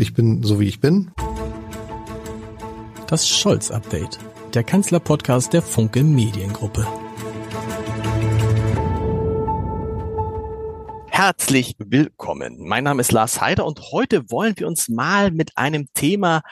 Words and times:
Ich 0.00 0.14
bin 0.14 0.44
so 0.44 0.60
wie 0.60 0.68
ich 0.68 0.78
bin. 0.78 1.10
Das 3.08 3.28
Scholz-Update, 3.28 4.20
der 4.54 4.62
Kanzler-Podcast 4.62 5.52
der 5.52 5.60
Funke 5.60 6.04
Mediengruppe. 6.04 6.86
Herzlich 11.08 11.74
willkommen. 11.80 12.58
Mein 12.60 12.84
Name 12.84 13.00
ist 13.00 13.10
Lars 13.10 13.40
Heider 13.40 13.66
und 13.66 13.90
heute 13.90 14.30
wollen 14.30 14.54
wir 14.56 14.68
uns 14.68 14.88
mal 14.88 15.32
mit 15.32 15.58
einem 15.58 15.88
Thema 15.94 16.42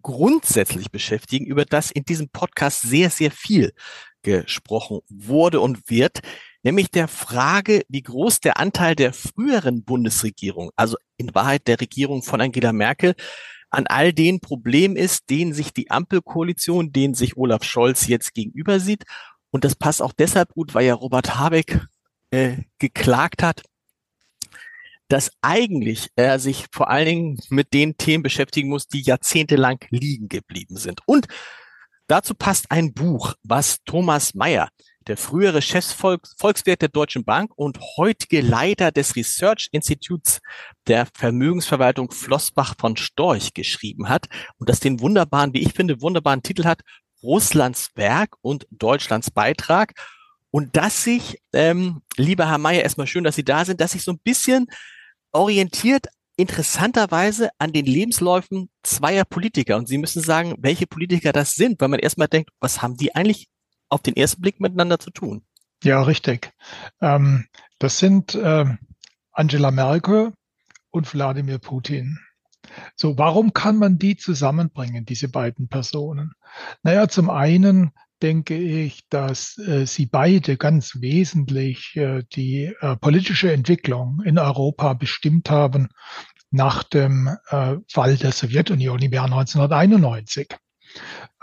grundsätzlich 0.00 0.90
beschäftigen, 0.90 1.44
über 1.44 1.66
das 1.66 1.90
in 1.90 2.04
diesem 2.04 2.30
Podcast 2.30 2.80
sehr, 2.80 3.10
sehr 3.10 3.30
viel 3.30 3.74
gesprochen 4.22 5.00
wurde 5.10 5.60
und 5.60 5.90
wird, 5.90 6.20
nämlich 6.64 6.90
der 6.90 7.06
Frage, 7.06 7.82
wie 7.88 8.02
groß 8.02 8.40
der 8.40 8.58
Anteil 8.58 8.96
der 8.96 9.12
früheren 9.12 9.84
Bundesregierung, 9.84 10.70
also 10.74 10.96
in 11.16 11.34
Wahrheit 11.34 11.68
der 11.68 11.80
Regierung 11.80 12.22
von 12.22 12.40
Angela 12.40 12.72
Merkel, 12.72 13.14
an 13.70 13.86
all 13.86 14.12
den 14.12 14.40
Problemen 14.40 14.96
ist, 14.96 15.30
denen 15.30 15.52
sich 15.52 15.72
die 15.72 15.90
Ampelkoalition, 15.90 16.92
denen 16.92 17.14
sich 17.14 17.36
Olaf 17.36 17.64
Scholz 17.64 18.06
jetzt 18.06 18.34
gegenüber 18.34 18.80
sieht. 18.80 19.04
Und 19.50 19.64
das 19.64 19.74
passt 19.74 20.02
auch 20.02 20.12
deshalb 20.12 20.52
gut, 20.54 20.74
weil 20.74 20.86
ja 20.86 20.94
Robert 20.94 21.36
Habeck 21.36 21.80
äh, 22.30 22.56
geklagt 22.78 23.42
hat, 23.42 23.62
dass 25.08 25.30
eigentlich 25.42 26.08
er 26.16 26.38
sich 26.38 26.66
vor 26.72 26.88
allen 26.88 27.06
Dingen 27.06 27.38
mit 27.50 27.72
den 27.72 27.96
Themen 27.96 28.22
beschäftigen 28.22 28.68
muss, 28.68 28.88
die 28.88 29.02
jahrzehntelang 29.02 29.78
liegen 29.90 30.28
geblieben 30.28 30.76
sind. 30.76 31.00
Und 31.06 31.26
dazu 32.06 32.34
passt 32.34 32.70
ein 32.70 32.94
Buch, 32.94 33.34
was 33.42 33.82
Thomas 33.84 34.34
Mayer 34.34 34.70
der 35.06 35.16
frühere 35.16 35.62
Chefsvolkswirt 35.62 36.82
der 36.82 36.88
Deutschen 36.88 37.24
Bank 37.24 37.52
und 37.56 37.78
heutige 37.96 38.40
Leiter 38.40 38.90
des 38.90 39.16
Research 39.16 39.68
Instituts 39.72 40.40
der 40.86 41.06
Vermögensverwaltung 41.14 42.10
Flossbach 42.10 42.74
von 42.78 42.96
Storch 42.96 43.54
geschrieben 43.54 44.08
hat 44.08 44.26
und 44.58 44.68
das 44.68 44.80
den 44.80 45.00
wunderbaren, 45.00 45.52
wie 45.54 45.62
ich 45.62 45.72
finde, 45.72 46.00
wunderbaren 46.00 46.42
Titel 46.42 46.64
hat, 46.64 46.80
Russlands 47.22 47.90
Werk 47.94 48.36
und 48.42 48.66
Deutschlands 48.70 49.30
Beitrag. 49.30 49.94
Und 50.50 50.76
dass 50.76 51.02
sich, 51.02 51.38
ähm, 51.52 52.02
lieber 52.16 52.48
Herr 52.48 52.58
Mayer, 52.58 52.82
erstmal 52.82 53.08
schön, 53.08 53.24
dass 53.24 53.34
Sie 53.34 53.44
da 53.44 53.64
sind, 53.64 53.80
dass 53.80 53.92
sich 53.92 54.04
so 54.04 54.12
ein 54.12 54.20
bisschen 54.22 54.66
orientiert 55.32 56.06
interessanterweise 56.36 57.50
an 57.58 57.72
den 57.72 57.86
Lebensläufen 57.86 58.70
zweier 58.82 59.24
Politiker. 59.24 59.76
Und 59.76 59.88
Sie 59.88 59.98
müssen 59.98 60.22
sagen, 60.22 60.54
welche 60.58 60.86
Politiker 60.86 61.32
das 61.32 61.54
sind, 61.54 61.80
weil 61.80 61.88
man 61.88 62.00
erstmal 62.00 62.28
denkt, 62.28 62.50
was 62.60 62.82
haben 62.82 62.96
die 62.96 63.14
eigentlich 63.14 63.48
auf 63.94 64.02
den 64.02 64.16
ersten 64.16 64.42
Blick 64.42 64.60
miteinander 64.60 64.98
zu 64.98 65.10
tun. 65.10 65.42
Ja, 65.82 66.02
richtig. 66.02 66.52
Ähm, 67.00 67.46
das 67.78 67.98
sind 67.98 68.34
äh, 68.34 68.64
Angela 69.32 69.70
Merkel 69.70 70.32
und 70.90 71.12
Wladimir 71.12 71.58
Putin. 71.58 72.18
So, 72.96 73.18
warum 73.18 73.52
kann 73.52 73.76
man 73.76 73.98
die 73.98 74.16
zusammenbringen, 74.16 75.04
diese 75.04 75.28
beiden 75.28 75.68
Personen? 75.68 76.32
Naja, 76.82 77.08
zum 77.08 77.30
einen 77.30 77.92
denke 78.22 78.56
ich, 78.56 79.06
dass 79.10 79.58
äh, 79.58 79.86
sie 79.86 80.06
beide 80.06 80.56
ganz 80.56 81.00
wesentlich 81.00 81.94
äh, 81.96 82.24
die 82.32 82.74
äh, 82.80 82.96
politische 82.96 83.52
Entwicklung 83.52 84.22
in 84.24 84.38
Europa 84.38 84.94
bestimmt 84.94 85.50
haben 85.50 85.88
nach 86.50 86.84
dem 86.84 87.36
äh, 87.48 87.76
Fall 87.92 88.16
der 88.16 88.32
Sowjetunion 88.32 89.02
im 89.02 89.12
Jahr 89.12 89.26
1991. 89.26 90.56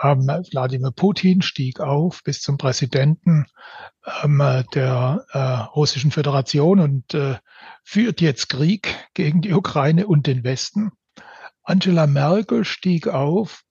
Ähm, 0.02 0.28
Wladimir 0.52 0.92
Putin 0.92 1.42
stieg 1.42 1.80
auf 1.80 2.24
bis 2.24 2.42
zum 2.42 2.58
Präsidenten 2.58 3.46
ähm, 4.24 4.64
der 4.74 5.26
äh, 5.32 5.40
Russischen 5.76 6.12
Föderation 6.12 6.80
und 6.80 7.14
äh, 7.14 7.38
führt 7.84 8.22
jetzt 8.22 8.50
Krieg 8.50 8.96
gegen 9.14 9.42
die 9.42 9.54
Ukraine 9.54 10.08
und 10.08 10.28
den 10.28 10.44
Westen. 10.44 10.92
Angela 11.64 12.08
Merkel 12.08 12.66
stieg 12.66 13.08
auf 13.08 13.64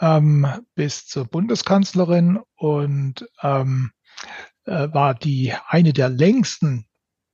ähm, 0.00 0.46
bis 0.74 1.06
zur 1.06 1.24
Bundeskanzlerin 1.24 2.38
und 2.56 3.26
ähm, 3.42 3.90
äh, 4.64 4.88
war 4.92 5.14
die 5.14 5.54
eine 5.66 5.92
der 5.92 6.08
längsten 6.08 6.86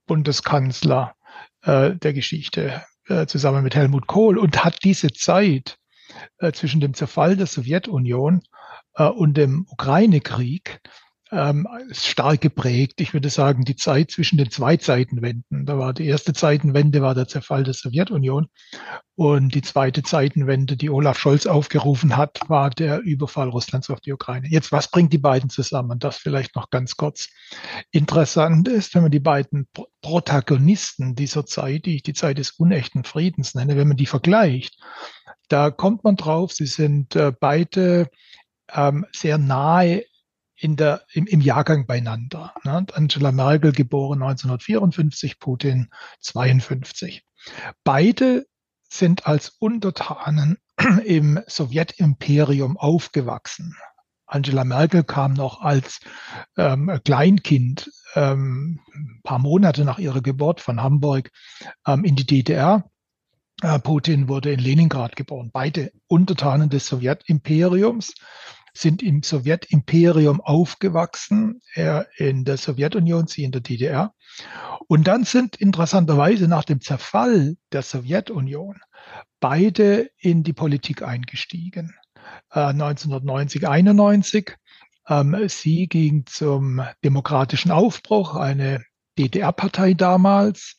Bundeskanzler 0.07 1.15
äh, 1.63 1.95
der 1.97 2.13
Geschichte 2.13 2.85
äh, 3.09 3.27
zusammen 3.27 3.63
mit 3.63 3.75
Helmut 3.75 4.07
Kohl 4.07 4.39
und 4.39 4.65
hat 4.65 4.85
diese 4.85 5.13
Zeit 5.13 5.79
äh, 6.39 6.53
zwischen 6.53 6.81
dem 6.81 6.95
Zerfall 6.95 7.37
der 7.37 7.47
Sowjetunion 7.47 8.43
äh, 8.95 9.05
und 9.05 9.37
dem 9.37 9.67
Ukraine-Krieg 9.71 10.81
ähm, 11.35 11.67
stark 11.91 12.41
geprägt. 12.43 13.01
Ich 13.01 13.13
würde 13.13 13.29
sagen, 13.29 13.65
die 13.65 13.77
Zeit 13.77 14.11
zwischen 14.11 14.39
den 14.39 14.51
zwei 14.51 14.77
Zeitenwenden. 14.77 15.67
Da 15.67 15.79
war 15.79 15.93
die 15.93 16.07
erste 16.07 16.33
Zeitenwende 16.33 17.03
war 17.03 17.15
der 17.15 17.27
Zerfall 17.27 17.65
der 17.65 17.75
Sowjetunion 17.75 18.47
und 19.17 19.55
die 19.55 19.63
zweite 19.63 20.03
Zeitenwende, 20.03 20.77
die 20.77 20.91
Olaf 20.91 21.19
Scholz 21.19 21.47
aufgerufen 21.47 22.17
hat, 22.17 22.41
war 22.49 22.71
der 22.71 23.01
Überfall 23.01 23.49
Russlands 23.49 23.91
auf 23.91 24.01
die 24.01 24.13
Ukraine. 24.13 24.49
Jetzt, 24.49 24.71
was 24.71 24.91
bringt 24.91 25.13
die 25.13 25.19
beiden 25.19 25.51
zusammen? 25.51 25.99
Das 25.99 26.19
vielleicht 26.19 26.55
noch 26.57 26.71
ganz 26.71 26.97
kurz. 26.97 27.29
Interessant 27.91 28.69
ist, 28.69 28.95
wenn 28.95 29.03
man 29.03 29.13
die 29.13 29.21
beiden 29.21 29.69
Protagonisten 30.03 31.15
dieser 31.15 31.47
Zeit, 31.47 31.87
die 31.87 31.97
ich 31.97 32.03
die 32.03 32.15
Zeit 32.15 32.39
des 32.39 32.53
unechten 32.53 33.05
Friedens 33.05 33.55
nenne, 33.55 33.77
wenn 33.77 33.89
man 33.89 33.97
die 33.97 34.07
vergleicht, 34.07 34.77
da 35.49 35.71
kommt 35.71 36.05
man 36.05 36.17
drauf, 36.17 36.53
sie 36.53 36.67
sind 36.67 37.17
äh, 37.17 37.33
beide 37.39 38.11
ähm, 38.73 39.07
sehr 39.13 39.39
nahe 39.39 40.05
in 40.57 40.77
der, 40.77 41.03
im, 41.13 41.27
im 41.27 41.41
Jahrgang 41.41 41.87
beieinander. 41.87 42.55
Ne? 42.65 42.87
Angela 42.93 43.33
Merkel 43.33 43.73
geboren 43.73 44.23
1954, 44.23 45.39
Putin 45.39 45.91
52. 46.21 47.25
Beide 47.83 48.47
sind 48.89 49.27
als 49.27 49.51
Untertanen 49.59 50.59
im 51.05 51.41
Sowjetimperium 51.47 52.77
aufgewachsen. 52.77 53.77
Angela 54.27 54.65
Merkel 54.65 55.05
kam 55.05 55.35
noch 55.35 55.61
als 55.61 56.01
ähm, 56.57 57.01
Kleinkind 57.05 57.91
ähm, 58.15 58.81
ein 58.95 59.21
paar 59.23 59.39
Monate 59.39 59.85
nach 59.85 59.99
ihrer 59.99 60.23
Geburt 60.23 60.61
von 60.61 60.83
Hamburg 60.83 61.31
ähm, 61.87 62.05
in 62.05 62.17
die 62.17 62.27
DDR. 62.27 62.91
Äh, 63.63 63.79
Putin 63.79 64.29
wurde 64.29 64.53
in 64.53 64.61
Leningrad 64.61 65.17
geboren. 65.17 65.51
Beide 65.53 65.93
Untertanen 66.07 66.69
des 66.69 66.87
Sowjetimperiums 66.87 68.15
sind 68.77 69.03
im 69.03 69.23
Sowjetimperium 69.23 70.41
aufgewachsen, 70.41 71.61
er 71.75 72.09
in 72.17 72.45
der 72.45 72.57
Sowjetunion, 72.57 73.29
sie 73.29 73.45
in 73.45 73.53
der 73.53 73.61
DDR. 73.61 74.13
Und 74.89 75.07
dann 75.07 75.25
sind 75.25 75.57
interessanterweise 75.57 76.49
nach 76.49 76.65
dem 76.65 76.81
Zerfall 76.81 77.57
der 77.73 77.83
Sowjetunion 77.83 78.81
beide 79.39 80.11
in 80.19 80.43
die 80.43 80.53
Politik 80.53 81.03
eingestiegen. 81.03 81.95
Äh, 82.51 82.61
1990, 82.61 83.69
91. 83.69 84.57
Ähm, 85.09 85.37
sie 85.49 85.87
ging 85.87 86.27
zum 86.27 86.83
demokratischen 87.05 87.71
Aufbruch, 87.71 88.35
eine 88.35 88.85
DDR-Partei 89.19 89.95
damals. 89.95 90.77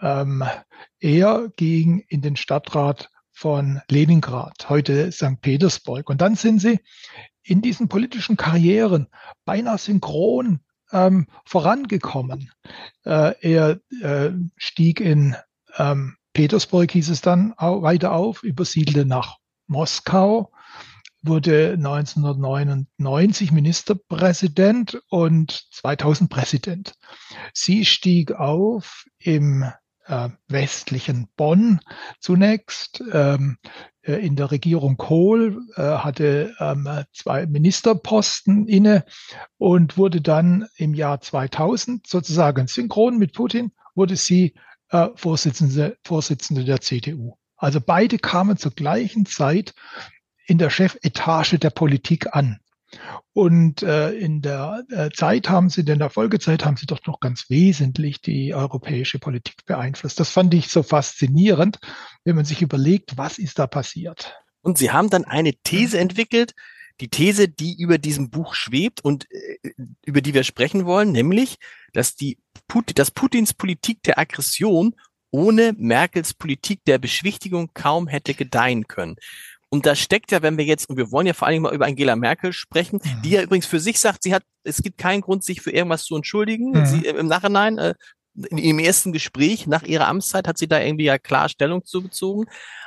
Ähm, 0.00 0.44
er 0.98 1.48
ging 1.56 2.04
in 2.08 2.22
den 2.22 2.36
Stadtrat 2.36 3.10
von 3.32 3.80
Leningrad, 3.88 4.68
heute 4.68 5.12
St. 5.12 5.40
Petersburg. 5.40 6.10
Und 6.10 6.20
dann 6.20 6.34
sind 6.34 6.60
sie 6.60 6.80
in 7.42 7.62
diesen 7.62 7.88
politischen 7.88 8.36
Karrieren 8.36 9.08
beinahe 9.44 9.78
synchron 9.78 10.60
ähm, 10.92 11.26
vorangekommen. 11.44 12.50
Äh, 13.04 13.34
er 13.40 13.80
äh, 14.02 14.32
stieg 14.56 15.00
in 15.00 15.36
ähm, 15.78 16.16
Petersburg, 16.32 16.90
hieß 16.90 17.08
es 17.08 17.20
dann, 17.20 17.54
auch 17.56 17.82
weiter 17.82 18.12
auf, 18.12 18.42
übersiedelte 18.42 19.04
nach 19.04 19.38
Moskau, 19.66 20.52
wurde 21.22 21.72
1999 21.74 23.52
Ministerpräsident 23.52 25.00
und 25.08 25.66
2000 25.72 26.30
Präsident. 26.30 26.94
Sie 27.52 27.84
stieg 27.84 28.32
auf 28.32 29.04
im 29.18 29.70
äh, 30.10 30.28
westlichen 30.48 31.28
Bonn 31.36 31.80
zunächst. 32.18 33.02
Ähm, 33.12 33.58
äh, 34.02 34.14
in 34.14 34.36
der 34.36 34.50
Regierung 34.50 34.96
Kohl 34.96 35.60
äh, 35.76 35.82
hatte 35.82 36.54
ähm, 36.58 36.88
zwei 37.12 37.46
Ministerposten 37.46 38.66
inne 38.66 39.04
und 39.58 39.96
wurde 39.96 40.20
dann 40.20 40.66
im 40.76 40.94
Jahr 40.94 41.20
2000 41.20 42.06
sozusagen 42.06 42.66
synchron 42.66 43.18
mit 43.18 43.34
Putin, 43.34 43.72
wurde 43.94 44.16
sie 44.16 44.54
äh, 44.90 45.08
Vorsitzende, 45.14 45.96
Vorsitzende 46.04 46.64
der 46.64 46.80
CDU. 46.80 47.36
Also 47.56 47.80
beide 47.80 48.18
kamen 48.18 48.56
zur 48.56 48.72
gleichen 48.72 49.26
Zeit 49.26 49.74
in 50.46 50.58
der 50.58 50.70
Chefetage 50.70 51.58
der 51.58 51.70
Politik 51.70 52.34
an. 52.34 52.58
Und 53.32 53.82
äh, 53.82 54.10
in 54.10 54.42
der 54.42 54.84
äh, 54.90 55.10
Zeit 55.10 55.48
haben 55.48 55.70
sie, 55.70 55.82
in 55.82 55.98
der 55.98 56.10
Folgezeit 56.10 56.64
haben 56.64 56.76
sie 56.76 56.86
doch 56.86 57.00
noch 57.06 57.20
ganz 57.20 57.48
wesentlich 57.48 58.20
die 58.20 58.54
europäische 58.54 59.18
Politik 59.18 59.64
beeinflusst. 59.66 60.18
Das 60.18 60.30
fand 60.30 60.52
ich 60.54 60.68
so 60.68 60.82
faszinierend, 60.82 61.78
wenn 62.24 62.36
man 62.36 62.44
sich 62.44 62.62
überlegt, 62.62 63.16
was 63.16 63.38
ist 63.38 63.58
da 63.58 63.66
passiert. 63.66 64.34
Und 64.62 64.78
sie 64.78 64.90
haben 64.90 65.10
dann 65.10 65.24
eine 65.24 65.54
These 65.62 65.98
entwickelt, 65.98 66.54
die 67.00 67.08
These, 67.08 67.48
die 67.48 67.80
über 67.80 67.98
diesem 67.98 68.30
Buch 68.30 68.54
schwebt 68.54 69.02
und 69.02 69.26
äh, 69.30 69.70
über 70.04 70.20
die 70.20 70.34
wir 70.34 70.44
sprechen 70.44 70.84
wollen, 70.84 71.12
nämlich, 71.12 71.56
dass 71.92 72.14
die 72.14 72.38
Put 72.68 72.98
dass 72.98 73.10
Putins 73.10 73.54
Politik 73.54 74.02
der 74.02 74.18
Aggression 74.18 74.94
ohne 75.30 75.74
Merkels 75.76 76.34
Politik 76.34 76.84
der 76.84 76.98
Beschwichtigung 76.98 77.70
kaum 77.74 78.08
hätte 78.08 78.34
gedeihen 78.34 78.86
können. 78.88 79.16
Und 79.70 79.86
da 79.86 79.94
steckt 79.94 80.32
ja, 80.32 80.42
wenn 80.42 80.58
wir 80.58 80.64
jetzt, 80.64 80.90
und 80.90 80.96
wir 80.96 81.12
wollen 81.12 81.28
ja 81.28 81.32
vor 81.32 81.46
allen 81.46 81.54
Dingen 81.54 81.62
mal 81.62 81.74
über 81.74 81.86
Angela 81.86 82.16
Merkel 82.16 82.52
sprechen, 82.52 83.00
mhm. 83.02 83.22
die 83.22 83.30
ja 83.30 83.42
übrigens 83.42 83.66
für 83.66 83.80
sich 83.80 84.00
sagt, 84.00 84.24
sie 84.24 84.34
hat, 84.34 84.42
es 84.64 84.82
gibt 84.82 84.98
keinen 84.98 85.20
Grund, 85.20 85.44
sich 85.44 85.62
für 85.62 85.70
irgendwas 85.70 86.04
zu 86.04 86.16
entschuldigen. 86.16 86.72
Mhm. 86.72 86.86
Sie, 86.86 87.06
im 87.06 87.28
Nachhinein, 87.28 87.78
äh, 87.78 87.94
im 88.34 88.78
ersten 88.78 89.12
Gespräch 89.12 89.66
nach 89.66 89.82
ihrer 89.82 90.08
Amtszeit 90.08 90.46
hat 90.46 90.58
sie 90.58 90.68
da 90.68 90.80
irgendwie 90.80 91.04
ja 91.04 91.18
klar 91.18 91.48
Stellung 91.48 91.84
zu 91.84 92.02
bezogen. 92.02 92.46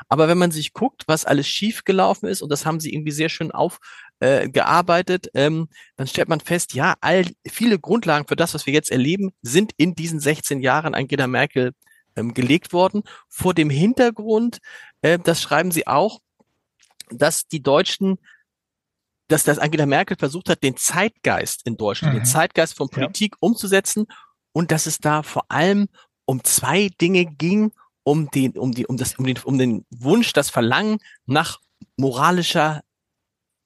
Aber 0.10 0.28
wenn 0.28 0.38
man 0.38 0.52
sich 0.52 0.74
guckt, 0.74 1.04
was 1.08 1.26
alles 1.26 1.48
schief 1.48 1.84
gelaufen 1.84 2.28
ist, 2.28 2.42
und 2.42 2.50
das 2.50 2.66
haben 2.66 2.80
sie 2.80 2.94
irgendwie 2.94 3.12
sehr 3.12 3.30
schön 3.30 3.52
aufgearbeitet, 3.52 5.28
äh, 5.34 5.46
ähm, 5.46 5.68
dann 5.96 6.08
stellt 6.08 6.30
man 6.30 6.40
fest, 6.40 6.74
ja, 6.74 6.96
all 7.02 7.26
viele 7.48 7.80
Grundlagen 7.80 8.28
für 8.28 8.36
das, 8.36 8.54
was 8.54 8.66
wir 8.66 8.74
jetzt 8.74 8.92
erleben, 8.92 9.32
sind 9.42 9.74
in 9.78 9.96
diesen 9.96 10.20
16 10.20 10.62
Jahren 10.62 10.96
Angela 10.96 11.28
Merkel 11.28 11.72
ähm, 12.16 12.34
gelegt 12.34 12.74
worden. 12.74 13.04
Vor 13.28 13.54
dem 13.54 13.70
Hintergrund, 13.70 14.60
äh, 15.02 15.20
das 15.20 15.42
schreiben 15.42 15.72
sie 15.72 15.88
auch, 15.88 16.20
dass 17.18 17.48
die 17.48 17.62
Deutschen 17.62 18.18
dass 19.30 19.44
das 19.44 19.58
Angela 19.58 19.86
Merkel 19.86 20.18
versucht 20.18 20.50
hat, 20.50 20.64
den 20.64 20.78
Zeitgeist 20.78 21.66
in 21.66 21.78
Deutschland, 21.78 22.14
mhm. 22.14 22.20
den 22.20 22.26
Zeitgeist 22.26 22.76
von 22.76 22.90
Politik 22.90 23.34
ja. 23.34 23.38
umzusetzen 23.40 24.06
und 24.52 24.72
dass 24.72 24.86
es 24.86 25.00
da 25.00 25.24
vor 25.24 25.46
allem 25.50 25.88
um 26.26 26.44
zwei 26.44 26.90
Dinge 27.02 27.26
ging, 27.26 27.72
um 28.04 28.30
den, 28.30 28.58
um 28.58 28.74
die, 28.74 28.86
um 28.86 28.98
das, 28.98 29.16
um 29.16 29.26
den, 29.26 29.38
um 29.44 29.58
den 29.58 29.86
Wunsch, 29.90 30.34
das 30.34 30.50
Verlangen 30.50 31.00
nach 31.26 31.60
moralischer 31.98 32.82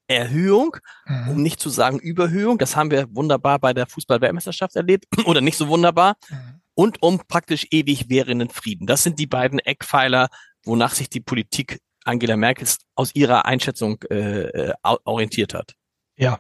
Erhöhung, 0.07 0.77
mhm. 1.05 1.29
um 1.29 1.43
nicht 1.43 1.59
zu 1.59 1.69
sagen 1.69 1.99
Überhöhung. 1.99 2.57
Das 2.57 2.75
haben 2.75 2.91
wir 2.91 3.13
wunderbar 3.13 3.59
bei 3.59 3.73
der 3.73 3.87
Fußball-Weltmeisterschaft 3.87 4.75
erlebt 4.75 5.05
oder 5.25 5.41
nicht 5.41 5.57
so 5.57 5.67
wunderbar. 5.67 6.15
Mhm. 6.29 6.61
Und 6.75 7.01
um 7.01 7.19
praktisch 7.27 7.67
ewig 7.71 8.07
währenden 8.09 8.49
Frieden. 8.49 8.85
Das 8.85 9.01
sind 9.01 9.17
die 9.17 9.25
beiden 9.25 9.57
Eckpfeiler, 9.57 10.29
wonach 10.63 10.93
sich 10.93 11.09
die 11.09 11.19
Politik 11.19 11.81
Angela 12.07 12.37
Merkel 12.37 12.67
aus 12.95 13.13
ihrer 13.13 13.45
Einschätzung 13.45 14.01
äh, 14.09 14.43
äh 14.43 14.73
orientiert 15.05 15.53
hat. 15.53 15.75
Ja, 16.17 16.39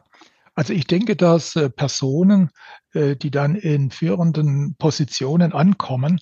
also 0.55 0.73
ich 0.73 0.87
denke, 0.87 1.15
dass 1.15 1.55
äh, 1.55 1.69
Personen, 1.69 2.49
äh, 2.93 3.15
die 3.15 3.31
dann 3.31 3.55
in 3.55 3.91
führenden 3.91 4.75
Positionen 4.77 5.53
ankommen, 5.53 6.19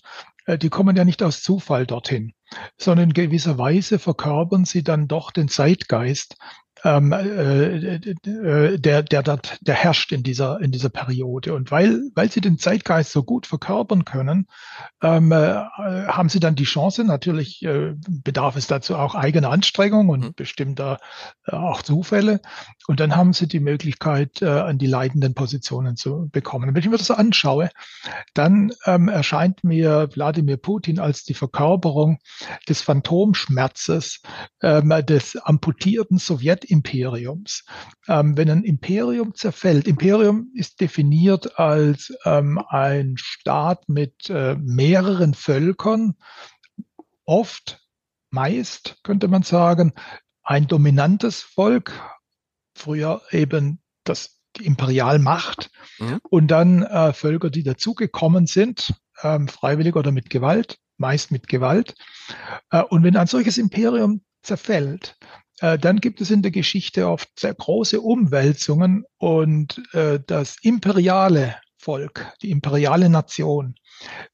die 0.47 0.69
kommen 0.69 0.95
ja 0.95 1.05
nicht 1.05 1.23
aus 1.23 1.41
Zufall 1.41 1.87
dorthin, 1.87 2.33
sondern 2.77 3.09
in 3.09 3.13
gewisser 3.13 3.57
Weise 3.57 3.97
verkörpern 3.97 4.63
sie 4.63 4.83
dann 4.83 5.07
doch 5.07 5.31
den 5.31 5.47
Zeitgeist 5.47 6.35
ähm, 6.85 7.11
äh, 7.11 7.95
äh, 7.95 8.77
der, 8.79 9.01
der 9.01 9.23
dort, 9.23 9.57
der 9.61 9.73
herrscht 9.73 10.11
in 10.11 10.21
dieser, 10.21 10.61
in 10.61 10.71
dieser 10.71 10.89
Periode. 10.89 11.55
Und 11.55 11.71
weil, 11.71 12.11
weil 12.13 12.31
sie 12.31 12.41
den 12.41 12.59
Zeitgeist 12.59 13.11
so 13.11 13.23
gut 13.23 13.47
verkörpern 13.47 14.05
können, 14.05 14.47
ähm, 15.01 15.31
äh, 15.31 15.35
haben 15.35 16.29
sie 16.29 16.39
dann 16.39 16.53
die 16.53 16.63
Chance, 16.63 17.03
natürlich 17.03 17.63
äh, 17.63 17.95
bedarf 18.07 18.55
es 18.55 18.67
dazu 18.67 18.95
auch 18.95 19.15
eigener 19.15 19.49
Anstrengung 19.49 20.09
und 20.09 20.23
mhm. 20.23 20.33
bestimmter 20.35 20.99
äh, 21.47 21.55
auch 21.55 21.81
Zufälle. 21.81 22.39
Und 22.87 22.99
dann 22.99 23.15
haben 23.15 23.33
sie 23.33 23.47
die 23.47 23.59
Möglichkeit, 23.59 24.43
äh, 24.43 24.45
an 24.45 24.77
die 24.77 24.87
leitenden 24.87 25.33
Positionen 25.33 25.95
zu 25.95 26.29
bekommen. 26.31 26.69
Und 26.69 26.75
wenn 26.75 26.83
ich 26.83 26.89
mir 26.89 26.97
das 26.97 27.09
anschaue, 27.09 27.71
dann 28.35 28.71
ähm, 28.85 29.07
erscheint 29.07 29.63
mir 29.63 30.09
Wladimir 30.13 30.57
Putin 30.57 30.99
als 30.99 31.23
die 31.23 31.33
Verkörperung 31.33 32.19
des 32.69 32.81
Phantomschmerzes 32.81 34.21
ähm, 34.61 34.93
des 35.07 35.35
amputierten 35.35 36.19
Sowjet 36.19 36.63
Imperiums. 36.75 37.65
Ähm, 38.07 38.37
wenn 38.37 38.49
ein 38.49 38.63
Imperium 38.63 39.33
zerfällt, 39.33 39.87
Imperium 39.87 40.51
ist 40.53 40.81
definiert 40.81 41.57
als 41.59 42.13
ähm, 42.25 42.59
ein 42.69 43.15
Staat 43.17 43.87
mit 43.87 44.29
äh, 44.29 44.55
mehreren 44.55 45.33
Völkern, 45.33 46.15
oft, 47.25 47.81
meist, 48.29 48.97
könnte 49.03 49.27
man 49.27 49.43
sagen, 49.43 49.93
ein 50.43 50.67
dominantes 50.67 51.41
Volk, 51.41 51.93
früher 52.75 53.21
eben 53.31 53.81
das 54.03 54.35
die 54.57 54.65
Imperialmacht 54.65 55.69
mhm. 55.99 56.19
und 56.29 56.47
dann 56.47 56.83
äh, 56.83 57.13
Völker, 57.13 57.49
die 57.49 57.63
dazugekommen 57.63 58.47
sind, 58.47 58.93
ähm, 59.21 59.47
freiwillig 59.47 59.95
oder 59.95 60.11
mit 60.11 60.29
Gewalt, 60.29 60.77
meist 60.97 61.31
mit 61.31 61.47
Gewalt. 61.47 61.95
Äh, 62.71 62.83
und 62.83 63.03
wenn 63.03 63.17
ein 63.17 63.27
solches 63.27 63.57
Imperium 63.57 64.21
zerfällt, 64.41 65.17
äh, 65.21 65.44
dann 65.59 66.01
gibt 66.01 66.19
es 66.19 66.31
in 66.31 66.41
der 66.41 66.51
Geschichte 66.51 67.07
oft 67.07 67.39
sehr 67.39 67.53
große 67.53 68.01
Umwälzungen 68.01 69.05
und 69.17 69.81
äh, 69.93 70.19
das 70.25 70.57
imperiale 70.61 71.55
Volk, 71.77 72.33
die 72.41 72.51
imperiale 72.51 73.09
Nation, 73.09 73.75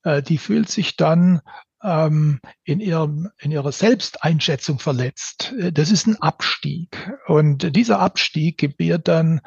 äh, 0.03 0.23
die 0.23 0.37
fühlt 0.37 0.69
sich 0.69 0.95
dann 0.95 1.41
ähm, 1.83 2.39
in, 2.63 2.79
ihrem, 2.79 3.29
in 3.39 3.51
ihrer 3.51 3.71
Selbsteinschätzung 3.71 4.79
verletzt. 4.79 5.53
Das 5.73 5.91
ist 5.91 6.07
ein 6.07 6.21
Abstieg. 6.21 7.11
Und 7.27 7.75
dieser 7.75 7.99
Abstieg 7.99 8.57
gebiert 8.57 9.07
dann 9.07 9.41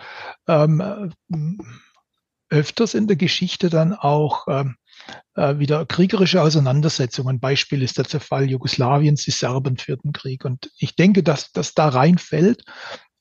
ähm, 0.47 1.11
öfters 2.51 2.95
in 2.95 3.07
der 3.07 3.17
Geschichte 3.17 3.71
dann 3.71 3.95
auch 3.95 4.47
ähm, 4.49 4.77
äh, 5.35 5.59
wieder 5.59 5.87
kriegerische 5.87 6.43
Auseinandersetzungen. 6.43 7.41
Beispiel 7.41 7.83
ist 7.83 7.99
der 7.99 8.05
Zerfall 8.05 8.51
Jugoslawiens, 8.51 9.25
die 9.25 9.31
Serben 9.31 9.77
führten 9.77 10.13
Krieg. 10.13 10.45
Und 10.45 10.71
ich 10.79 10.97
denke, 10.97 11.23
dass 11.23 11.53
das 11.53 11.75
da 11.75 11.89
reinfällt. 11.89 12.65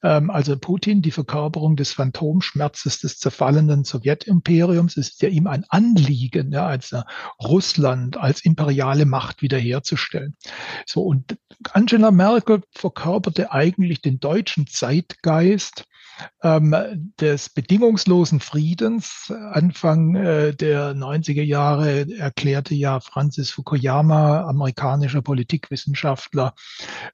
Ähm, 0.03 0.29
also 0.29 0.57
Putin, 0.57 1.01
die 1.01 1.11
Verkörperung 1.11 1.75
des 1.75 1.93
Phantomschmerzes 1.93 2.99
des 2.99 3.17
zerfallenden 3.17 3.83
Sowjetimperiums, 3.83 4.97
ist 4.97 5.21
ja 5.21 5.29
ihm 5.29 5.47
ein 5.47 5.65
Anliegen, 5.69 6.51
ja, 6.51 6.67
als 6.67 6.93
Russland 7.41 8.17
als 8.17 8.43
imperiale 8.43 9.05
Macht 9.05 9.41
wiederherzustellen. 9.41 10.35
So, 10.85 11.01
und 11.01 11.37
Angela 11.71 12.11
Merkel 12.11 12.61
verkörperte 12.75 13.51
eigentlich 13.51 14.01
den 14.01 14.19
deutschen 14.19 14.67
Zeitgeist, 14.67 15.85
ähm, 16.41 17.11
des 17.19 17.49
bedingungslosen 17.49 18.39
Friedens. 18.39 19.31
Anfang 19.51 20.15
äh, 20.15 20.55
der 20.55 20.93
90er 20.93 21.43
Jahre 21.43 22.07
erklärte 22.17 22.75
ja 22.75 22.99
Francis 22.99 23.51
Fukuyama, 23.51 24.41
amerikanischer 24.41 25.21
Politikwissenschaftler, 25.21 26.53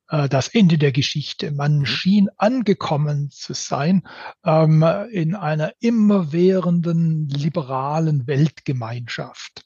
äh, 0.09 0.27
das 0.29 0.47
Ende 0.49 0.77
der 0.77 0.91
Geschichte. 0.91 1.51
Man 1.51 1.79
mhm. 1.79 1.85
schien 1.85 2.29
angekommen 2.37 3.29
zu 3.31 3.53
sein 3.53 4.03
ähm, 4.45 4.83
in 5.11 5.35
einer 5.35 5.73
immerwährenden 5.79 7.29
liberalen 7.29 8.27
Weltgemeinschaft. 8.27 9.65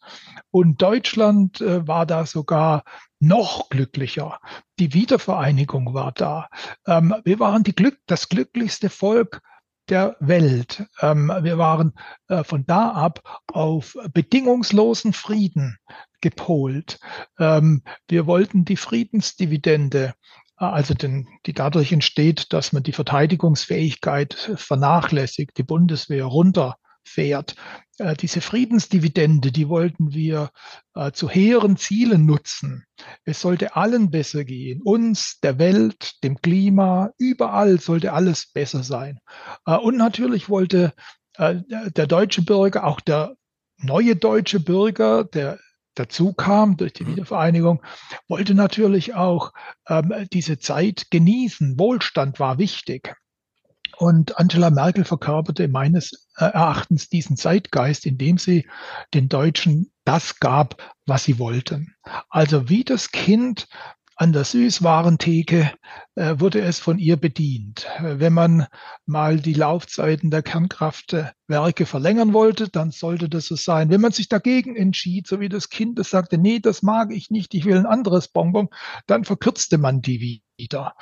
Und 0.51 0.81
Deutschland 0.81 1.61
äh, 1.61 1.87
war 1.87 2.05
da 2.05 2.25
sogar 2.25 2.83
noch 3.19 3.69
glücklicher. 3.69 4.39
Die 4.79 4.93
Wiedervereinigung 4.93 5.93
war 5.93 6.11
da. 6.11 6.49
Ähm, 6.87 7.15
wir 7.23 7.39
waren 7.39 7.63
Glück, 7.63 7.97
das 8.05 8.29
glücklichste 8.29 8.89
Volk 8.89 9.41
der 9.89 10.15
Welt. 10.19 10.85
Ähm, 11.01 11.31
wir 11.41 11.57
waren 11.57 11.93
äh, 12.27 12.43
von 12.43 12.65
da 12.65 12.89
ab 12.89 13.21
auf 13.47 13.95
bedingungslosen 14.13 15.13
Frieden 15.13 15.77
gepolt. 16.21 16.99
Ähm, 17.39 17.83
wir 18.07 18.25
wollten 18.25 18.65
die 18.65 18.77
Friedensdividende 18.77 20.13
äh, 20.59 20.65
also 20.65 20.93
den, 20.93 21.27
die 21.45 21.53
dadurch 21.53 21.91
entsteht, 21.91 22.53
dass 22.53 22.71
man 22.73 22.83
die 22.83 22.93
Verteidigungsfähigkeit 22.93 24.53
vernachlässigt, 24.55 25.57
die 25.57 25.63
Bundeswehr 25.63 26.25
runter 26.25 26.77
fährt. 27.03 27.55
Äh, 27.97 28.15
diese 28.15 28.41
Friedensdividende, 28.41 29.51
die 29.51 29.69
wollten 29.69 30.13
wir 30.13 30.51
äh, 30.95 31.11
zu 31.11 31.29
hehren 31.29 31.77
Zielen 31.77 32.25
nutzen. 32.25 32.85
Es 33.23 33.41
sollte 33.41 33.75
allen 33.75 34.11
besser 34.11 34.43
gehen, 34.43 34.81
uns, 34.81 35.39
der 35.41 35.59
Welt, 35.59 36.23
dem 36.23 36.41
Klima, 36.41 37.11
überall 37.17 37.79
sollte 37.79 38.13
alles 38.13 38.51
besser 38.51 38.83
sein. 38.83 39.19
Äh, 39.65 39.77
und 39.77 39.97
natürlich 39.97 40.49
wollte 40.49 40.93
äh, 41.37 41.55
der 41.67 42.07
deutsche 42.07 42.41
Bürger, 42.41 42.85
auch 42.85 42.99
der 42.99 43.35
neue 43.77 44.15
deutsche 44.15 44.59
Bürger, 44.59 45.23
der 45.23 45.59
dazu 45.95 46.33
kam 46.33 46.77
durch 46.77 46.93
die 46.93 47.03
mhm. 47.03 47.11
Wiedervereinigung, 47.11 47.83
wollte 48.27 48.55
natürlich 48.55 49.13
auch 49.13 49.51
ähm, 49.87 50.27
diese 50.31 50.57
Zeit 50.59 51.07
genießen. 51.11 51.77
Wohlstand 51.77 52.39
war 52.39 52.57
wichtig. 52.57 53.15
Und 53.97 54.37
Angela 54.37 54.69
Merkel 54.69 55.05
verkörperte 55.05 55.67
meines 55.67 56.27
äh, 56.37 56.45
Erachtens 56.45 57.09
diesen 57.09 57.37
Zeitgeist, 57.37 58.05
indem 58.05 58.37
sie 58.37 58.67
den 59.13 59.29
Deutschen 59.29 59.91
das 60.05 60.39
gab, 60.39 60.81
was 61.05 61.23
sie 61.23 61.39
wollten. 61.39 61.95
Also 62.29 62.69
wie 62.69 62.83
das 62.83 63.11
Kind 63.11 63.67
an 64.15 64.31
der 64.31 64.43
Süßwarentheke 64.43 65.71
äh, 66.15 66.35
wurde 66.37 66.61
es 66.61 66.79
von 66.79 66.99
ihr 66.99 67.17
bedient. 67.17 67.87
Wenn 67.99 68.33
man 68.33 68.67
mal 69.05 69.39
die 69.39 69.53
Laufzeiten 69.53 70.29
der 70.29 70.43
Kernkraftwerke 70.43 71.85
verlängern 71.85 72.33
wollte, 72.33 72.69
dann 72.69 72.91
sollte 72.91 73.27
das 73.27 73.45
so 73.45 73.55
sein. 73.55 73.89
Wenn 73.89 74.01
man 74.01 74.11
sich 74.11 74.29
dagegen 74.29 74.75
entschied, 74.75 75.27
so 75.27 75.39
wie 75.39 75.49
das 75.49 75.69
Kind 75.69 75.97
das 75.97 76.09
sagte, 76.09 76.37
nee, 76.37 76.59
das 76.59 76.83
mag 76.83 77.11
ich 77.11 77.31
nicht, 77.31 77.53
ich 77.53 77.65
will 77.65 77.77
ein 77.77 77.85
anderes 77.85 78.27
Bonbon, 78.27 78.69
dann 79.07 79.25
verkürzte 79.25 79.77
man 79.77 80.01
die 80.01 80.41
wieder. 80.57 80.95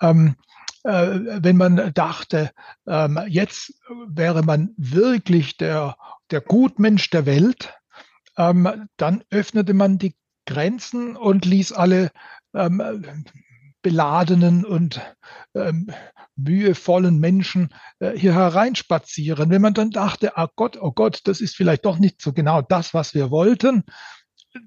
Ähm, 0.00 0.36
äh, 0.38 0.61
wenn 0.84 1.56
man 1.56 1.92
dachte, 1.94 2.50
ähm, 2.86 3.20
jetzt 3.28 3.74
wäre 4.08 4.42
man 4.42 4.74
wirklich 4.76 5.56
der, 5.56 5.96
der 6.30 6.40
Gutmensch 6.40 7.08
der 7.10 7.24
Welt, 7.24 7.74
ähm, 8.36 8.88
dann 8.96 9.22
öffnete 9.30 9.74
man 9.74 9.98
die 9.98 10.16
Grenzen 10.46 11.16
und 11.16 11.44
ließ 11.44 11.72
alle 11.72 12.10
ähm, 12.52 12.82
beladenen 13.82 14.64
und 14.64 15.00
mühevollen 16.36 17.18
Menschen 17.18 17.70
äh, 17.98 18.16
hier 18.16 18.34
hereinspazieren. 18.34 19.50
Wenn 19.50 19.62
man 19.62 19.74
dann 19.74 19.90
dachte, 19.90 20.32
oh 20.36 20.46
Gott, 20.56 20.78
oh 20.80 20.92
Gott, 20.92 21.20
das 21.24 21.40
ist 21.40 21.56
vielleicht 21.56 21.84
doch 21.84 21.98
nicht 21.98 22.20
so 22.20 22.32
genau 22.32 22.62
das, 22.62 22.94
was 22.94 23.14
wir 23.14 23.30
wollten, 23.30 23.84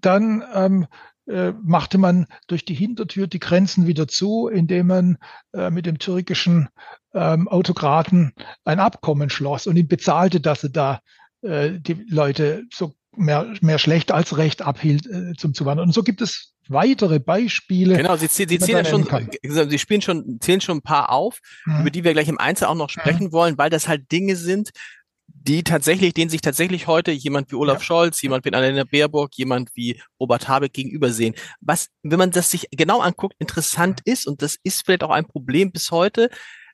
dann 0.01 0.43
ähm, 0.53 0.87
äh, 1.27 1.53
machte 1.63 1.97
man 1.97 2.27
durch 2.47 2.65
die 2.65 2.75
Hintertür 2.75 3.27
die 3.27 3.39
Grenzen 3.39 3.87
wieder 3.87 4.07
zu, 4.07 4.47
indem 4.47 4.87
man 4.87 5.17
äh, 5.53 5.69
mit 5.69 5.85
dem 5.85 5.99
türkischen 5.99 6.69
ähm, 7.13 7.47
Autokraten 7.47 8.33
ein 8.63 8.79
Abkommen 8.79 9.29
schloss 9.29 9.67
und 9.67 9.75
ihm 9.75 9.87
bezahlte, 9.87 10.39
dass 10.39 10.63
er 10.63 10.69
da 10.69 11.01
äh, 11.41 11.79
die 11.79 12.05
Leute 12.09 12.63
so 12.73 12.93
mehr, 13.15 13.53
mehr 13.61 13.79
schlecht 13.79 14.11
als 14.11 14.37
recht 14.37 14.61
abhielt 14.61 15.07
äh, 15.07 15.33
zum 15.37 15.53
Zuwandern. 15.53 15.87
Und 15.87 15.93
so 15.93 16.03
gibt 16.03 16.21
es 16.21 16.53
weitere 16.67 17.19
Beispiele. 17.19 17.97
Genau, 17.97 18.15
Sie, 18.17 18.27
Sie, 18.27 18.45
Sie 18.47 18.59
zählen 18.59 18.85
schon, 18.85 19.07
Sie 19.43 19.79
spielen 19.79 20.01
schon, 20.01 20.37
zählen 20.41 20.61
schon 20.61 20.77
ein 20.77 20.81
paar 20.81 21.11
auf, 21.11 21.39
mhm. 21.65 21.81
über 21.81 21.89
die 21.89 22.03
wir 22.03 22.13
gleich 22.13 22.27
im 22.27 22.39
Einzel 22.39 22.65
auch 22.65 22.75
noch 22.75 22.89
mhm. 22.89 22.99
sprechen 22.99 23.27
mhm. 23.27 23.31
wollen, 23.31 23.57
weil 23.57 23.69
das 23.69 23.87
halt 23.87 24.11
Dinge 24.11 24.35
sind, 24.35 24.71
die 25.47 25.63
tatsächlich, 25.63 26.13
denen 26.13 26.29
sich 26.29 26.41
tatsächlich 26.41 26.87
heute 26.87 27.11
jemand 27.11 27.51
wie 27.51 27.55
Olaf 27.55 27.79
ja. 27.79 27.83
Scholz, 27.83 28.21
jemand 28.21 28.45
wie 28.45 28.49
Annalena 28.49 28.83
Baerbock, 28.83 29.31
jemand 29.35 29.69
wie 29.75 30.01
Robert 30.19 30.47
Habeck 30.47 30.73
gegenübersehen. 30.73 31.35
Was, 31.61 31.89
wenn 32.03 32.17
man 32.17 32.31
das 32.31 32.49
sich 32.49 32.67
genau 32.71 32.99
anguckt, 32.99 33.35
interessant 33.37 34.01
ist, 34.05 34.27
und 34.27 34.41
das 34.41 34.57
ist 34.63 34.83
vielleicht 34.85 35.03
auch 35.03 35.11
ein 35.11 35.27
Problem 35.27 35.71
bis 35.71 35.91
heute, 35.91 36.29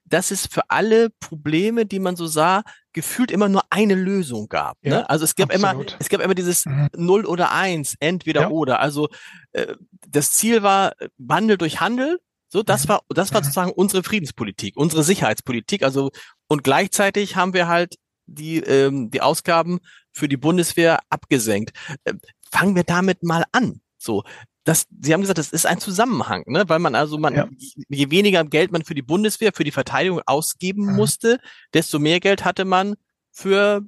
dass 0.05 0.31
es 0.31 0.47
für 0.47 0.69
alle 0.69 1.09
Probleme, 1.19 1.85
die 1.85 1.99
man 1.99 2.15
so 2.15 2.27
sah, 2.27 2.63
gefühlt 2.93 3.29
immer 3.29 3.49
nur 3.49 3.63
eine 3.69 3.95
Lösung 3.95 4.47
gab. 4.47 4.77
Ja, 4.81 4.89
ne? 4.91 5.09
Also 5.09 5.25
es 5.25 5.35
gab 5.35 5.53
absolut. 5.53 5.91
immer, 5.91 5.99
es 5.99 6.09
gab 6.09 6.21
immer 6.21 6.35
dieses 6.35 6.65
mhm. 6.65 6.89
Null 6.95 7.25
oder 7.25 7.51
Eins, 7.51 7.95
entweder 7.99 8.41
ja. 8.41 8.49
oder. 8.49 8.79
Also 8.79 9.09
äh, 9.51 9.75
das 10.07 10.31
Ziel 10.31 10.63
war 10.63 10.93
Wandel 11.17 11.57
durch 11.57 11.81
Handel. 11.81 12.19
So, 12.47 12.63
das 12.63 12.85
mhm. 12.85 12.89
war, 12.89 13.01
das 13.09 13.33
war 13.33 13.41
mhm. 13.41 13.45
sozusagen 13.45 13.71
unsere 13.71 14.03
Friedenspolitik, 14.03 14.75
unsere 14.75 15.03
Sicherheitspolitik. 15.03 15.83
Also 15.83 16.11
und 16.47 16.63
gleichzeitig 16.63 17.35
haben 17.35 17.53
wir 17.53 17.67
halt 17.67 17.95
die 18.33 18.57
ähm, 18.57 19.11
die 19.11 19.21
Ausgaben 19.21 19.79
für 20.11 20.27
die 20.27 20.37
Bundeswehr 20.37 20.99
abgesenkt. 21.09 21.71
Äh, 22.03 22.13
fangen 22.51 22.75
wir 22.75 22.83
damit 22.83 23.23
mal 23.23 23.45
an. 23.51 23.81
So, 23.97 24.23
das, 24.63 24.87
Sie 25.01 25.13
haben 25.13 25.21
gesagt, 25.21 25.39
das 25.39 25.51
ist 25.51 25.65
ein 25.65 25.79
Zusammenhang, 25.79 26.43
ne? 26.47 26.63
weil 26.67 26.79
man 26.79 26.95
also 26.95 27.17
man 27.17 27.35
ja. 27.35 27.47
je 27.89 28.11
weniger 28.11 28.43
Geld 28.43 28.71
man 28.71 28.83
für 28.83 28.93
die 28.93 29.01
Bundeswehr, 29.01 29.51
für 29.53 29.63
die 29.63 29.71
Verteidigung 29.71 30.21
ausgeben 30.25 30.85
mhm. 30.85 30.95
musste, 30.95 31.39
desto 31.73 31.99
mehr 31.99 32.19
Geld 32.19 32.45
hatte 32.45 32.65
man 32.65 32.95
für 33.31 33.81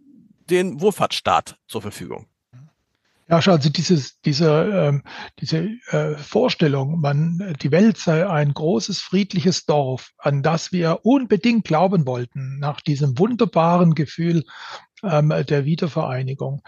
den 0.49 0.81
Wohlfahrtsstaat 0.81 1.57
zur 1.67 1.81
Verfügung. 1.81 2.27
Ja, 3.29 3.37
also 3.37 3.69
dieses, 3.69 4.19
diese, 4.21 4.49
ähm, 4.73 5.03
diese 5.39 5.69
äh, 5.91 6.15
Vorstellung, 6.17 6.99
man, 6.99 7.55
die 7.61 7.71
Welt 7.71 7.97
sei 7.97 8.27
ein 8.27 8.53
großes 8.53 8.99
friedliches 8.99 9.65
Dorf, 9.65 10.11
an 10.17 10.43
das 10.43 10.71
wir 10.71 10.99
unbedingt 11.03 11.65
glauben 11.65 12.05
wollten, 12.05 12.59
nach 12.59 12.81
diesem 12.81 13.17
wunderbaren 13.17 13.95
Gefühl 13.95 14.43
ähm, 15.03 15.33
der 15.47 15.65
Wiedervereinigung. 15.65 16.61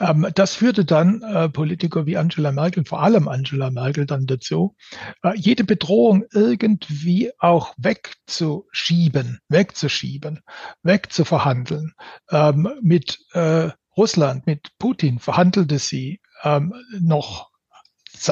Ähm, 0.00 0.26
das 0.34 0.54
führte 0.54 0.84
dann 0.84 1.22
äh, 1.22 1.48
Politiker 1.48 2.06
wie 2.06 2.16
Angela 2.16 2.50
Merkel, 2.50 2.84
vor 2.84 3.02
allem 3.02 3.28
Angela 3.28 3.70
Merkel 3.70 4.06
dann 4.06 4.26
dazu, 4.26 4.74
äh, 5.22 5.36
jede 5.36 5.64
Bedrohung 5.64 6.24
irgendwie 6.32 7.30
auch 7.38 7.74
wegzuschieben, 7.76 9.38
wegzuschieben, 9.48 10.40
wegzuverhandeln. 10.82 11.92
Ähm, 12.30 12.68
mit 12.80 13.18
äh, 13.32 13.70
Russland, 14.00 14.46
mit 14.46 14.70
Putin 14.78 15.18
verhandelte 15.18 15.78
sie 15.78 16.20
ähm, 16.42 16.72
noch 17.00 17.50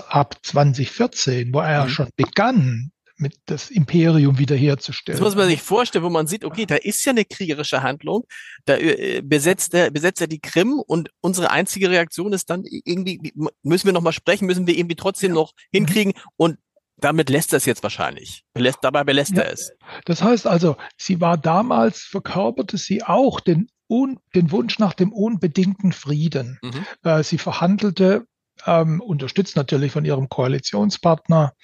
ab 0.09 0.37
2014, 0.43 1.53
wo 1.53 1.61
er 1.61 1.85
mhm. 1.85 1.89
schon 1.91 2.09
begann, 2.17 2.91
mit 3.19 3.35
das 3.47 3.71
Imperium 3.71 4.39
wiederherzustellen. 4.39 5.19
Das 5.19 5.25
muss 5.25 5.37
man 5.37 5.49
sich 5.49 5.61
vorstellen, 5.61 6.05
wo 6.05 6.09
man 6.09 6.27
sieht, 6.27 6.45
okay, 6.45 6.65
da 6.65 6.77
ist 6.77 7.05
ja 7.05 7.11
eine 7.11 7.25
kriegerische 7.27 7.83
Handlung, 7.83 8.25
da 8.65 8.77
äh, 8.77 9.21
besetzt 9.23 9.75
er, 9.75 9.91
besetzt 9.91 10.23
er 10.23 10.27
die 10.27 10.41
Krim 10.41 10.81
und 10.87 11.11
unsere 11.21 11.51
einzige 11.51 11.91
Reaktion 11.91 12.33
ist 12.33 12.49
dann 12.49 12.63
irgendwie, 12.65 13.33
müssen 13.63 13.87
wir 13.87 13.93
nochmal 13.93 14.15
sprechen, 14.15 14.47
müssen 14.47 14.67
wir 14.67 14.79
irgendwie 14.79 14.97
trotzdem 14.97 15.33
ja. 15.33 15.35
noch 15.35 15.53
hinkriegen 15.71 16.15
und 16.37 16.59
damit 16.97 17.29
lässt 17.29 17.53
er 17.53 17.59
es 17.59 17.67
jetzt 17.67 17.83
wahrscheinlich. 17.83 18.45
Belässt, 18.55 18.79
dabei 18.83 19.05
belässt 19.05 19.37
ja. 19.37 19.43
er 19.43 19.53
es. 19.53 19.73
Das 20.07 20.23
heißt 20.23 20.47
also, 20.47 20.77
sie 20.97 21.21
war 21.21 21.37
damals, 21.37 22.03
verkörperte 22.03 22.79
sie 22.79 23.03
auch 23.03 23.41
den, 23.41 23.69
un, 23.89 24.19
den 24.35 24.51
Wunsch 24.51 24.79
nach 24.79 24.95
dem 24.95 25.13
unbedingten 25.13 25.93
Frieden. 25.93 26.59
Mhm. 26.63 26.87
Äh, 27.03 27.23
sie 27.23 27.39
verhandelte 27.39 28.27
ähm, 28.67 29.01
unterstützt 29.01 29.57
natürlich 29.57 29.93
von 29.93 30.05
ihrem 30.05 30.29
Koalitionspartner. 30.29 31.55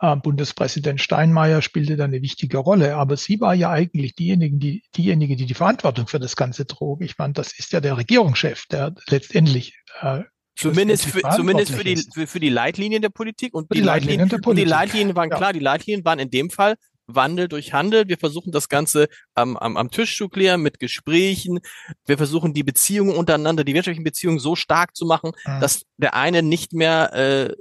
Äh, 0.00 0.16
Bundespräsident 0.16 1.00
Steinmeier 1.00 1.62
spielte 1.62 1.96
da 1.96 2.04
eine 2.04 2.22
wichtige 2.22 2.58
Rolle, 2.58 2.96
aber 2.96 3.16
sie 3.16 3.40
war 3.40 3.54
ja 3.54 3.70
eigentlich 3.70 4.14
diejenige, 4.14 4.56
die, 4.56 4.82
diejenige, 4.96 5.36
die 5.36 5.46
die 5.46 5.54
Verantwortung 5.54 6.06
für 6.06 6.20
das 6.20 6.36
Ganze 6.36 6.66
trug. 6.66 7.02
Ich 7.02 7.18
meine, 7.18 7.32
das 7.32 7.58
ist 7.58 7.72
ja 7.72 7.80
der 7.80 7.96
Regierungschef, 7.96 8.66
der 8.66 8.94
letztendlich 9.08 9.76
äh, 10.00 10.22
Zumindest 10.56 11.06
für, 11.06 11.20
zumindest 11.34 11.72
für 11.72 11.82
die, 11.82 11.96
für, 11.96 12.28
für 12.28 12.38
die 12.38 12.48
Leitlinien 12.48 13.02
der 13.02 13.08
Politik 13.08 13.54
und 13.54 13.72
die, 13.72 13.78
die 13.78 13.80
Leitlinien, 13.80 14.20
Leitlinien 14.20 14.28
der 14.28 14.38
Politik. 14.38 14.64
Die 14.64 14.70
Leitlinien 14.70 15.16
waren 15.16 15.30
ja. 15.30 15.36
klar, 15.36 15.52
die 15.52 15.58
Leitlinien 15.58 16.04
waren 16.04 16.20
in 16.20 16.30
dem 16.30 16.48
Fall 16.48 16.76
Wandel 17.06 17.48
durch 17.48 17.72
Handel. 17.72 18.08
Wir 18.08 18.18
versuchen 18.18 18.52
das 18.52 18.68
Ganze 18.68 19.08
am, 19.34 19.56
am, 19.56 19.76
am 19.76 19.90
Tisch 19.90 20.16
zu 20.16 20.28
klären 20.28 20.62
mit 20.62 20.78
Gesprächen. 20.78 21.60
Wir 22.06 22.16
versuchen 22.16 22.54
die 22.54 22.62
Beziehungen 22.62 23.14
untereinander, 23.14 23.64
die 23.64 23.74
wirtschaftlichen 23.74 24.04
Beziehungen 24.04 24.38
so 24.38 24.56
stark 24.56 24.96
zu 24.96 25.06
machen, 25.06 25.32
mhm. 25.46 25.60
dass 25.60 25.82
der 25.96 26.14
eine 26.14 26.42
nicht 26.42 26.72
mehr 26.72 27.12
äh, 27.14 27.54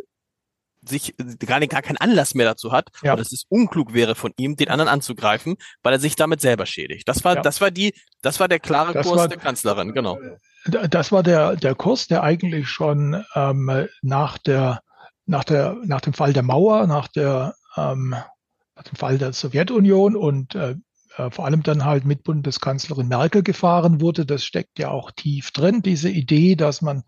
sich 0.88 1.15
gar, 1.45 1.59
gar 1.62 1.81
keinen 1.81 1.97
Anlass 1.97 2.35
mehr 2.35 2.45
dazu 2.45 2.71
hat, 2.71 2.89
ja. 3.01 3.13
oder 3.13 3.21
dass 3.21 3.31
es 3.31 3.45
unklug 3.50 3.93
wäre 3.93 4.15
von 4.15 4.33
ihm, 4.38 4.55
den 4.55 4.69
anderen 4.69 4.89
anzugreifen, 4.89 5.55
weil 5.81 5.93
er 5.93 6.00
sich 6.00 6.15
damit 6.15 6.41
selber 6.41 6.65
schädigt. 6.65 7.07
Das 7.07 7.23
war, 7.23 7.35
ja. 7.35 7.41
das 7.41 7.62
war 7.62 7.71
die, 7.71 7.93
das 8.21 8.39
war 8.39 8.47
der 8.47 8.59
klare 8.59 8.93
das 8.93 9.05
Kurs 9.05 9.17
war, 9.17 9.27
der 9.27 9.38
Kanzlerin, 9.38 9.93
genau. 9.93 10.19
Das 10.65 11.12
war 11.12 11.23
der, 11.23 11.55
der 11.55 11.75
Kurs, 11.75 12.07
der 12.07 12.23
eigentlich 12.23 12.69
schon 12.69 13.23
ähm, 13.35 13.88
nach 14.01 14.38
der, 14.38 14.81
nach 15.25 15.43
der, 15.43 15.77
nach 15.83 16.01
dem 16.01 16.13
Fall 16.13 16.33
der 16.33 16.43
Mauer, 16.43 16.88
nach 16.88 17.07
der 17.07 17.55
ähm, 17.75 18.15
im 18.89 18.96
Fall 18.96 19.18
der 19.18 19.34
Sowjetunion 19.34 20.15
und 20.15 20.56
äh, 20.56 20.75
äh, 21.18 21.30
vor 21.30 21.46
allem 21.46 21.63
dann 21.63 21.86
halt 21.86 22.06
mit 22.06 22.24
Bundeskanzlerin 22.24 23.08
Merkel 23.08 23.44
gefahren 23.44 24.01
wurde. 24.01 24.25
Das 24.25 24.44
steckt 24.44 24.80
ja 24.80 24.89
auch 24.89 25.12
tief 25.12 25.51
drin, 25.51 25.82
diese 25.82 26.10
Idee, 26.10 26.56
dass 26.56 26.82
man 26.82 27.03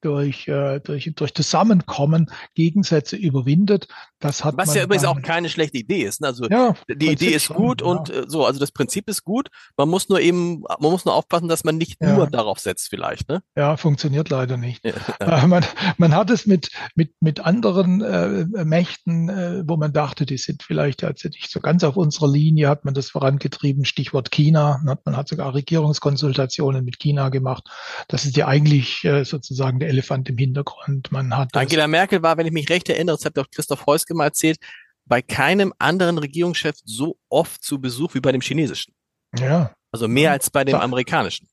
durch, 0.00 0.48
äh, 0.48 0.80
durch, 0.80 1.10
durch 1.14 1.34
Zusammenkommen 1.34 2.30
Gegensätze 2.54 3.16
überwindet. 3.16 3.88
Das 4.18 4.44
hat 4.44 4.56
Was 4.56 4.74
ja 4.74 4.84
übrigens 4.84 5.04
auch 5.04 5.22
keine 5.22 5.48
schlechte 5.48 5.78
Idee 5.78 6.02
ist. 6.02 6.20
Ne? 6.20 6.28
Also 6.28 6.46
ja, 6.48 6.74
die 6.88 7.12
Idee 7.12 7.30
ist 7.30 7.48
gut 7.48 7.80
schon, 7.80 7.98
und 7.98 8.08
ja. 8.08 8.22
Äh, 8.22 8.24
so, 8.28 8.44
also 8.44 8.60
das 8.60 8.72
Prinzip 8.72 9.08
ist 9.08 9.24
gut. 9.24 9.48
Man 9.76 9.88
muss 9.88 10.08
nur 10.08 10.20
eben, 10.20 10.60
man 10.60 10.90
muss 10.90 11.04
nur 11.04 11.14
aufpassen, 11.14 11.48
dass 11.48 11.64
man 11.64 11.78
nicht 11.78 11.96
ja. 12.00 12.14
nur 12.14 12.26
darauf 12.26 12.58
setzt, 12.58 12.88
vielleicht. 12.88 13.28
Ne? 13.28 13.42
Ja, 13.56 13.76
funktioniert 13.76 14.28
leider 14.28 14.56
nicht. 14.56 14.84
Ja. 15.20 15.44
Äh, 15.44 15.46
man, 15.46 15.64
man 15.98 16.14
hat 16.14 16.30
es 16.30 16.46
mit, 16.46 16.70
mit, 16.94 17.12
mit 17.20 17.40
anderen 17.40 18.00
äh, 18.00 18.64
Mächten, 18.64 19.28
äh, 19.28 19.62
wo 19.66 19.76
man 19.76 19.92
dachte, 19.92 20.24
die 20.24 20.38
sind 20.38 20.62
vielleicht 20.62 21.02
jetzt 21.02 21.24
nicht 21.24 21.50
so 21.50 21.60
ganz 21.60 21.84
auf 21.84 21.96
unserer 21.96 22.28
Linie, 22.28 22.68
hat 22.68 22.84
man 22.84 22.94
das 22.94 23.10
vorangetrieben. 23.10 23.84
Stichwort 23.84 24.30
China. 24.30 24.80
Man 25.04 25.16
hat 25.16 25.28
sogar 25.28 25.54
Regierungskonsultationen 25.54 26.84
mit 26.84 26.98
China 26.98 27.28
gemacht. 27.28 27.64
Das 28.08 28.24
ist 28.24 28.36
ja 28.36 28.46
eigentlich 28.46 29.04
äh, 29.04 29.24
sozusagen 29.24 29.78
der 29.78 29.89
Elefant 29.90 30.28
im 30.28 30.38
Hintergrund. 30.38 31.12
Man 31.12 31.36
hat 31.36 31.56
Angela 31.56 31.86
Merkel 31.86 32.22
war, 32.22 32.36
wenn 32.36 32.46
ich 32.46 32.52
mich 32.52 32.70
recht 32.70 32.88
erinnere, 32.88 33.16
das 33.16 33.24
hat 33.24 33.38
auch 33.38 33.50
Christoph 33.50 33.86
Heuske 33.86 34.14
mal 34.14 34.24
erzählt, 34.24 34.58
bei 35.04 35.20
keinem 35.20 35.74
anderen 35.78 36.18
Regierungschef 36.18 36.76
so 36.84 37.18
oft 37.28 37.62
zu 37.62 37.80
Besuch 37.80 38.14
wie 38.14 38.20
bei 38.20 38.32
dem 38.32 38.40
chinesischen. 38.40 38.94
Ja. 39.38 39.74
Also 39.92 40.08
mehr 40.08 40.30
als 40.30 40.50
bei 40.50 40.64
dem 40.64 40.76
amerikanischen. 40.76 41.48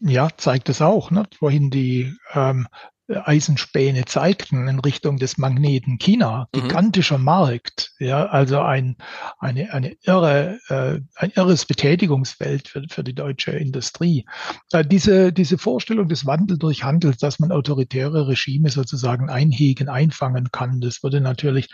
Ja, 0.00 0.28
zeigt 0.36 0.68
es 0.68 0.82
auch. 0.82 1.10
Ne? 1.10 1.24
Vorhin 1.38 1.70
die 1.70 2.14
ähm, 2.34 2.68
Eisenspäne 3.08 4.04
zeigten 4.04 4.68
in 4.68 4.80
Richtung 4.80 5.16
des 5.16 5.38
Magneten 5.38 5.98
China. 5.98 6.48
Mhm. 6.54 6.60
Gigantischer 6.60 7.18
mhm. 7.18 7.24
Markt, 7.24 7.92
ja, 7.98 8.26
also 8.26 8.60
ein, 8.60 8.96
eine, 9.38 9.72
eine 9.72 9.96
irre, 10.02 10.58
äh, 10.68 11.00
ein 11.16 11.32
irres 11.34 11.64
Betätigungsfeld 11.64 12.68
für, 12.68 12.82
für 12.88 13.02
die 13.02 13.14
deutsche 13.14 13.52
Industrie. 13.52 14.26
Äh, 14.72 14.84
diese, 14.84 15.32
diese 15.32 15.58
Vorstellung 15.58 16.08
des 16.08 16.26
Wandel 16.26 16.58
durch 16.58 16.84
Handel, 16.84 17.14
dass 17.18 17.38
man 17.38 17.50
autoritäre 17.52 18.28
Regime 18.28 18.68
sozusagen 18.70 19.30
einhegen, 19.30 19.88
einfangen 19.88 20.50
kann, 20.52 20.80
das 20.80 21.02
wurde 21.02 21.20
natürlich 21.20 21.68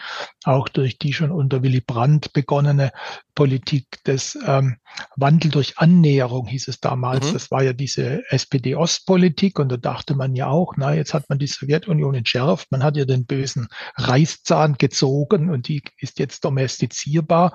auch 0.45 0.69
durch 0.69 0.99
die 0.99 1.13
schon 1.13 1.33
unter 1.33 1.63
Willy 1.63 1.81
Brandt 1.81 2.33
begonnene 2.33 2.93
Politik 3.35 4.03
des 4.05 4.39
ähm, 4.47 4.77
Wandel 5.17 5.51
durch 5.51 5.79
Annäherung 5.79 6.47
hieß 6.47 6.69
es 6.69 6.81
damals. 6.81 7.29
Mhm. 7.29 7.33
Das 7.33 7.51
war 7.51 7.63
ja 7.63 7.73
diese 7.73 8.23
SPD-Ostpolitik 8.31 9.59
und 9.59 9.71
da 9.71 9.77
dachte 9.77 10.15
man 10.15 10.35
ja 10.35 10.49
auch, 10.49 10.75
na, 10.77 10.95
jetzt 10.95 11.15
hat 11.15 11.29
man 11.29 11.39
die 11.39 11.47
Sowjetunion 11.47 12.15
entschärft. 12.15 12.71
Man 12.71 12.83
hat 12.83 12.97
ihr 12.97 13.07
den 13.07 13.27
bösen 13.27 13.69
Reißzahn 13.97 14.77
gezogen 14.79 15.51
und 15.51 15.69
die 15.69 15.83
ist 15.99 16.19
jetzt 16.19 16.45
domestizierbar. 16.45 17.55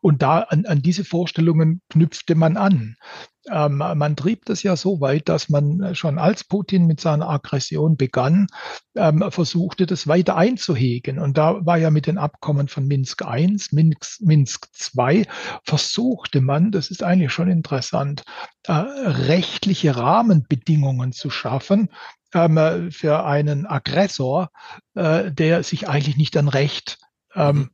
Und 0.00 0.22
da 0.22 0.40
an, 0.40 0.66
an 0.66 0.82
diese 0.82 1.04
Vorstellungen 1.04 1.82
knüpfte 1.90 2.34
man 2.34 2.56
an. 2.56 2.96
Ähm, 3.48 3.78
man 3.78 4.16
trieb 4.16 4.44
das 4.44 4.62
ja 4.62 4.76
so 4.76 5.00
weit, 5.00 5.28
dass 5.28 5.48
man 5.48 5.94
schon 5.94 6.18
als 6.18 6.44
Putin 6.44 6.86
mit 6.86 7.00
seiner 7.00 7.28
Aggression 7.28 7.96
begann, 7.96 8.48
ähm, 8.94 9.24
versuchte, 9.30 9.86
das 9.86 10.06
weiter 10.06 10.36
einzuhegen. 10.36 11.18
Und 11.18 11.38
da 11.38 11.64
war 11.64 11.78
ja 11.78 11.90
mit 11.90 12.06
den 12.06 12.18
Abkommen 12.18 12.68
von 12.68 12.86
Minsk 12.86 13.22
I, 13.22 13.56
Minsk, 13.70 14.20
Minsk 14.20 14.68
II, 14.96 15.26
versuchte 15.64 16.40
man, 16.40 16.70
das 16.70 16.90
ist 16.90 17.02
eigentlich 17.02 17.32
schon 17.32 17.50
interessant, 17.50 18.24
äh, 18.66 18.72
rechtliche 18.72 19.96
Rahmenbedingungen 19.96 21.12
zu 21.12 21.30
schaffen, 21.30 21.88
ähm, 22.34 22.90
für 22.92 23.24
einen 23.24 23.66
Aggressor, 23.66 24.50
äh, 24.94 25.32
der 25.32 25.62
sich 25.62 25.88
eigentlich 25.88 26.16
nicht 26.16 26.36
an 26.36 26.48
Recht 26.48 26.98
ähm, 27.34 27.70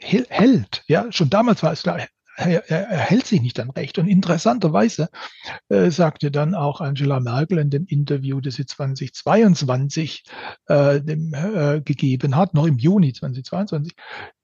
mhm. 0.00 0.24
hält. 0.28 0.84
Ja, 0.86 1.10
schon 1.10 1.30
damals 1.30 1.62
war 1.62 1.72
es 1.72 1.82
klar, 1.82 2.00
er, 2.46 2.70
er, 2.70 2.98
hält 2.98 3.26
sich 3.26 3.40
nicht 3.40 3.60
an 3.60 3.70
Recht. 3.70 3.98
Und 3.98 4.08
interessanterweise 4.08 5.08
äh, 5.68 5.90
sagte 5.90 6.30
dann 6.30 6.54
auch 6.54 6.80
Angela 6.80 7.20
Merkel 7.20 7.58
in 7.58 7.70
dem 7.70 7.86
Interview, 7.86 8.40
das 8.40 8.54
sie 8.54 8.66
2022 8.66 10.24
äh, 10.66 11.00
dem, 11.00 11.34
äh, 11.34 11.80
gegeben 11.80 12.36
hat, 12.36 12.54
noch 12.54 12.66
im 12.66 12.78
Juni 12.78 13.12
2022, 13.12 13.94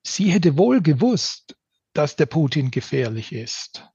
sie 0.03 0.31
hätte 0.31 0.57
wohl 0.57 0.83
gewusst, 0.83 1.57
dass 1.93 2.17
der 2.17 2.27
Putin 2.27 2.71
gefährlich 2.71 3.33
ist. 3.33 3.89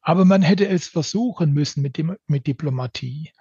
Aber 0.00 0.24
man 0.24 0.42
hätte 0.42 0.68
es 0.68 0.86
versuchen 0.86 1.52
müssen 1.52 1.82
mit, 1.82 1.98
dem, 1.98 2.16
mit 2.28 2.46
Diplomatie. 2.46 3.32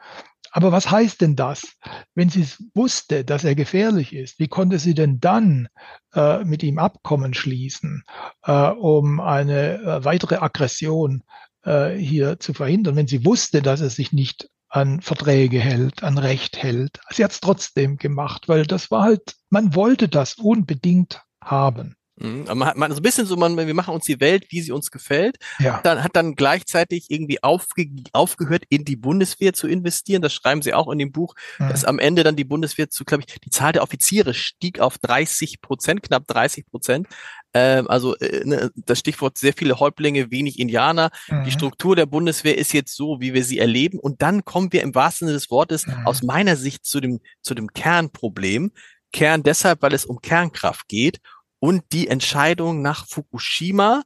Aber 0.56 0.72
was 0.72 0.90
heißt 0.90 1.20
denn 1.20 1.36
das? 1.36 1.76
Wenn 2.14 2.30
sie 2.30 2.48
wusste, 2.74 3.26
dass 3.26 3.44
er 3.44 3.56
gefährlich 3.56 4.14
ist, 4.14 4.40
wie 4.40 4.48
konnte 4.48 4.80
sie 4.80 4.94
denn 4.94 5.20
dann 5.20 5.68
äh, 6.14 6.46
mit 6.46 6.64
ihm 6.64 6.80
Abkommen 6.80 7.34
schließen, 7.34 8.06
äh, 8.44 8.70
um 8.70 9.20
eine 9.20 9.82
äh, 9.82 10.06
weitere 10.06 10.38
Aggression 10.38 11.24
äh, 11.66 11.90
hier 11.98 12.40
zu 12.40 12.54
verhindern, 12.54 12.96
wenn 12.96 13.08
sie 13.08 13.26
wusste, 13.26 13.62
dass 13.62 13.82
er 13.82 13.90
sich 13.90 14.14
nicht 14.14 14.50
an 14.70 15.02
Verträge 15.02 15.60
hält, 15.60 16.04
an 16.04 16.18
Recht 16.18 16.56
hält? 16.56 17.02
Sie 17.10 17.26
hat 17.26 17.32
es 17.32 17.42
trotzdem 17.42 17.98
gemacht, 17.98 18.48
weil 18.48 18.66
das 18.66 18.90
war 18.90 19.04
halt, 19.04 19.36
man 19.50 19.76
wollte 19.76 20.08
das 20.08 20.36
unbedingt 20.36 21.22
haben. 21.44 21.98
Mhm. 22.18 22.46
Man 22.46 22.66
hat 22.66 22.78
man 22.78 22.92
so 22.92 22.98
ein 22.98 23.04
bisschen 23.04 23.26
so, 23.26 23.36
man, 23.36 23.58
wir 23.58 23.74
machen 23.74 23.94
uns 23.94 24.06
die 24.06 24.20
Welt, 24.20 24.46
wie 24.50 24.62
sie 24.62 24.72
uns 24.72 24.90
gefällt. 24.90 25.38
Ja. 25.60 25.82
Dann 25.84 26.04
hat 26.04 26.16
dann 26.16 26.36
gleichzeitig 26.36 27.08
irgendwie 27.10 27.44
aufge, 27.44 27.88
aufgehört, 28.14 28.64
in 28.70 28.86
die 28.86 28.96
Bundeswehr 28.96 29.54
zu 29.54 29.68
investieren. 29.68 30.22
Das 30.22 30.34
schreiben 30.34 30.62
sie 30.62 30.74
auch 30.74 30.90
in 30.92 31.00
dem 31.00 31.12
Buch, 31.12 31.36
mhm. 31.60 31.70
dass 31.70 31.84
am 31.84 32.00
Ende 32.00 32.24
dann 32.24 32.36
die 32.36 32.46
Bundeswehr 32.46 32.90
zu, 32.90 33.04
glaube 33.04 33.24
ich, 33.28 33.40
die 33.40 33.50
Zahl 33.50 33.74
der 33.74 33.84
Offiziere 33.84 34.34
stieg 34.34 34.80
auf 34.80 34.98
30 34.98 35.62
Prozent, 35.62 36.04
knapp 36.04 36.26
30 36.28 36.66
Prozent. 36.68 37.08
Ähm, 37.54 37.90
also 37.90 38.16
äh, 38.18 38.46
ne, 38.46 38.72
das 38.76 39.00
Stichwort 39.00 39.38
sehr 39.38 39.54
viele 39.54 39.80
Häuptlinge, 39.80 40.32
wenig 40.32 40.60
Indianer. 40.60 41.10
Mhm. 41.28 41.44
Die 41.44 41.52
Struktur 41.52 41.98
der 41.98 42.06
Bundeswehr 42.06 42.58
ist 42.58 42.74
jetzt 42.74 42.96
so, 42.96 43.20
wie 43.20 43.34
wir 43.34 43.44
sie 43.44 43.60
erleben. 43.60 44.00
Und 44.00 44.22
dann 44.22 44.46
kommen 44.46 44.72
wir 44.72 44.84
im 44.84 44.96
wahrsten 44.96 45.28
Sinne 45.28 45.38
des 45.38 45.52
Wortes 45.52 45.86
mhm. 45.86 46.06
aus 46.08 46.24
meiner 46.24 46.56
Sicht 46.56 46.86
zu 46.86 47.02
dem, 47.02 47.20
zu 47.42 47.56
dem 47.56 47.74
Kernproblem. 47.74 48.72
Kern 49.12 49.44
deshalb, 49.44 49.82
weil 49.82 49.94
es 49.94 50.06
um 50.06 50.20
Kernkraft 50.20 50.90
geht 50.90 51.20
und 51.66 51.84
die 51.94 52.08
Entscheidung 52.08 52.84
nach 52.84 53.08
Fukushima, 53.08 54.04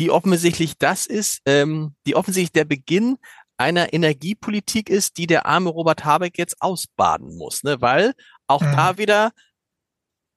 die 0.00 0.10
offensichtlich 0.10 0.78
das 0.78 1.06
ist, 1.06 1.40
ähm, 1.46 1.94
die 2.06 2.16
offensichtlich 2.16 2.50
der 2.50 2.64
Beginn 2.64 3.18
einer 3.56 3.92
Energiepolitik 3.92 4.90
ist, 4.90 5.16
die 5.16 5.28
der 5.28 5.46
arme 5.46 5.70
Robert 5.70 6.04
Habeck 6.04 6.38
jetzt 6.38 6.60
ausbaden 6.60 7.36
muss, 7.36 7.62
ne? 7.62 7.80
weil 7.80 8.14
auch 8.48 8.62
mhm. 8.62 8.72
da 8.72 8.98
wieder, 8.98 9.30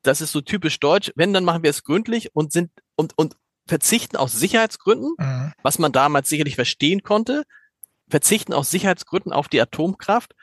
das 0.03 0.21
ist 0.21 0.33
so 0.33 0.41
typisch 0.41 0.79
deutsch, 0.79 1.11
wenn, 1.15 1.33
dann 1.33 1.45
machen 1.45 1.63
wir 1.63 1.71
es 1.71 1.83
gründlich 1.83 2.35
und 2.35 2.51
sind 2.51 2.69
und, 2.95 3.17
und 3.17 3.37
verzichten 3.67 4.15
aus 4.15 4.33
Sicherheitsgründen, 4.33 5.15
mhm. 5.17 5.53
was 5.63 5.79
man 5.79 5.91
damals 5.91 6.29
sicherlich 6.29 6.53
verstehen 6.53 7.01
konnte, 7.01 7.43
verzichten 8.07 8.53
aus 8.53 8.69
Sicherheitsgründen 8.69 9.33
auf 9.33 9.47
die 9.47 9.61
Atomkraft, 9.61 10.35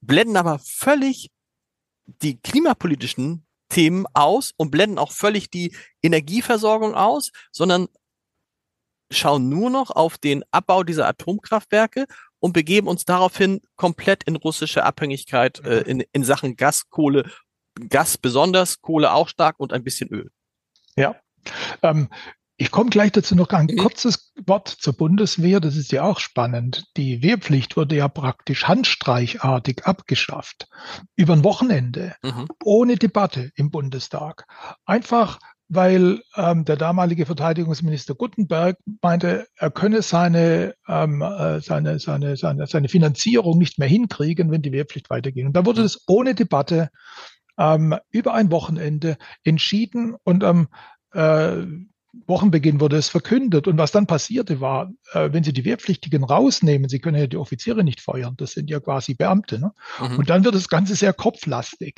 blenden 0.00 0.36
aber 0.36 0.58
völlig 0.58 1.30
die 2.06 2.40
klimapolitischen 2.40 3.43
Themen 3.74 4.06
aus 4.14 4.52
und 4.56 4.70
blenden 4.70 4.98
auch 4.98 5.10
völlig 5.10 5.50
die 5.50 5.74
Energieversorgung 6.00 6.94
aus, 6.94 7.32
sondern 7.50 7.88
schauen 9.10 9.48
nur 9.48 9.68
noch 9.68 9.90
auf 9.90 10.16
den 10.16 10.44
Abbau 10.52 10.84
dieser 10.84 11.08
Atomkraftwerke 11.08 12.06
und 12.38 12.52
begeben 12.52 12.86
uns 12.86 13.04
daraufhin 13.04 13.60
komplett 13.74 14.22
in 14.22 14.36
russische 14.36 14.84
Abhängigkeit 14.84 15.58
äh, 15.64 15.80
in, 15.80 16.04
in 16.12 16.22
Sachen 16.22 16.54
Gas, 16.54 16.88
Kohle, 16.88 17.28
Gas 17.88 18.16
besonders, 18.16 18.80
Kohle 18.80 19.12
auch 19.12 19.28
stark 19.28 19.58
und 19.58 19.72
ein 19.72 19.82
bisschen 19.82 20.08
Öl. 20.10 20.30
Ja. 20.94 21.16
Ähm, 21.82 22.08
ich 22.56 22.70
komme 22.70 22.90
gleich 22.90 23.10
dazu 23.12 23.34
noch 23.34 23.48
ein 23.48 23.76
kurzes 23.76 24.32
Wort 24.46 24.68
zur 24.68 24.92
Bundeswehr. 24.92 25.60
Das 25.60 25.76
ist 25.76 25.90
ja 25.90 26.04
auch 26.04 26.20
spannend. 26.20 26.84
Die 26.96 27.22
Wehrpflicht 27.22 27.76
wurde 27.76 27.96
ja 27.96 28.08
praktisch 28.08 28.68
handstreichartig 28.68 29.84
abgeschafft. 29.86 30.68
Über 31.16 31.32
ein 31.32 31.44
Wochenende. 31.44 32.14
Mhm. 32.22 32.46
Ohne 32.62 32.96
Debatte 32.96 33.50
im 33.56 33.70
Bundestag. 33.70 34.46
Einfach 34.84 35.38
weil 35.68 36.20
ähm, 36.36 36.64
der 36.66 36.76
damalige 36.76 37.26
Verteidigungsminister 37.26 38.14
Guttenberg 38.14 38.76
meinte, 39.00 39.46
er 39.56 39.70
könne 39.70 40.02
seine, 40.02 40.74
ähm, 40.86 41.22
äh, 41.22 41.60
seine, 41.60 41.98
seine, 41.98 42.36
seine, 42.36 42.66
seine 42.66 42.88
Finanzierung 42.88 43.58
nicht 43.58 43.78
mehr 43.78 43.88
hinkriegen, 43.88 44.50
wenn 44.50 44.60
die 44.62 44.72
Wehrpflicht 44.72 45.08
weitergeht. 45.08 45.46
Und 45.46 45.54
da 45.54 45.64
wurde 45.64 45.82
es 45.82 45.96
mhm. 45.96 46.14
ohne 46.14 46.34
Debatte 46.34 46.90
ähm, 47.58 47.96
über 48.10 48.34
ein 48.34 48.50
Wochenende 48.50 49.16
entschieden 49.42 50.16
und 50.22 50.44
ähm, 50.44 50.68
äh, 51.12 51.64
Wochenbeginn 52.26 52.80
wurde 52.80 52.96
es 52.96 53.08
verkündet. 53.08 53.68
Und 53.68 53.78
was 53.78 53.92
dann 53.92 54.06
passierte 54.06 54.60
war, 54.60 54.90
äh, 55.12 55.30
wenn 55.32 55.44
Sie 55.44 55.52
die 55.52 55.64
Wehrpflichtigen 55.64 56.24
rausnehmen, 56.24 56.88
Sie 56.88 56.98
können 56.98 57.18
ja 57.18 57.26
die 57.26 57.36
Offiziere 57.36 57.84
nicht 57.84 58.00
feuern, 58.00 58.34
das 58.36 58.52
sind 58.52 58.70
ja 58.70 58.80
quasi 58.80 59.14
Beamte. 59.14 59.58
Ne? 59.58 59.72
Mhm. 60.00 60.18
Und 60.18 60.30
dann 60.30 60.44
wird 60.44 60.54
das 60.54 60.68
Ganze 60.68 60.94
sehr 60.94 61.12
kopflastig. 61.12 61.94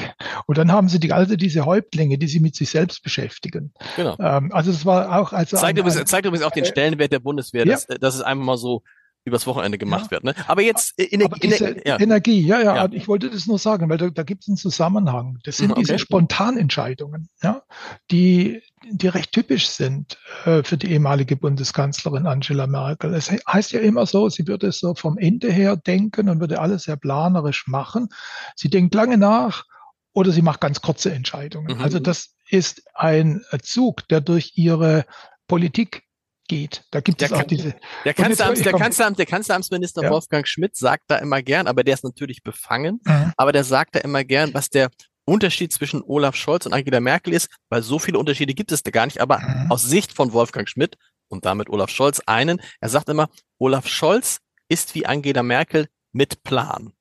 Und 0.47 0.59
dann 0.59 0.73
haben 0.73 0.89
Sie 0.89 0.99
die, 0.99 1.13
also 1.13 1.37
diese 1.37 1.67
Häuptlinge, 1.67 2.19
die 2.19 2.29
Sie 2.29 2.41
mit 2.41 2.55
sich 2.57 2.71
selbst 2.71 3.03
beschäftigen. 3.03 3.73
Genau. 3.97 4.17
Ähm, 4.19 4.53
also 4.53 4.73
das 4.73 4.85
war 4.85 5.19
auch 5.19 5.33
also 5.33 5.57
zeigt, 5.57 5.79
übrigens, 5.79 6.05
zeigt 6.05 6.27
übrigens 6.27 6.47
auch 6.47 6.53
den 6.53 6.65
äh, 6.65 6.69
Stellenwert 6.69 7.13
der 7.13 7.21
Bundeswehr, 7.21 7.67
ja. 7.67 7.73
dass, 7.73 7.87
dass 7.87 8.15
es 8.15 8.23
einfach 8.23 8.45
mal 8.45 8.57
so 8.57 8.83
übers 9.27 9.47
Wochenende 9.47 9.77
gemacht 9.77 10.07
ja. 10.07 10.11
wird. 10.13 10.25
Ne? 10.25 10.35
Aber 10.47 10.63
jetzt 10.63 10.95
Ener 10.99 11.27
Aber 11.27 11.37
diese 11.37 11.77
ja. 11.85 11.99
Energie, 11.99 12.41
ja, 12.47 12.61
ja, 12.61 12.77
ja, 12.77 12.89
ich 12.93 13.09
wollte 13.09 13.29
das 13.29 13.47
nur 13.47 13.59
sagen, 13.59 13.91
weil 13.91 13.99
da, 13.99 14.09
da 14.09 14.23
gibt 14.23 14.45
es 14.45 14.49
einen 14.49 14.57
Zusammenhang. 14.57 15.39
Das 15.43 15.57
sind 15.57 15.67
mhm, 15.67 15.73
okay. 15.73 15.81
diese 15.83 15.99
Spontanentscheidungen, 15.99 17.29
ja, 17.43 17.63
die, 18.11 18.63
die 18.89 19.09
recht 19.09 19.33
typisch 19.33 19.69
sind 19.69 20.17
äh, 20.45 20.63
für 20.63 20.77
die 20.77 20.93
ehemalige 20.93 21.37
Bundeskanzlerin 21.37 22.27
Angela 22.27 22.69
Merkel. 22.69 23.15
Es 23.15 23.31
heißt 23.31 23.73
ja 23.73 23.81
immer 23.81 24.07
so, 24.07 24.29
sie 24.29 24.47
würde 24.47 24.71
so 24.71 24.95
vom 24.95 25.19
Ende 25.19 25.51
her 25.51 25.77
denken 25.77 26.29
und 26.29 26.39
würde 26.39 26.61
alles 26.61 26.85
sehr 26.85 26.97
planerisch 26.97 27.67
machen. 27.67 28.09
Sie 28.55 28.71
denkt 28.71 28.95
lange 28.95 29.19
nach 29.19 29.65
oder 30.13 30.31
sie 30.31 30.43
macht 30.43 30.61
ganz 30.61 30.81
kurze 30.81 31.13
Entscheidungen. 31.13 31.77
Mhm. 31.77 31.83
Also 31.83 31.99
das 31.99 32.37
ist 32.49 32.83
ein 32.95 33.43
Zug, 33.61 34.07
der 34.09 34.21
durch 34.21 34.53
ihre 34.55 35.05
Politik 35.49 36.06
geht. 36.49 36.85
Da 36.91 37.01
gibt 37.01 37.21
der 37.21 37.27
es 37.27 37.33
auch 37.33 37.39
kann, 37.39 37.49
diese. 37.49 37.75
Der, 38.05 38.15
Kanzleramts, 38.15 38.63
der, 38.63 38.73
Kanzleramt, 38.73 39.19
der 39.19 39.27
Kanzleramtsminister 39.27 40.03
ja. 40.03 40.11
Wolfgang 40.11 40.47
Schmidt 40.47 40.77
sagt 40.77 41.05
da 41.09 41.17
immer 41.19 41.43
gern, 41.43 41.67
aber 41.67 41.85
der 41.85 41.95
ist 41.95 42.05
natürlich 42.05 42.43
befangen, 42.43 43.01
mhm. 43.05 43.33
aber 43.37 43.53
der 43.53 43.65
sagt 43.65 43.95
da 43.97 44.01
immer 44.01 44.25
gern, 44.25 44.55
was 44.55 44.71
der 44.71 44.91
Unterschied 45.25 45.73
zwischen 45.73 46.03
Olaf 46.03 46.37
Scholz 46.37 46.67
und 46.67 46.73
Angela 46.73 47.01
Merkel 47.01 47.35
ist, 47.35 47.49
weil 47.69 47.83
so 47.83 47.99
viele 47.99 48.19
Unterschiede 48.19 48.55
gibt 48.55 48.73
es 48.73 48.83
da 48.83 48.91
gar 48.91 49.07
nicht, 49.07 49.21
aber 49.21 49.41
mhm. 49.41 49.71
aus 49.71 49.83
Sicht 49.83 50.13
von 50.13 50.33
Wolfgang 50.33 50.69
Schmidt 50.69 50.97
und 51.29 51.45
damit 51.45 51.69
Olaf 51.69 51.91
Scholz 51.91 52.21
einen, 52.27 52.61
er 52.81 52.89
sagt 52.89 53.09
immer, 53.09 53.29
Olaf 53.59 53.89
Scholz 53.89 54.39
ist 54.69 54.95
wie 54.95 55.07
Angela 55.07 55.43
Merkel 55.43 55.89
mit 56.13 56.43
Plan. 56.45 56.93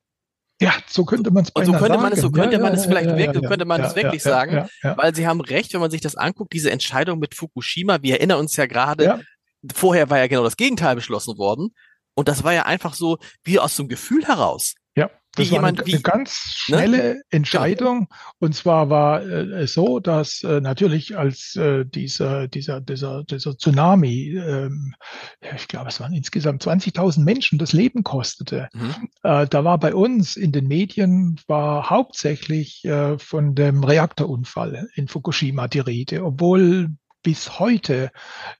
Ja, 0.61 0.73
so 0.87 1.03
könnte 1.03 1.31
man 1.31 1.43
es 1.43 1.51
so 1.65 1.73
könnte 1.73 1.97
man 1.97 2.13
es, 2.13 2.21
so 2.21 2.31
könnte 2.31 2.55
ja, 2.55 2.61
man 2.61 2.73
es 2.73 2.85
vielleicht 2.85 3.09
ja, 3.09 3.17
wirklich, 3.17 3.43
so 3.43 3.47
könnte 3.47 3.65
man 3.65 3.81
es 3.81 3.95
wirklich 3.95 4.23
sagen, 4.23 4.69
weil 4.83 5.13
sie 5.13 5.27
haben 5.27 5.41
recht, 5.41 5.73
wenn 5.73 5.81
man 5.81 5.91
sich 5.91 5.99
das 5.99 6.15
anguckt, 6.15 6.53
diese 6.53 6.71
Entscheidung 6.71 7.19
mit 7.19 7.35
Fukushima, 7.35 8.01
wir 8.01 8.15
erinnern 8.15 8.39
uns 8.39 8.55
ja 8.55 8.65
gerade, 8.65 9.21
vorher 9.73 10.09
war 10.09 10.17
ja 10.17 10.27
genau 10.27 10.43
das 10.43 10.57
Gegenteil 10.57 10.95
beschlossen 10.95 11.37
worden. 11.37 11.73
Und 12.15 12.27
das 12.27 12.43
war 12.43 12.53
ja 12.53 12.63
einfach 12.63 12.93
so 12.93 13.17
wie 13.43 13.59
aus 13.59 13.75
so 13.75 13.83
einem 13.83 13.89
Gefühl 13.89 14.25
heraus. 14.25 14.75
Ja, 14.97 15.09
das 15.35 15.51
war 15.51 15.57
jemand, 15.57 15.81
eine, 15.81 15.91
eine 15.91 16.01
ganz 16.01 16.29
ne? 16.29 16.77
schnelle 16.77 16.97
ne? 16.97 17.21
Entscheidung. 17.29 18.07
Und 18.39 18.55
zwar 18.55 18.89
war 18.89 19.21
äh, 19.21 19.63
es 19.63 19.73
so, 19.73 19.99
dass 19.99 20.41
äh, 20.43 20.61
natürlich 20.61 21.17
als 21.17 21.57
äh, 21.57 21.85
dieser, 21.85 22.47
dieser, 22.47 22.79
dieser, 22.79 23.25
dieser 23.25 23.57
Tsunami, 23.57 24.37
ähm, 24.37 24.95
ich 25.55 25.67
glaube, 25.67 25.89
es 25.89 25.99
waren 25.99 26.13
insgesamt 26.13 26.63
20.000 26.65 27.23
Menschen, 27.23 27.59
das 27.59 27.73
Leben 27.73 28.03
kostete. 28.03 28.69
Mhm. 28.73 29.09
Äh, 29.23 29.47
da 29.47 29.65
war 29.65 29.77
bei 29.77 29.93
uns 29.93 30.37
in 30.37 30.53
den 30.53 30.67
Medien 30.67 31.41
war 31.47 31.89
hauptsächlich 31.89 32.85
äh, 32.85 33.19
von 33.19 33.55
dem 33.55 33.83
Reaktorunfall 33.83 34.87
in 34.95 35.09
Fukushima 35.09 35.67
die 35.67 35.79
Rede, 35.79 36.23
obwohl 36.23 36.91
bis 37.25 37.59
heute 37.59 38.11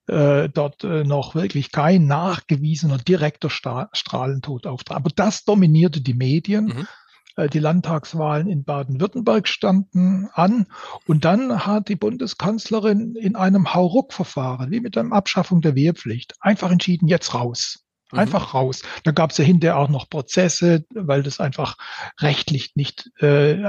äh, 0.08 0.50
dort 0.50 0.84
äh, 0.84 1.04
noch 1.04 1.36
wirklich 1.36 1.72
kein 1.72 2.08
nachgewiesener 2.08 2.98
direkter 2.98 3.52
Sta 3.52 3.90
Strahlentod 3.94 4.66
auftrat. 4.66 4.98
Aber 4.98 5.12
das 5.16 5.46
dominierte 5.46 6.02
die 6.02 6.16
Medien. 6.16 6.66
Mhm. 6.66 6.88
äh, 7.36 7.48
die 7.48 7.60
Landtagswahlen 7.60 8.48
in 8.48 8.64
Baden-Württemberg 8.64 9.48
standen 9.48 10.30
an. 10.34 10.66
Und 11.06 11.26
dann 11.26 11.68
hat 11.68 11.90
die 11.90 11.96
Bundeskanzlerin 11.96 13.16
in 13.16 13.36
einem 13.36 13.76
Hauruck-Verfahren, 13.76 14.72
wie 14.72 14.80
mit 14.80 14.96
der 14.96 15.12
Abschaffung 15.12 15.62
der 15.62 15.76
Wehrpflicht, 15.76 16.34
einfach 16.40 16.72
entschieden, 16.72 17.08
jetzt 17.08 17.36
raus. 17.36 17.86
Mhm. 18.12 18.18
Einfach 18.18 18.52
mhm. 18.54 18.58
raus. 18.58 18.82
Da 19.04 19.12
gab 19.12 19.30
es 19.30 19.38
ja 19.38 19.46
hinterher 19.46 19.78
auch 19.78 19.90
noch 19.90 20.10
Prozesse, 20.10 20.86
weil 20.90 21.22
das 21.22 21.40
einfach 21.40 21.78
rechtlich 22.20 22.72
nicht 22.76 23.12
äh, 23.22 23.62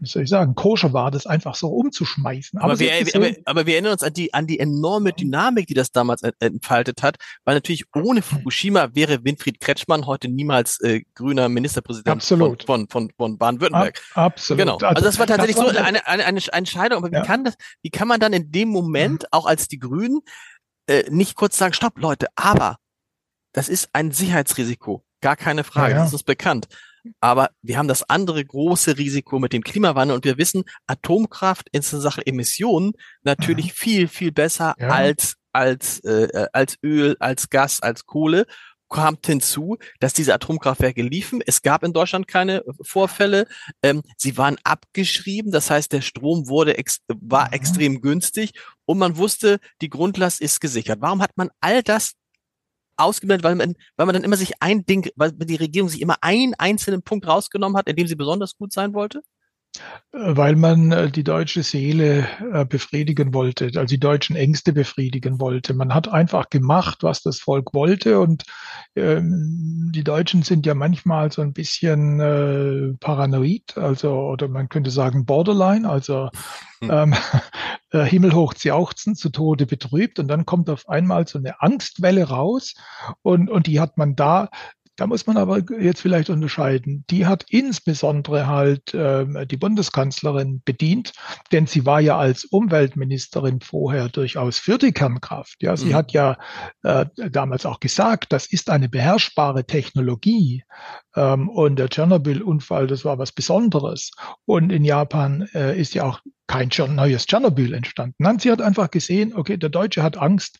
wie 0.00 0.06
soll 0.06 0.22
ich 0.22 0.28
sagen, 0.28 0.54
koscher 0.54 0.92
war, 0.92 1.10
das 1.10 1.26
einfach 1.26 1.54
so 1.54 1.68
umzuschmeißen. 1.68 2.58
Aber, 2.58 2.72
aber, 2.72 2.80
wir, 2.80 2.92
aber, 3.14 3.30
aber, 3.44 3.66
wir 3.66 3.74
erinnern 3.74 3.92
uns 3.92 4.02
an 4.02 4.12
die, 4.12 4.32
an 4.34 4.46
die 4.46 4.58
enorme 4.58 5.12
Dynamik, 5.12 5.66
die 5.66 5.74
das 5.74 5.92
damals 5.92 6.22
entfaltet 6.22 7.02
hat, 7.02 7.16
weil 7.44 7.54
natürlich 7.54 7.84
ohne 7.94 8.22
Fukushima 8.22 8.90
wäre 8.94 9.24
Winfried 9.24 9.60
Kretschmann 9.60 10.06
heute 10.06 10.28
niemals 10.28 10.80
äh, 10.80 11.02
grüner 11.14 11.48
Ministerpräsident 11.48 12.16
absolut. 12.16 12.64
von, 12.64 12.88
von, 12.88 13.10
von 13.16 13.38
Baden-Württemberg. 13.38 14.00
Ab, 14.14 14.32
absolut. 14.34 14.58
Genau. 14.58 14.78
Also 14.78 15.02
das 15.02 15.18
war 15.18 15.26
tatsächlich 15.26 15.56
das 15.56 15.64
war 15.64 15.74
so 15.74 15.80
eine, 15.80 16.06
eine, 16.06 16.24
eine 16.24 16.40
Entscheidung. 16.52 16.98
Aber 16.98 17.10
wie 17.10 17.16
ja. 17.16 17.24
kann 17.24 17.44
das, 17.44 17.54
wie 17.82 17.90
kann 17.90 18.08
man 18.08 18.20
dann 18.20 18.32
in 18.32 18.50
dem 18.52 18.68
Moment, 18.68 19.22
mhm. 19.22 19.28
auch 19.32 19.46
als 19.46 19.68
die 19.68 19.78
Grünen, 19.78 20.20
äh, 20.86 21.04
nicht 21.10 21.34
kurz 21.36 21.56
sagen, 21.58 21.74
stopp, 21.74 21.98
Leute, 21.98 22.26
aber 22.36 22.78
das 23.52 23.68
ist 23.68 23.88
ein 23.92 24.12
Sicherheitsrisiko. 24.12 25.04
Gar 25.20 25.36
keine 25.36 25.64
Frage. 25.64 25.92
Ja, 25.92 25.98
ja. 25.98 26.04
Das 26.04 26.12
ist 26.12 26.24
bekannt. 26.24 26.68
Aber 27.20 27.50
wir 27.62 27.78
haben 27.78 27.88
das 27.88 28.08
andere 28.08 28.44
große 28.44 28.98
Risiko 28.98 29.38
mit 29.38 29.52
dem 29.52 29.62
Klimawandel 29.62 30.16
und 30.16 30.24
wir 30.24 30.38
wissen, 30.38 30.64
Atomkraft 30.86 31.68
in 31.72 31.82
Sache 31.82 32.26
Emissionen 32.26 32.92
natürlich 33.22 33.66
mhm. 33.66 33.76
viel, 33.76 34.08
viel 34.08 34.32
besser 34.32 34.74
ja. 34.78 34.88
als, 34.88 35.34
als, 35.52 36.00
äh, 36.00 36.46
als 36.52 36.76
Öl, 36.82 37.16
als 37.20 37.48
Gas, 37.50 37.80
als 37.80 38.06
Kohle 38.06 38.46
kommt 38.88 39.26
hinzu, 39.26 39.76
dass 40.00 40.14
diese 40.14 40.34
Atomkraftwerke 40.34 41.02
liefen. 41.02 41.42
Es 41.44 41.62
gab 41.62 41.82
in 41.82 41.92
Deutschland 41.92 42.26
keine 42.26 42.64
Vorfälle. 42.80 43.46
Ähm, 43.82 44.02
sie 44.16 44.36
waren 44.36 44.56
abgeschrieben. 44.64 45.52
Das 45.52 45.70
heißt, 45.70 45.92
der 45.92 46.00
Strom 46.00 46.48
wurde 46.48 46.76
ex 46.78 47.00
war 47.08 47.48
mhm. 47.48 47.52
extrem 47.52 48.00
günstig 48.00 48.52
und 48.86 48.98
man 48.98 49.16
wusste, 49.16 49.60
die 49.80 49.90
Grundlast 49.90 50.40
ist 50.40 50.60
gesichert. 50.60 51.00
Warum 51.00 51.22
hat 51.22 51.36
man 51.36 51.50
all 51.60 51.82
das 51.82 52.14
ausgeblendet, 52.98 53.44
weil 53.44 53.54
man, 53.56 53.74
weil 53.96 54.06
man 54.06 54.14
dann 54.14 54.24
immer 54.24 54.36
sich 54.36 54.52
ein 54.60 54.84
Ding, 54.86 55.10
weil 55.16 55.32
die 55.32 55.56
Regierung 55.56 55.88
sich 55.88 56.00
immer 56.02 56.16
einen 56.22 56.54
einzelnen 56.54 57.02
Punkt 57.02 57.26
rausgenommen 57.26 57.76
hat, 57.78 57.88
in 57.88 57.96
dem 57.96 58.06
sie 58.08 58.16
besonders 58.16 58.56
gut 58.56 58.72
sein 58.72 58.94
wollte? 58.94 59.22
Weil 60.12 60.56
man 60.56 60.90
äh, 60.90 61.10
die 61.10 61.24
deutsche 61.24 61.62
Seele 61.62 62.26
äh, 62.52 62.64
befriedigen 62.64 63.34
wollte, 63.34 63.66
also 63.66 63.84
die 63.84 64.00
deutschen 64.00 64.36
Ängste 64.36 64.72
befriedigen 64.72 65.40
wollte. 65.40 65.74
Man 65.74 65.94
hat 65.94 66.08
einfach 66.08 66.48
gemacht, 66.48 67.02
was 67.02 67.22
das 67.22 67.40
Volk 67.40 67.74
wollte 67.74 68.18
und 68.18 68.44
ähm, 68.96 69.90
die 69.94 70.04
Deutschen 70.04 70.42
sind 70.42 70.66
ja 70.66 70.74
manchmal 70.74 71.30
so 71.30 71.42
ein 71.42 71.52
bisschen 71.52 72.20
äh, 72.20 72.94
paranoid, 73.00 73.76
also 73.76 74.12
oder 74.12 74.48
man 74.48 74.68
könnte 74.68 74.90
sagen 74.90 75.26
Borderline, 75.26 75.88
also 75.88 76.30
hm. 76.80 76.90
ähm, 76.90 77.14
äh, 77.90 78.04
himmelhoch 78.04 78.54
jauchzen, 78.62 79.14
zu 79.14 79.30
Tode 79.30 79.66
betrübt 79.66 80.18
und 80.18 80.28
dann 80.28 80.46
kommt 80.46 80.70
auf 80.70 80.88
einmal 80.88 81.26
so 81.26 81.38
eine 81.38 81.60
Angstwelle 81.60 82.24
raus 82.24 82.74
und, 83.22 83.50
und 83.50 83.66
die 83.66 83.80
hat 83.80 83.98
man 83.98 84.16
da 84.16 84.48
da 84.98 85.06
muss 85.06 85.28
man 85.28 85.36
aber 85.36 85.60
jetzt 85.80 86.00
vielleicht 86.00 86.28
unterscheiden. 86.28 87.04
Die 87.08 87.24
hat 87.24 87.44
insbesondere 87.48 88.48
halt 88.48 88.92
äh, 88.94 89.46
die 89.46 89.56
Bundeskanzlerin 89.56 90.60
bedient, 90.64 91.12
denn 91.52 91.68
sie 91.68 91.86
war 91.86 92.00
ja 92.00 92.18
als 92.18 92.44
Umweltministerin 92.44 93.60
vorher 93.60 94.08
durchaus 94.08 94.58
für 94.58 94.76
die 94.76 94.90
Kernkraft. 94.90 95.62
Ja, 95.62 95.76
sie 95.76 95.90
mhm. 95.90 95.94
hat 95.94 96.12
ja 96.12 96.36
äh, 96.82 97.06
damals 97.30 97.64
auch 97.64 97.78
gesagt, 97.78 98.32
das 98.32 98.46
ist 98.46 98.70
eine 98.70 98.88
beherrschbare 98.88 99.64
Technologie. 99.64 100.64
Ähm, 101.14 101.48
und 101.48 101.78
der 101.78 101.90
Tschernobyl-Unfall, 101.90 102.88
das 102.88 103.04
war 103.04 103.18
was 103.18 103.30
Besonderes. 103.30 104.10
Und 104.46 104.70
in 104.70 104.84
Japan 104.84 105.48
äh, 105.54 105.80
ist 105.80 105.94
ja 105.94 106.04
auch 106.04 106.20
kein 106.48 106.70
neues 106.88 107.26
Tschernobyl 107.26 107.74
entstanden. 107.74 108.16
Nein, 108.18 108.38
sie 108.38 108.50
hat 108.50 108.62
einfach 108.62 108.90
gesehen, 108.90 109.34
okay, 109.34 109.56
der 109.58 109.68
Deutsche 109.68 110.02
hat 110.02 110.16
Angst, 110.16 110.58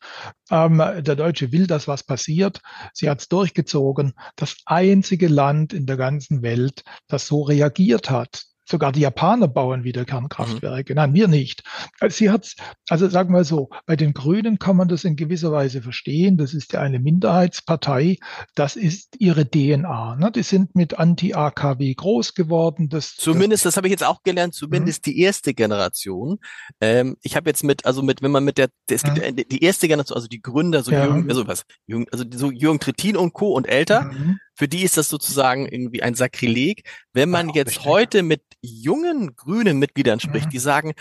ähm, 0.51 0.79
der 0.79 1.16
Deutsche 1.16 1.51
will, 1.51 1.66
dass 1.66 1.88
was 1.88 2.05
passiert. 2.05 2.61
Sie 2.92 3.11
hat 3.11 3.20
es 3.20 3.29
durchgezogen. 3.29 4.12
Das 4.37 4.57
einzige 4.66 5.29
Land 5.29 5.72
in 5.72 5.87
der 5.87 5.96
ganzen 5.96 6.42
Welt, 6.42 6.85
das 7.09 7.27
so 7.27 7.42
reagiert 7.42 8.11
hat. 8.11 8.44
Sogar 8.70 8.92
die 8.92 9.00
Japaner 9.00 9.48
bauen 9.48 9.83
wieder 9.83 10.04
Kernkraftwerke. 10.04 10.92
Mhm. 10.92 10.96
Nein, 10.96 11.14
wir 11.14 11.28
nicht. 11.28 11.62
Sie 12.09 12.28
hat, 12.28 12.54
also 12.88 13.09
sagen 13.09 13.33
wir 13.33 13.44
so, 13.44 13.70
bei 13.87 13.96
den 13.96 14.12
Grünen 14.12 14.59
kann 14.59 14.76
man 14.76 14.88
das 14.88 15.04
in 15.04 15.16
gewisser 15.16 15.52
Weise 15.52 15.81
verstehen. 15.81 16.37
Das 16.37 16.52
ist 16.52 16.74
ja 16.74 16.81
eine 16.81 16.98
Minderheitspartei. 16.98 18.18
Das 18.54 18.76
ist 18.76 19.16
ihre 19.18 19.48
DNA. 19.48 20.16
Ne? 20.16 20.31
Die 20.33 20.42
sind 20.42 20.76
mit 20.76 20.98
Anti-AKW 20.98 21.94
groß 21.94 22.35
geworden. 22.35 22.90
Das, 22.90 23.14
zumindest, 23.16 23.64
das, 23.64 23.72
das 23.72 23.76
habe 23.78 23.87
ich 23.87 23.92
jetzt 23.92 24.04
auch 24.04 24.22
gelernt, 24.22 24.54
zumindest 24.54 25.07
mhm. 25.07 25.11
die 25.11 25.20
erste 25.20 25.54
Generation. 25.54 26.38
Ähm, 26.83 27.16
ich 27.22 27.37
habe 27.37 27.48
jetzt 27.48 27.64
mit, 27.64 27.87
also 27.87 28.02
mit, 28.02 28.20
wenn 28.20 28.33
man 28.33 28.44
mit 28.44 28.59
der, 28.59 28.68
es 28.90 29.02
gibt 29.02 29.16
mhm. 29.16 29.37
die 29.37 29.62
erste 29.62 29.88
Generation, 29.88 30.16
also 30.16 30.28
die 30.28 30.42
Gründer, 30.42 30.83
so 30.83 30.92
ja. 30.92 31.07
Jürgen, 31.07 31.28
also 31.31 31.46
was, 31.46 31.64
Jürgen, 31.87 32.07
also 32.12 32.24
so 32.31 32.50
Jürgen 32.50 32.81
Trittin 32.81 33.16
und 33.16 33.33
Co. 33.33 33.54
und 33.54 33.66
älter, 33.66 34.04
mhm 34.04 34.38
für 34.59 34.66
die 34.66 34.83
ist 34.83 34.97
das 34.97 35.09
sozusagen 35.09 35.66
irgendwie 35.66 36.03
ein 36.03 36.14
Sakrileg. 36.14 36.83
Wenn 37.12 37.31
man 37.31 37.51
jetzt 37.51 37.77
richtig. 37.77 37.87
heute 37.87 38.23
mit 38.25 38.42
jungen 38.61 39.37
grünen 39.37 39.79
Mitgliedern 39.79 40.18
spricht, 40.18 40.47
mhm. 40.47 40.51
die 40.51 40.59
sagen, 40.59 40.92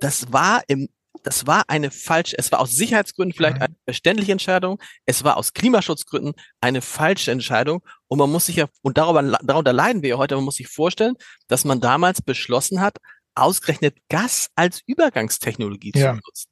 das 0.00 0.32
war 0.32 0.62
im 0.66 0.88
das 1.24 1.46
war 1.46 1.64
eine 1.68 1.92
falsche, 1.92 2.36
es 2.36 2.50
war 2.50 2.58
aus 2.58 2.72
Sicherheitsgründen 2.72 3.36
vielleicht 3.36 3.58
mhm. 3.58 3.62
eine 3.62 3.76
verständliche 3.84 4.32
Entscheidung, 4.32 4.82
es 5.06 5.22
war 5.22 5.36
aus 5.36 5.52
Klimaschutzgründen 5.52 6.32
eine 6.60 6.80
falsche 6.80 7.30
Entscheidung 7.30 7.84
und 8.08 8.18
man 8.18 8.30
muss 8.30 8.46
sich 8.46 8.56
ja, 8.56 8.66
und 8.80 8.98
darüber, 8.98 9.22
darunter 9.42 9.72
leiden 9.72 10.02
wir 10.02 10.08
ja 10.08 10.16
heute, 10.16 10.34
man 10.34 10.44
muss 10.44 10.56
sich 10.56 10.68
vorstellen, 10.68 11.14
dass 11.46 11.64
man 11.64 11.80
damals 11.80 12.22
beschlossen 12.22 12.80
hat, 12.80 12.96
ausgerechnet 13.34 13.98
Gas 14.08 14.48
als 14.56 14.80
Übergangstechnologie 14.86 15.92
ja. 15.94 16.14
zu 16.14 16.20
nutzen. 16.24 16.51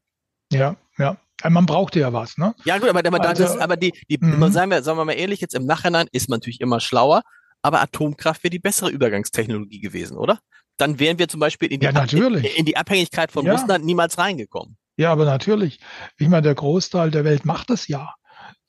Ja, 0.53 0.77
ja. 0.99 1.17
Man 1.49 1.65
brauchte 1.65 2.01
ja 2.01 2.13
was, 2.13 2.37
ne? 2.37 2.55
Ja, 2.65 2.79
gut, 2.79 2.91
aber, 2.91 2.99
aber, 2.99 3.27
also, 3.27 3.45
das, 3.45 3.57
aber 3.57 3.77
die, 3.77 3.93
die 4.11 4.19
mhm. 4.21 4.53
sagen, 4.53 4.71
wir, 4.71 4.83
sagen 4.83 4.99
wir 4.99 5.05
mal 5.07 5.13
ehrlich, 5.13 5.41
jetzt 5.41 5.55
im 5.55 5.65
Nachhinein 5.65 6.07
ist 6.13 6.29
man 6.29 6.39
natürlich 6.39 6.61
immer 6.61 6.81
schlauer, 6.81 7.23
aber 7.63 7.81
Atomkraft 7.81 8.43
wäre 8.45 8.51
die 8.51 8.59
bessere 8.59 8.91
Übergangstechnologie 8.91 9.81
gewesen, 9.81 10.19
oder? 10.19 10.39
Dann 10.77 10.99
wären 10.99 11.19
wir 11.19 11.29
zum 11.29 11.41
Beispiel 11.41 11.73
in 11.73 11.81
die, 11.81 11.87
ja, 11.87 12.03
in, 12.03 12.45
in 12.45 12.65
die 12.65 12.77
Abhängigkeit 12.77 13.33
von 13.33 13.47
ja. 13.47 13.53
Russland 13.53 13.85
niemals 13.85 14.19
reingekommen. 14.19 14.77
Ja, 14.97 15.13
aber 15.13 15.25
natürlich. 15.25 15.81
Ich 16.19 16.29
meine, 16.29 16.43
der 16.43 16.55
Großteil 16.55 17.11
der 17.11 17.25
Welt 17.25 17.47
macht 17.47 17.71
das 17.71 17.89
ja. 17.89 18.15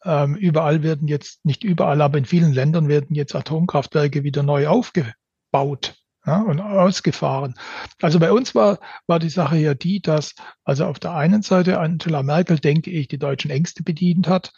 Ähm, 0.04 0.36
überall 0.36 0.82
werden 0.82 1.08
jetzt, 1.08 1.44
nicht 1.46 1.64
überall, 1.64 2.02
aber 2.02 2.18
in 2.18 2.26
vielen 2.26 2.54
Ländern 2.54 2.88
werden 2.88 3.16
jetzt 3.16 3.36
Atomkraftwerke 3.36 4.24
wieder 4.24 4.44
neu 4.44 4.68
aufgebaut 4.68 5.96
ja, 6.26 6.42
und 6.42 6.62
ausgefahren. 6.62 7.56
Also 8.02 8.20
bei 8.20 8.32
uns 8.32 8.54
war, 8.54 8.80
war 9.08 9.20
die 9.20 9.30
Sache 9.30 9.58
ja 9.58 9.74
die, 9.74 10.02
dass 10.02 10.36
also 10.64 10.86
auf 10.86 11.00
der 11.00 11.16
einen 11.16 11.42
Seite 11.42 11.80
Angela 11.80 12.22
Merkel, 12.22 12.60
denke 12.60 12.92
ich, 12.92 13.08
die 13.08 13.18
deutschen 13.18 13.50
Ängste 13.50 13.84
bedient 13.84 14.28
hat. 14.28 14.54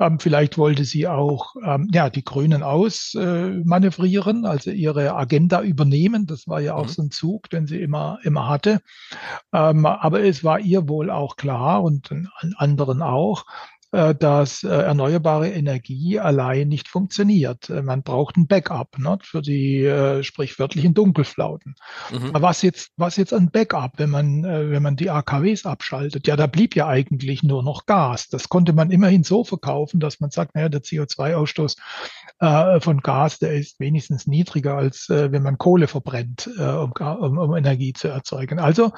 Ähm, 0.00 0.18
vielleicht 0.18 0.58
wollte 0.58 0.84
sie 0.84 1.06
auch 1.06 1.54
ähm, 1.64 1.88
ja, 1.92 2.10
die 2.10 2.24
Grünen 2.24 2.62
ausmanövrieren, 2.62 4.44
äh, 4.44 4.48
also 4.48 4.70
ihre 4.70 5.14
Agenda 5.14 5.62
übernehmen. 5.62 6.26
Das 6.26 6.48
war 6.48 6.60
ja 6.60 6.74
auch 6.74 6.86
mhm. 6.86 6.90
so 6.90 7.02
ein 7.02 7.10
Zug, 7.12 7.48
den 7.50 7.66
sie 7.66 7.80
immer, 7.80 8.18
immer 8.24 8.48
hatte. 8.48 8.80
Ähm, 9.52 9.86
aber 9.86 10.24
es 10.24 10.42
war 10.42 10.58
ihr 10.58 10.88
wohl 10.88 11.10
auch 11.10 11.36
klar 11.36 11.82
und 11.82 12.10
anderen 12.56 13.02
auch, 13.02 13.46
dass 14.14 14.62
äh, 14.64 14.68
erneuerbare 14.68 15.50
Energie 15.50 16.18
allein 16.18 16.68
nicht 16.68 16.88
funktioniert. 16.88 17.70
Äh, 17.70 17.82
man 17.82 18.02
braucht 18.02 18.36
ein 18.36 18.46
Backup 18.46 18.98
ne, 18.98 19.18
für 19.22 19.42
die 19.42 19.84
sprichwörtlichen 20.22 20.94
Dunkelflauten. 20.94 21.74
Mhm. 22.12 22.30
Was 22.32 22.62
jetzt, 22.62 22.90
was 22.96 23.16
jetzt 23.16 23.32
ein 23.32 23.50
Backup, 23.50 23.92
wenn 23.98 24.10
man, 24.10 24.42
wenn 24.42 24.82
man 24.82 24.96
die 24.96 25.10
AKWs 25.10 25.66
abschaltet? 25.66 26.26
Ja, 26.26 26.36
da 26.36 26.46
blieb 26.46 26.74
ja 26.74 26.88
eigentlich 26.88 27.42
nur 27.42 27.62
noch 27.62 27.86
Gas. 27.86 28.28
Das 28.28 28.48
konnte 28.48 28.72
man 28.72 28.90
immerhin 28.90 29.24
so 29.24 29.44
verkaufen, 29.44 30.00
dass 30.00 30.20
man 30.20 30.30
sagt, 30.30 30.54
naja, 30.54 30.68
der 30.68 30.82
CO2-Ausstoß 30.82 31.76
äh, 32.40 32.80
von 32.80 33.00
Gas, 33.00 33.38
der 33.38 33.54
ist 33.54 33.80
wenigstens 33.80 34.26
niedriger, 34.26 34.76
als 34.76 35.08
äh, 35.08 35.32
wenn 35.32 35.42
man 35.42 35.58
Kohle 35.58 35.86
verbrennt, 35.86 36.50
äh, 36.58 36.62
um, 36.62 36.92
um, 36.92 37.38
um 37.38 37.56
Energie 37.56 37.92
zu 37.92 38.08
erzeugen. 38.08 38.58
Also 38.58 38.92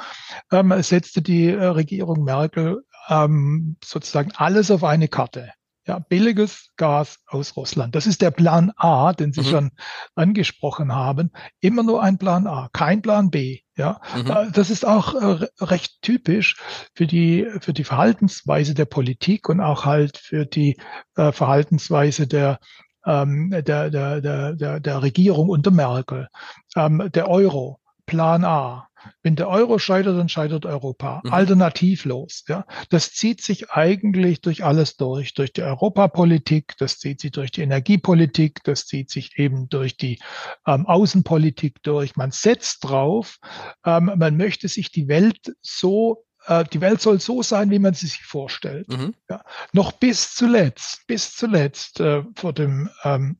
ähm, 0.50 0.74
setzte 0.82 1.22
die 1.22 1.50
Regierung 1.50 2.24
Merkel 2.24 2.82
ähm, 3.09 3.77
sozusagen 3.85 4.33
alles 4.37 4.71
auf 4.71 4.85
eine 4.85 5.09
Karte. 5.09 5.53
Ja, 5.87 6.01
billiges 6.01 6.73
Gas 6.77 7.21
aus 7.29 7.57
Russland. 7.57 7.95
Das 7.95 8.09
ist 8.09 8.21
der 8.21 8.33
Plan 8.33 8.73
A, 8.77 9.12
den 9.12 9.33
Sie 9.33 9.42
mhm. 9.42 9.45
schon 9.45 9.71
angesprochen 10.16 10.92
haben. 10.92 11.31
Immer 11.61 11.85
nur 11.85 12.03
ein 12.03 12.19
Plan 12.19 12.49
A, 12.49 12.69
kein 12.73 13.03
Plan 13.03 13.31
B. 13.31 13.61
Ja, 13.77 14.01
mhm. 14.16 14.27
Äh, 14.29 14.51
das 14.51 14.71
ist 14.71 14.85
auch 14.85 15.14
äh, 15.14 15.47
recht 15.61 16.03
typisch 16.03 16.57
für 16.95 17.07
die, 17.07 17.47
für 17.61 17.73
die 17.73 17.85
Verhaltensweise 17.85 18.75
der 18.75 18.87
Politik 18.87 19.49
und 19.49 19.61
auch 19.61 19.85
halt 19.85 20.16
für 20.19 20.45
die 20.45 20.77
äh, 21.14 21.31
Verhaltensweise 21.31 22.27
der, 22.27 22.59
ähm, 23.05 23.51
der, 23.51 23.90
der, 23.90 24.21
der, 24.21 24.55
der, 24.55 24.81
der 24.81 25.03
Regierung 25.03 25.51
unter 25.51 25.71
Merkel. 25.71 26.27
Ähm, 26.75 27.11
der 27.14 27.29
Euro 27.29 27.79
Plan 28.07 28.45
A. 28.45 28.88
Wenn 29.23 29.37
der 29.37 29.49
Euro 29.49 29.79
scheitert, 29.79 30.19
dann 30.19 30.29
scheitert 30.29 30.66
Europa. 30.66 31.21
Mhm. 31.25 31.33
Alternativlos. 31.33 32.45
Ja. 32.49 32.66
Das 32.90 33.12
zieht 33.12 33.42
sich 33.42 33.71
eigentlich 33.71 34.40
durch 34.40 34.64
alles 34.64 34.97
durch. 34.97 35.35
Durch 35.35 35.53
die 35.53 35.62
Europapolitik, 35.62 36.75
das 36.79 36.99
zieht 36.99 37.21
sich 37.21 37.31
durch 37.31 37.51
die 37.51 37.62
Energiepolitik, 37.62 38.64
das 38.64 38.87
zieht 38.87 39.11
sich 39.11 39.38
eben 39.38 39.69
durch 39.69 39.97
die 39.97 40.19
ähm, 40.66 40.87
Außenpolitik 40.87 41.83
durch. 41.83 42.16
Man 42.16 42.31
setzt 42.31 42.85
drauf, 42.85 43.38
ähm, 43.85 44.12
man 44.16 44.37
möchte 44.37 44.69
sich 44.69 44.90
die 44.90 45.09
Welt 45.09 45.55
so 45.61 46.25
äh, 46.47 46.64
die 46.64 46.81
Welt 46.81 47.01
soll 47.01 47.21
so 47.21 47.42
sein, 47.42 47.71
wie 47.71 47.79
man 47.79 47.95
sie 47.95 48.07
sich 48.07 48.23
vorstellt. 48.23 48.88
Mhm. 48.88 49.14
Ja. 49.29 49.42
Noch 49.73 49.92
bis 49.92 50.35
zuletzt, 50.35 51.07
bis 51.07 51.35
zuletzt 51.35 52.01
äh, 52.01 52.23
vor 52.35 52.53
dem 52.53 52.88
ähm, 53.05 53.38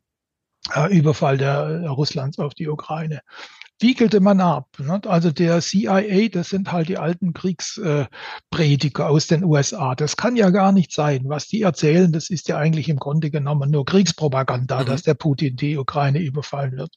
äh, 0.74 0.96
Überfall 0.96 1.38
der, 1.38 1.81
der 1.81 1.90
Russlands 1.90 2.38
auf 2.38 2.55
die 2.55 2.68
Ukraine 2.68 3.22
wiegelte 3.78 4.20
man 4.20 4.40
ab. 4.40 4.68
Ne? 4.78 5.00
Also 5.06 5.30
der 5.30 5.60
CIA, 5.60 6.28
das 6.28 6.48
sind 6.48 6.72
halt 6.72 6.88
die 6.88 6.98
alten 6.98 7.34
Kriegsprediger 7.34 9.04
äh, 9.04 9.06
aus 9.06 9.26
den 9.26 9.44
USA. 9.44 9.94
Das 9.94 10.16
kann 10.16 10.36
ja 10.36 10.50
gar 10.50 10.72
nicht 10.72 10.92
sein. 10.92 11.22
Was 11.24 11.46
die 11.46 11.62
erzählen, 11.62 12.10
das 12.10 12.30
ist 12.30 12.48
ja 12.48 12.56
eigentlich 12.56 12.88
im 12.88 12.98
Grunde 12.98 13.30
genommen 13.30 13.70
nur 13.70 13.84
Kriegspropaganda, 13.84 14.80
mhm. 14.80 14.86
dass 14.86 15.02
der 15.02 15.14
Putin 15.14 15.56
die 15.56 15.76
Ukraine 15.76 16.20
überfallen 16.20 16.76
wird. 16.76 16.92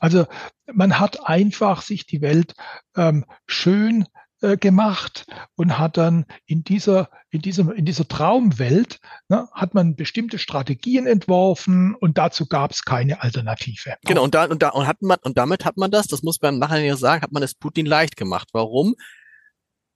Also 0.00 0.26
man 0.72 0.98
hat 0.98 1.26
einfach 1.28 1.82
sich 1.82 2.06
die 2.06 2.22
Welt 2.22 2.54
ähm, 2.96 3.24
schön 3.46 4.06
äh, 4.44 4.56
gemacht 4.56 5.26
und 5.56 5.78
hat 5.78 5.96
dann 5.96 6.26
in 6.46 6.62
dieser, 6.64 7.08
in 7.30 7.40
diesem, 7.40 7.70
in 7.72 7.84
dieser 7.84 8.06
Traumwelt, 8.06 9.00
ne, 9.28 9.48
hat 9.52 9.74
man 9.74 9.96
bestimmte 9.96 10.38
Strategien 10.38 11.06
entworfen 11.06 11.94
und 11.94 12.18
dazu 12.18 12.46
gab 12.46 12.72
es 12.72 12.84
keine 12.84 13.22
Alternative. 13.22 13.96
Genau, 14.04 14.22
und 14.22 14.34
da, 14.34 14.44
und 14.44 14.62
da, 14.62 14.68
und 14.68 14.86
hat 14.86 15.02
man, 15.02 15.18
und 15.22 15.38
damit 15.38 15.64
hat 15.64 15.76
man 15.76 15.90
das, 15.90 16.06
das 16.06 16.22
muss 16.22 16.40
man 16.42 16.58
nachher 16.58 16.96
sagen, 16.96 17.22
hat 17.22 17.32
man 17.32 17.42
es 17.42 17.54
Putin 17.54 17.86
leicht 17.86 18.16
gemacht. 18.16 18.48
Warum? 18.52 18.94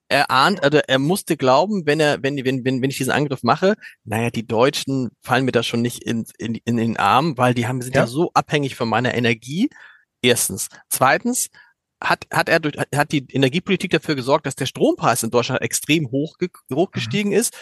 er 0.08 0.30
ahnt, 0.30 0.62
also 0.62 0.78
er 0.78 0.98
musste 0.98 1.36
glauben, 1.36 1.84
wenn 1.84 2.00
er, 2.00 2.22
wenn, 2.22 2.42
wenn, 2.42 2.64
wenn, 2.64 2.80
wenn 2.80 2.90
ich 2.90 2.96
diesen 2.96 3.12
Angriff 3.12 3.42
mache, 3.42 3.74
naja, 4.04 4.30
die 4.30 4.46
Deutschen 4.46 5.10
fallen 5.20 5.44
mir 5.44 5.52
da 5.52 5.62
schon 5.62 5.82
nicht 5.82 6.02
in, 6.02 6.24
in, 6.38 6.54
in 6.64 6.78
den 6.78 6.96
Arm, 6.96 7.36
weil 7.36 7.52
die 7.52 7.66
haben, 7.66 7.82
sind 7.82 7.94
ja. 7.94 8.02
ja 8.02 8.06
so 8.06 8.30
abhängig 8.32 8.74
von 8.74 8.88
meiner 8.88 9.14
Energie. 9.14 9.68
Erstens. 10.22 10.68
Zweitens, 10.88 11.50
hat, 12.02 12.26
hat 12.32 12.48
er 12.48 12.60
durch, 12.60 12.76
hat 12.94 13.12
die 13.12 13.26
Energiepolitik 13.30 13.90
dafür 13.90 14.14
gesorgt, 14.14 14.46
dass 14.46 14.54
der 14.54 14.66
Strompreis 14.66 15.22
in 15.22 15.30
Deutschland 15.30 15.62
extrem 15.62 16.10
hoch, 16.10 16.36
hochgestiegen 16.72 17.32
mhm. 17.32 17.38
ist, 17.38 17.56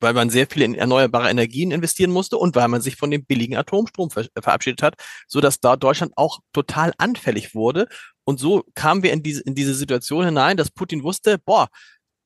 weil 0.00 0.14
man 0.14 0.30
sehr 0.30 0.46
viel 0.46 0.62
in 0.62 0.74
erneuerbare 0.74 1.30
Energien 1.30 1.70
investieren 1.70 2.10
musste 2.10 2.38
und 2.38 2.54
weil 2.56 2.68
man 2.68 2.80
sich 2.80 2.96
von 2.96 3.10
dem 3.10 3.24
billigen 3.24 3.56
Atomstrom 3.56 4.10
ver 4.10 4.26
verabschiedet 4.40 4.82
hat, 4.82 4.94
so 5.26 5.40
dass 5.40 5.60
da 5.60 5.76
Deutschland 5.76 6.12
auch 6.16 6.40
total 6.52 6.92
anfällig 6.98 7.54
wurde. 7.54 7.88
Und 8.24 8.38
so 8.38 8.64
kamen 8.74 9.02
wir 9.02 9.12
in 9.12 9.22
diese, 9.22 9.42
in 9.42 9.54
diese 9.54 9.74
Situation 9.74 10.24
hinein, 10.24 10.56
dass 10.56 10.70
Putin 10.70 11.02
wusste, 11.02 11.38
boah, 11.38 11.68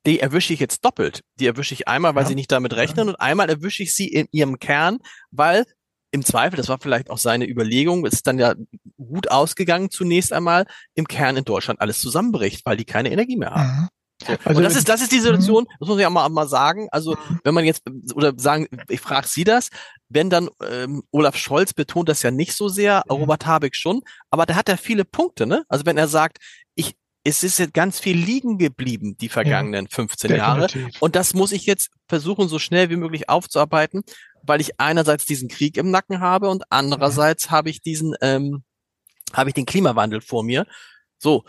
die 0.04 0.20
erwische 0.20 0.52
ich 0.52 0.60
jetzt 0.60 0.84
doppelt. 0.84 1.22
Die 1.38 1.46
erwische 1.46 1.74
ich 1.74 1.86
einmal, 1.86 2.14
weil 2.14 2.24
ja. 2.24 2.28
sie 2.28 2.34
nicht 2.34 2.50
damit 2.50 2.74
rechnen 2.74 3.08
und 3.08 3.16
einmal 3.16 3.48
erwische 3.48 3.82
ich 3.82 3.94
sie 3.94 4.08
in 4.08 4.26
ihrem 4.32 4.58
Kern, 4.58 4.98
weil 5.30 5.64
im 6.12 6.24
Zweifel, 6.24 6.56
das 6.56 6.68
war 6.68 6.78
vielleicht 6.80 7.10
auch 7.10 7.18
seine 7.18 7.48
Überlegung, 7.48 8.06
ist 8.06 8.26
dann 8.26 8.38
ja 8.38 8.54
gut 8.98 9.30
ausgegangen 9.30 9.90
zunächst 9.90 10.32
einmal, 10.32 10.66
im 10.94 11.08
Kern 11.08 11.36
in 11.36 11.44
Deutschland 11.44 11.80
alles 11.80 12.00
zusammenbricht, 12.00 12.64
weil 12.64 12.76
die 12.76 12.84
keine 12.84 13.10
Energie 13.10 13.36
mehr 13.36 13.54
haben. 13.54 13.80
Mhm. 13.80 13.88
So. 14.26 14.36
Also, 14.44 14.58
und 14.58 14.62
das 14.62 14.76
ist, 14.76 14.88
das 14.88 15.02
ist 15.02 15.10
die 15.10 15.18
Situation, 15.18 15.66
das 15.80 15.88
muss 15.88 15.98
ich 15.98 16.06
auch 16.06 16.10
mal, 16.10 16.28
mal 16.28 16.46
sagen. 16.46 16.86
Also, 16.92 17.12
mhm. 17.12 17.40
wenn 17.44 17.54
man 17.54 17.64
jetzt, 17.64 17.82
oder 18.14 18.32
sagen, 18.36 18.68
ich 18.88 19.00
frage 19.00 19.26
Sie 19.26 19.42
das, 19.42 19.70
wenn 20.08 20.30
dann 20.30 20.48
ähm, 20.64 21.02
Olaf 21.10 21.36
Scholz 21.36 21.72
betont 21.72 22.08
das 22.08 22.22
ja 22.22 22.30
nicht 22.30 22.54
so 22.54 22.68
sehr, 22.68 23.02
mhm. 23.08 23.16
Robert 23.16 23.46
Habeck 23.46 23.74
schon, 23.74 24.02
aber 24.30 24.46
da 24.46 24.54
hat 24.54 24.68
er 24.68 24.76
viele 24.76 25.04
Punkte, 25.04 25.46
ne? 25.46 25.64
Also 25.68 25.86
wenn 25.86 25.96
er 25.96 26.08
sagt, 26.08 26.38
ich, 26.74 26.94
es 27.24 27.42
ist 27.42 27.58
jetzt 27.58 27.74
ganz 27.74 28.00
viel 28.00 28.16
liegen 28.16 28.58
geblieben, 28.58 29.16
die 29.18 29.28
vergangenen 29.28 29.86
ja, 29.86 29.94
15 29.94 30.28
definitiv. 30.28 30.76
Jahre. 30.76 30.90
Und 31.00 31.16
das 31.16 31.34
muss 31.34 31.52
ich 31.52 31.66
jetzt 31.66 31.90
versuchen, 32.08 32.48
so 32.48 32.58
schnell 32.58 32.90
wie 32.90 32.96
möglich 32.96 33.28
aufzuarbeiten 33.28 34.02
weil 34.42 34.60
ich 34.60 34.80
einerseits 34.80 35.24
diesen 35.24 35.48
Krieg 35.48 35.76
im 35.76 35.90
Nacken 35.90 36.20
habe 36.20 36.48
und 36.48 36.64
andererseits 36.70 37.50
habe 37.50 37.70
ich 37.70 37.80
diesen, 37.80 38.14
ähm, 38.20 38.62
habe 39.32 39.50
ich 39.50 39.54
den 39.54 39.66
Klimawandel 39.66 40.20
vor 40.20 40.42
mir. 40.42 40.66
So, 41.18 41.44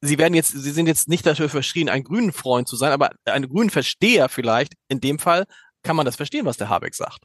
Sie 0.00 0.18
werden 0.18 0.34
jetzt, 0.34 0.52
Sie 0.52 0.70
sind 0.70 0.86
jetzt 0.86 1.08
nicht 1.08 1.26
dafür 1.26 1.48
verschrien, 1.48 1.88
ein 1.88 2.04
grünen 2.04 2.32
Freund 2.32 2.68
zu 2.68 2.76
sein, 2.76 2.92
aber 2.92 3.10
ein 3.24 3.48
grünen 3.48 3.70
Versteher 3.70 4.28
vielleicht. 4.28 4.74
In 4.88 5.00
dem 5.00 5.18
Fall 5.18 5.46
kann 5.82 5.96
man 5.96 6.06
das 6.06 6.16
verstehen, 6.16 6.44
was 6.44 6.56
der 6.58 6.68
Habeck 6.68 6.94
sagt. 6.94 7.24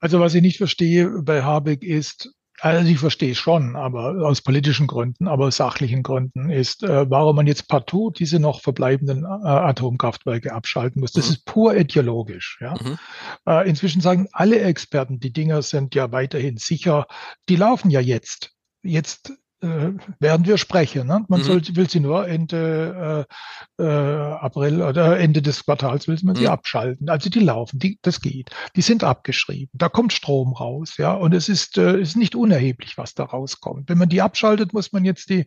Also 0.00 0.20
was 0.20 0.34
ich 0.34 0.42
nicht 0.42 0.58
verstehe 0.58 1.08
bei 1.22 1.42
Habeck 1.42 1.82
ist, 1.82 2.34
also 2.60 2.88
ich 2.88 2.98
verstehe 2.98 3.34
schon, 3.34 3.76
aber 3.76 4.26
aus 4.26 4.40
politischen 4.40 4.86
Gründen, 4.86 5.26
aber 5.26 5.46
aus 5.46 5.56
sachlichen 5.56 6.02
Gründen 6.02 6.50
ist, 6.50 6.82
äh, 6.82 7.10
warum 7.10 7.36
man 7.36 7.46
jetzt 7.46 7.68
partout 7.68 8.12
diese 8.12 8.38
noch 8.38 8.60
verbleibenden 8.60 9.24
äh, 9.24 9.26
Atomkraftwerke 9.26 10.52
abschalten 10.52 11.00
muss. 11.00 11.12
Das 11.12 11.26
mhm. 11.26 11.32
ist 11.32 11.44
pur 11.44 11.76
ideologisch. 11.76 12.58
Ja? 12.60 12.74
Mhm. 12.74 12.98
Äh, 13.46 13.68
inzwischen 13.68 14.00
sagen 14.00 14.28
alle 14.32 14.60
Experten, 14.60 15.18
die 15.18 15.32
Dinger 15.32 15.62
sind 15.62 15.94
ja 15.94 16.12
weiterhin 16.12 16.56
sicher. 16.56 17.06
Die 17.48 17.56
laufen 17.56 17.90
ja 17.90 18.00
jetzt. 18.00 18.52
Jetzt 18.82 19.32
äh, 19.64 19.92
werden 20.20 20.46
wir 20.46 20.58
sprechen. 20.58 21.06
Ne? 21.06 21.24
Man 21.28 21.40
mhm. 21.40 21.44
soll, 21.44 21.62
will 21.72 21.88
sie 21.88 22.00
nur 22.00 22.28
Ende 22.28 23.26
äh, 23.78 23.82
äh, 23.82 23.86
April 23.86 24.82
oder 24.82 25.18
Ende 25.18 25.42
des 25.42 25.64
Quartals 25.64 26.06
will 26.06 26.18
man 26.22 26.34
mhm. 26.34 26.40
sie 26.40 26.48
abschalten. 26.48 27.08
Also 27.08 27.30
die 27.30 27.40
laufen, 27.40 27.78
die, 27.78 27.98
das 28.02 28.20
geht. 28.20 28.50
Die 28.76 28.82
sind 28.82 29.04
abgeschrieben. 29.04 29.70
Da 29.72 29.88
kommt 29.88 30.12
Strom 30.12 30.52
raus, 30.52 30.96
ja. 30.98 31.12
Und 31.14 31.34
es 31.34 31.48
ist, 31.48 31.78
äh, 31.78 31.98
ist 31.98 32.16
nicht 32.16 32.34
unerheblich, 32.34 32.98
was 32.98 33.14
da 33.14 33.24
rauskommt. 33.24 33.88
Wenn 33.88 33.98
man 33.98 34.08
die 34.08 34.22
abschaltet, 34.22 34.72
muss 34.72 34.92
man 34.92 35.04
jetzt 35.04 35.30
die 35.30 35.46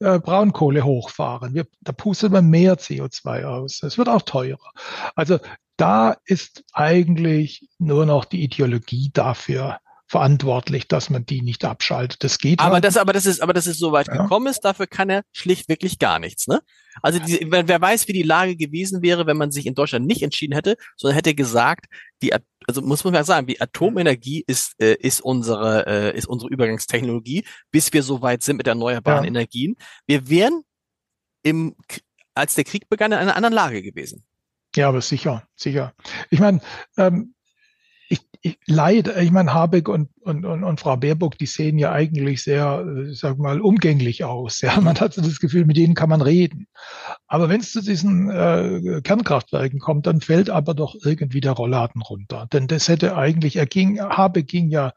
äh, 0.00 0.18
Braunkohle 0.18 0.84
hochfahren. 0.84 1.54
Wir, 1.54 1.66
da 1.80 1.92
pustet 1.92 2.32
man 2.32 2.48
mehr 2.48 2.78
CO2 2.78 3.44
aus. 3.44 3.82
Es 3.82 3.98
wird 3.98 4.08
auch 4.08 4.22
teurer. 4.22 4.72
Also 5.14 5.38
da 5.76 6.16
ist 6.24 6.64
eigentlich 6.72 7.68
nur 7.78 8.06
noch 8.06 8.24
die 8.24 8.42
Ideologie 8.42 9.10
dafür 9.12 9.78
verantwortlich, 10.12 10.88
dass 10.88 11.08
man 11.08 11.24
die 11.24 11.40
nicht 11.40 11.64
abschaltet. 11.64 12.22
Das 12.22 12.36
geht. 12.36 12.60
Aber 12.60 12.74
halt. 12.74 12.84
das, 12.84 12.98
aber 12.98 13.14
das 13.14 13.24
ist, 13.24 13.40
aber 13.40 13.54
das 13.54 13.66
ist 13.66 13.78
so 13.78 13.92
weit 13.92 14.08
ja. 14.08 14.20
gekommen 14.20 14.46
ist, 14.46 14.60
dafür 14.60 14.86
kann 14.86 15.08
er 15.08 15.22
schlicht 15.32 15.70
wirklich 15.70 15.98
gar 15.98 16.18
nichts, 16.18 16.48
ne? 16.48 16.60
Also 17.00 17.18
die, 17.18 17.46
wer, 17.48 17.80
weiß, 17.80 18.08
wie 18.08 18.12
die 18.12 18.22
Lage 18.22 18.54
gewesen 18.54 19.00
wäre, 19.00 19.26
wenn 19.26 19.38
man 19.38 19.52
sich 19.52 19.64
in 19.64 19.74
Deutschland 19.74 20.06
nicht 20.06 20.22
entschieden 20.22 20.52
hätte, 20.52 20.76
sondern 20.98 21.16
hätte 21.16 21.34
gesagt, 21.34 21.86
die, 22.20 22.34
also 22.34 22.82
muss 22.82 23.04
man 23.04 23.14
mal 23.14 23.24
sagen, 23.24 23.46
die 23.46 23.62
Atomenergie 23.62 24.44
ist, 24.46 24.74
äh, 24.78 24.96
ist 25.00 25.22
unsere, 25.22 25.86
äh, 25.86 26.18
ist 26.18 26.26
unsere 26.26 26.52
Übergangstechnologie, 26.52 27.46
bis 27.70 27.90
wir 27.94 28.02
so 28.02 28.20
weit 28.20 28.42
sind 28.42 28.58
mit 28.58 28.66
erneuerbaren 28.66 29.24
ja. 29.24 29.28
Energien. 29.28 29.76
Wir 30.06 30.28
wären 30.28 30.62
im, 31.42 31.74
als 32.34 32.54
der 32.54 32.64
Krieg 32.64 32.90
begann, 32.90 33.12
in 33.12 33.18
einer 33.18 33.36
anderen 33.36 33.54
Lage 33.54 33.80
gewesen. 33.80 34.24
Ja, 34.76 34.90
aber 34.90 35.00
sicher, 35.00 35.48
sicher. 35.56 35.94
Ich 36.28 36.40
meine, 36.40 36.60
ähm, 36.98 37.34
ich, 38.42 38.52
ich 38.52 38.58
leider, 38.66 39.20
ich 39.20 39.30
meine, 39.30 39.54
Habeck 39.54 39.88
und, 39.88 40.08
und, 40.20 40.44
und, 40.44 40.64
und 40.64 40.80
Frau 40.80 40.96
Baerbock, 40.96 41.38
die 41.38 41.46
sehen 41.46 41.78
ja 41.78 41.92
eigentlich 41.92 42.42
sehr, 42.42 42.84
äh, 42.86 43.14
sag 43.14 43.38
mal, 43.38 43.60
umgänglich 43.60 44.24
aus. 44.24 44.60
Ja, 44.60 44.80
man 44.80 44.98
hat 45.00 45.14
so 45.14 45.22
das 45.22 45.40
Gefühl, 45.40 45.64
mit 45.64 45.76
denen 45.76 45.94
kann 45.94 46.08
man 46.08 46.22
reden. 46.22 46.66
Aber 47.26 47.48
wenn 47.48 47.60
es 47.60 47.72
zu 47.72 47.82
diesen 47.82 48.30
äh, 48.30 49.00
Kernkraftwerken 49.02 49.80
kommt, 49.80 50.06
dann 50.06 50.20
fällt 50.20 50.50
aber 50.50 50.74
doch 50.74 50.94
irgendwie 51.02 51.40
der 51.40 51.52
Rollladen 51.52 52.02
runter. 52.02 52.46
Denn 52.52 52.66
das 52.66 52.88
hätte 52.88 53.16
eigentlich, 53.16 53.56
er 53.56 53.66
ging, 53.66 54.00
Habeck 54.00 54.48
ging 54.48 54.68
ja 54.68 54.92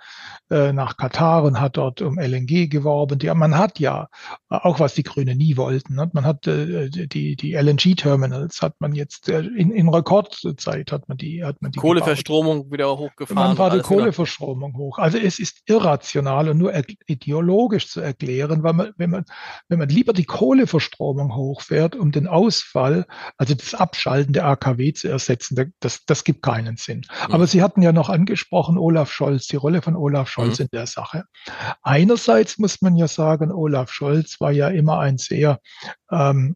äh, 0.50 0.74
nach 0.74 0.98
Katar 0.98 1.44
und 1.44 1.60
hat 1.60 1.78
dort 1.78 2.02
um 2.02 2.20
LNG 2.20 2.70
geworben. 2.70 3.20
Ja, 3.22 3.34
man 3.34 3.58
hat 3.58 3.80
ja, 3.80 4.10
auch 4.50 4.80
was 4.80 4.94
die 4.94 5.04
Grünen 5.04 5.38
nie 5.38 5.58
wollten, 5.58 5.96
ne? 5.96 6.10
man 6.14 6.26
hat 6.26 6.46
äh, 6.48 6.90
die, 6.90 7.36
die 7.36 7.54
LNG-Terminals 7.54 8.62
hat 8.62 8.76
man 8.80 8.94
jetzt 8.94 9.30
äh, 9.30 9.40
in, 9.40 9.72
in 9.72 9.90
Rekordzeit 9.90 10.92
hat 10.92 11.08
man 11.10 11.18
die, 11.18 11.44
hat 11.44 11.62
man 11.62 11.72
die 11.72 11.80
Kohleverstromung 11.80 12.58
gebaut. 12.58 12.74
wieder 12.74 12.98
hochgefahren. 12.98 13.35
Man 13.36 13.58
war 13.58 13.70
die 13.70 13.82
Kohleverstromung 13.82 14.72
wieder. 14.72 14.80
hoch. 14.80 14.98
Also 14.98 15.18
es 15.18 15.40
ist 15.40 15.62
irrational 15.68 16.50
und 16.50 16.58
nur 16.58 16.74
ideologisch 17.08 17.90
zu 17.90 18.02
erklären, 18.02 18.64
weil 18.64 18.74
man, 18.74 18.92
wenn 18.98 19.10
man, 19.10 19.26
wenn 19.68 19.80
man 19.80 19.90
lieber 19.90 20.14
die 20.14 20.26
Kohleverstromung 20.26 21.36
hochfährt, 21.36 21.96
um 21.96 22.12
den 22.12 22.28
Ausfall, 22.28 23.06
also 23.38 23.54
das 23.54 23.74
Abschalten 23.74 24.34
der 24.34 24.46
AKW 24.46 24.94
zu 24.94 25.08
ersetzen, 25.08 25.74
das, 25.80 26.06
das 26.06 26.24
gibt 26.24 26.42
keinen 26.42 26.78
Sinn. 26.78 27.06
Mhm. 27.28 27.34
Aber 27.34 27.48
Sie 27.48 27.62
hatten 27.62 27.82
ja 27.82 27.92
noch 27.92 28.10
angesprochen, 28.10 28.78
Olaf 28.78 29.12
Scholz, 29.12 29.48
die 29.48 29.58
Rolle 29.58 29.82
von 29.82 29.96
Olaf 29.96 30.30
Scholz 30.30 30.60
mhm. 30.60 30.64
in 30.64 30.70
der 30.72 30.88
Sache. 30.88 31.24
Einerseits 31.82 32.58
muss 32.58 32.82
man 32.82 32.96
ja 32.96 33.08
sagen, 33.08 33.52
Olaf 33.52 33.92
Scholz 33.92 34.40
war 34.40 34.52
ja 34.52 34.70
immer 34.70 35.00
ein 35.00 35.18
sehr 35.18 35.60
ähm, 36.12 36.56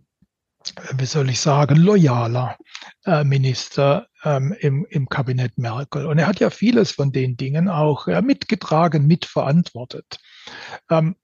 wie 0.98 1.06
soll 1.06 1.30
ich 1.30 1.40
sagen, 1.40 1.78
loyaler 1.78 2.58
äh, 3.06 3.24
Minister 3.24 4.08
ähm, 4.24 4.56
im, 4.60 4.86
im 4.90 5.08
Kabinett 5.08 5.58
Merkel. 5.58 6.06
Und 6.06 6.18
er 6.18 6.28
hat 6.28 6.40
ja 6.40 6.50
vieles 6.50 6.92
von 6.92 7.12
den 7.12 7.38
Dingen 7.38 7.70
auch 7.70 8.08
äh, 8.08 8.22
mitgetragen, 8.22 9.08
mitverantwortet. 9.08 10.20
Ähm, 10.90 11.16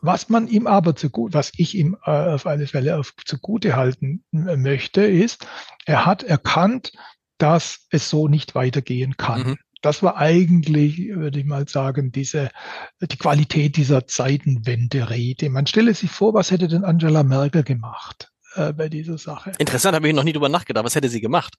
was 0.00 0.28
man 0.28 0.46
ihm 0.46 0.66
aber 0.66 0.94
zugute, 0.94 1.34
was 1.34 1.52
ich 1.56 1.74
ihm 1.74 1.96
äh, 2.04 2.10
auf 2.10 2.46
alle 2.46 2.66
Fälle 2.66 2.98
auf, 2.98 3.14
zugute 3.24 3.76
halten 3.76 4.24
äh, 4.32 4.56
möchte, 4.56 5.02
ist, 5.02 5.46
er 5.86 6.04
hat 6.04 6.22
erkannt, 6.22 6.92
dass 7.38 7.86
es 7.90 8.08
so 8.10 8.28
nicht 8.28 8.54
weitergehen 8.54 9.16
kann. 9.16 9.42
Mhm 9.42 9.58
das 9.82 10.02
war 10.02 10.16
eigentlich, 10.16 10.98
würde 11.14 11.38
ich 11.38 11.44
mal 11.44 11.68
sagen, 11.68 12.10
diese, 12.10 12.50
die 13.00 13.16
Qualität 13.16 13.76
dieser 13.76 14.06
Zeitenwende-Rede. 14.06 15.48
Man 15.48 15.66
stelle 15.68 15.94
sich 15.94 16.10
vor, 16.10 16.34
was 16.34 16.50
hätte 16.50 16.66
denn 16.66 16.82
Angela 16.82 17.22
Merkel 17.22 17.62
gemacht? 17.62 18.32
Äh, 18.56 18.72
bei 18.72 18.88
dieser 18.88 19.18
Sache. 19.18 19.52
Interessant, 19.58 19.94
habe 19.94 20.08
ich 20.08 20.14
noch 20.14 20.24
nie 20.24 20.32
drüber 20.32 20.48
nachgedacht. 20.48 20.84
Was 20.84 20.94
hätte 20.94 21.08
sie 21.08 21.20
gemacht? 21.20 21.54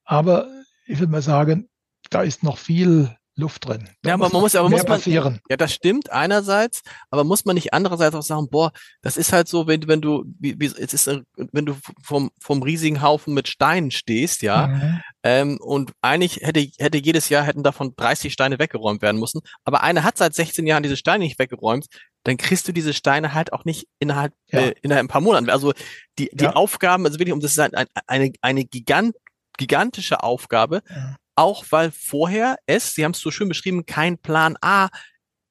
Aber 0.08 0.48
ich 0.86 0.98
würde 0.98 1.12
mal 1.12 1.22
sagen, 1.22 1.68
da 2.08 2.22
ist 2.22 2.42
noch 2.42 2.56
viel 2.56 3.14
Luft 3.36 3.68
drin. 3.68 3.88
Da 4.02 4.08
ja, 4.08 4.14
aber 4.14 4.30
man 4.30 4.40
muss, 4.40 4.56
aber 4.56 4.70
muss 4.70 4.82
man, 4.82 4.86
passieren. 4.86 5.38
ja, 5.48 5.56
das 5.56 5.72
stimmt 5.72 6.10
einerseits, 6.10 6.82
aber 7.10 7.24
muss 7.24 7.44
man 7.44 7.54
nicht 7.54 7.72
andererseits 7.72 8.16
auch 8.16 8.22
sagen, 8.22 8.48
boah, 8.50 8.72
das 9.02 9.16
ist 9.18 9.32
halt 9.32 9.48
so, 9.48 9.66
wenn, 9.68 9.86
wenn 9.86 10.00
du, 10.00 10.24
wie, 10.40 10.58
wie, 10.58 10.64
es 10.64 10.92
ist, 10.92 11.06
wenn 11.36 11.66
du 11.66 11.76
vom, 12.02 12.30
vom 12.40 12.62
riesigen 12.62 13.00
Haufen 13.02 13.34
mit 13.34 13.46
Steinen 13.46 13.90
stehst, 13.90 14.42
ja, 14.42 14.66
mhm. 14.66 15.00
ähm, 15.22 15.58
und 15.60 15.92
eigentlich 16.00 16.38
hätte, 16.42 16.66
hätte 16.78 16.98
jedes 16.98 17.28
Jahr 17.28 17.44
hätten 17.44 17.62
davon 17.62 17.94
30 17.94 18.32
Steine 18.32 18.58
weggeräumt 18.58 19.02
werden 19.02 19.20
müssen, 19.20 19.42
aber 19.64 19.82
einer 19.82 20.04
hat 20.04 20.16
seit 20.16 20.34
16 20.34 20.66
Jahren 20.66 20.82
diese 20.82 20.96
Steine 20.96 21.22
nicht 21.22 21.38
weggeräumt, 21.38 21.86
dann 22.24 22.38
kriegst 22.38 22.66
du 22.66 22.72
diese 22.72 22.94
Steine 22.94 23.34
halt 23.34 23.52
auch 23.52 23.64
nicht 23.64 23.86
innerhalb, 24.00 24.32
ja. 24.48 24.60
äh, 24.60 24.74
innerhalb 24.82 25.04
ein 25.04 25.08
paar 25.08 25.20
Monaten. 25.20 25.48
Also 25.50 25.74
die, 26.18 26.28
die 26.32 26.44
ja. 26.44 26.54
Aufgaben, 26.54 27.06
also 27.06 27.18
wirklich, 27.20 27.32
um 27.32 27.40
das 27.40 27.52
ist 27.52 27.60
ein, 27.60 27.86
eine, 28.06 28.32
eine 28.40 28.64
Gigant, 28.64 29.14
gigantische 29.58 30.22
Aufgabe, 30.22 30.82
ja. 30.88 31.16
auch 31.34 31.66
weil 31.70 31.90
vorher 31.90 32.56
es, 32.66 32.94
Sie 32.94 33.04
haben 33.04 33.12
es 33.12 33.20
so 33.20 33.30
schön 33.30 33.48
beschrieben, 33.48 33.84
kein 33.84 34.16
Plan 34.16 34.56
A, 34.62 34.88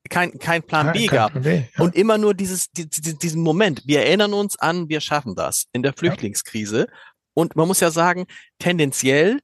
kein, 0.10 0.40
kein 0.40 0.64
Plan 0.64 0.88
ja, 0.88 0.92
B 0.94 1.08
gab. 1.08 1.32
Plan 1.34 1.44
B, 1.44 1.56
ja. 1.56 1.84
Und 1.84 1.96
immer 1.96 2.18
nur 2.18 2.34
dieses, 2.34 2.72
die, 2.72 2.88
diesen 2.90 3.42
Moment. 3.42 3.84
Wir 3.86 4.02
erinnern 4.02 4.34
uns 4.34 4.58
an, 4.58 4.90
wir 4.90 5.02
schaffen 5.02 5.36
das 5.36 5.66
in 5.74 5.84
der 5.84 5.94
Flüchtlingskrise. 5.94 6.88
Und 7.34 7.56
man 7.56 7.68
muss 7.68 7.82
ja 7.82 7.92
sagen, 7.92 8.26
tendenziell, 8.58 9.40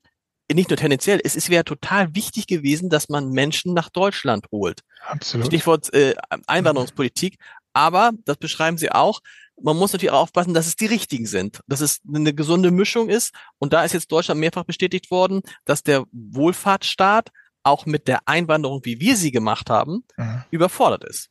nicht 0.52 0.70
nur 0.70 0.78
tendenziell, 0.78 1.22
es 1.24 1.36
ist 1.36 1.48
ja 1.48 1.64
total 1.64 2.16
wichtig 2.16 2.48
gewesen, 2.48 2.90
dass 2.90 3.10
man 3.10 3.30
Menschen 3.30 3.74
nach 3.74 3.90
Deutschland 3.90 4.48
holt. 4.52 4.82
Absolut. 5.06 5.48
Stichwort 5.48 5.94
äh, 5.94 6.16
Einwanderungspolitik. 6.48 7.38
Aber, 7.74 8.12
das 8.26 8.38
beschreiben 8.38 8.78
Sie 8.78 8.92
auch, 8.92 9.20
man 9.62 9.78
muss 9.78 9.94
natürlich 9.94 10.12
auch 10.12 10.24
aufpassen, 10.24 10.54
dass 10.54 10.68
es 10.68 10.76
die 10.76 10.86
richtigen 10.86 11.26
sind, 11.26 11.62
dass 11.68 11.82
es 11.82 12.02
eine 12.08 12.34
gesunde 12.34 12.72
Mischung 12.72 13.10
ist. 13.10 13.34
Und 13.60 13.74
da 13.74 13.84
ist 13.84 13.94
jetzt 13.94 14.12
Deutschland 14.12 14.40
mehrfach 14.40 14.64
bestätigt 14.64 15.12
worden, 15.12 15.42
dass 15.66 15.84
der 15.84 16.04
Wohlfahrtsstaat 16.12 17.30
auch 17.64 17.86
mit 17.86 18.08
der 18.08 18.28
Einwanderung, 18.28 18.82
wie 18.84 19.00
wir 19.00 19.16
sie 19.16 19.32
gemacht 19.32 19.70
haben, 19.70 20.04
mhm. 20.18 20.44
überfordert 20.52 21.06
ist. 21.06 21.30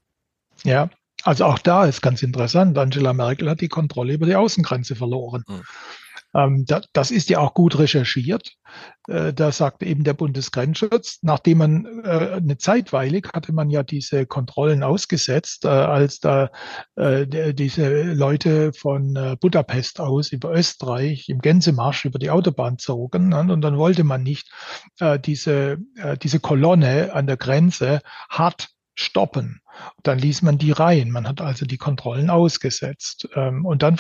Ja, 0.65 0.89
also 1.25 1.45
auch 1.45 1.59
da 1.59 1.85
ist 1.85 2.01
ganz 2.01 2.23
interessant. 2.23 2.77
Angela 2.79 3.13
Merkel 3.13 3.49
hat 3.51 3.61
die 3.61 3.69
Kontrolle 3.69 4.15
über 4.15 4.27
die 4.27 4.35
Außengrenze 4.35 4.97
verloren. 4.97 5.45
Mhm. 5.47 5.63
Ähm, 6.35 6.65
da, 6.67 6.81
das 6.93 7.11
ist 7.11 7.29
ja 7.31 7.39
auch 7.39 7.55
gut 7.55 7.79
recherchiert. 7.79 8.57
Äh, 9.09 9.33
da 9.33 9.53
sagte 9.53 9.85
eben 9.85 10.05
der 10.05 10.15
Bundesgrenzschutz, 10.15 11.19
nachdem 11.23 11.59
man 11.59 12.03
äh, 12.05 12.37
eine 12.37 12.59
zeitweilig 12.59 13.29
hatte 13.35 13.53
man 13.53 13.71
ja 13.71 13.83
diese 13.83 14.27
Kontrollen 14.27 14.83
ausgesetzt, 14.83 15.65
äh, 15.65 15.69
als 15.69 16.21
da 16.21 16.51
äh, 16.97 17.55
diese 17.55 18.03
Leute 18.15 18.73
von 18.73 19.17
äh, 19.17 19.37
Budapest 19.41 20.01
aus 20.01 20.33
über 20.33 20.53
Österreich 20.53 21.29
im 21.29 21.41
Gänsemarsch 21.41 22.05
über 22.05 22.19
die 22.19 22.31
Autobahn 22.31 22.79
zogen. 22.79 23.29
Ne? 23.29 23.41
Und 23.53 23.61
dann 23.61 23.77
wollte 23.77 24.05
man 24.05 24.23
nicht 24.23 24.51
äh, 25.01 25.19
diese, 25.19 25.79
diese 26.23 26.41
Kolonne 26.41 27.13
an 27.13 27.27
der 27.27 27.37
Grenze 27.37 28.01
hart 28.31 28.69
stoppen. 28.95 29.61
Dann 30.03 30.19
ließ 30.19 30.43
man 30.43 30.59
die 30.59 30.73
rein. 30.73 31.11
Man 31.11 31.27
hat 31.27 31.41
also 31.41 31.67
die 31.67 31.79
Kontrollen 31.79 32.31
ausgesetzt. 32.31 33.29
Ähm, 33.35 33.65
und 33.65 33.83
dann 33.83 33.99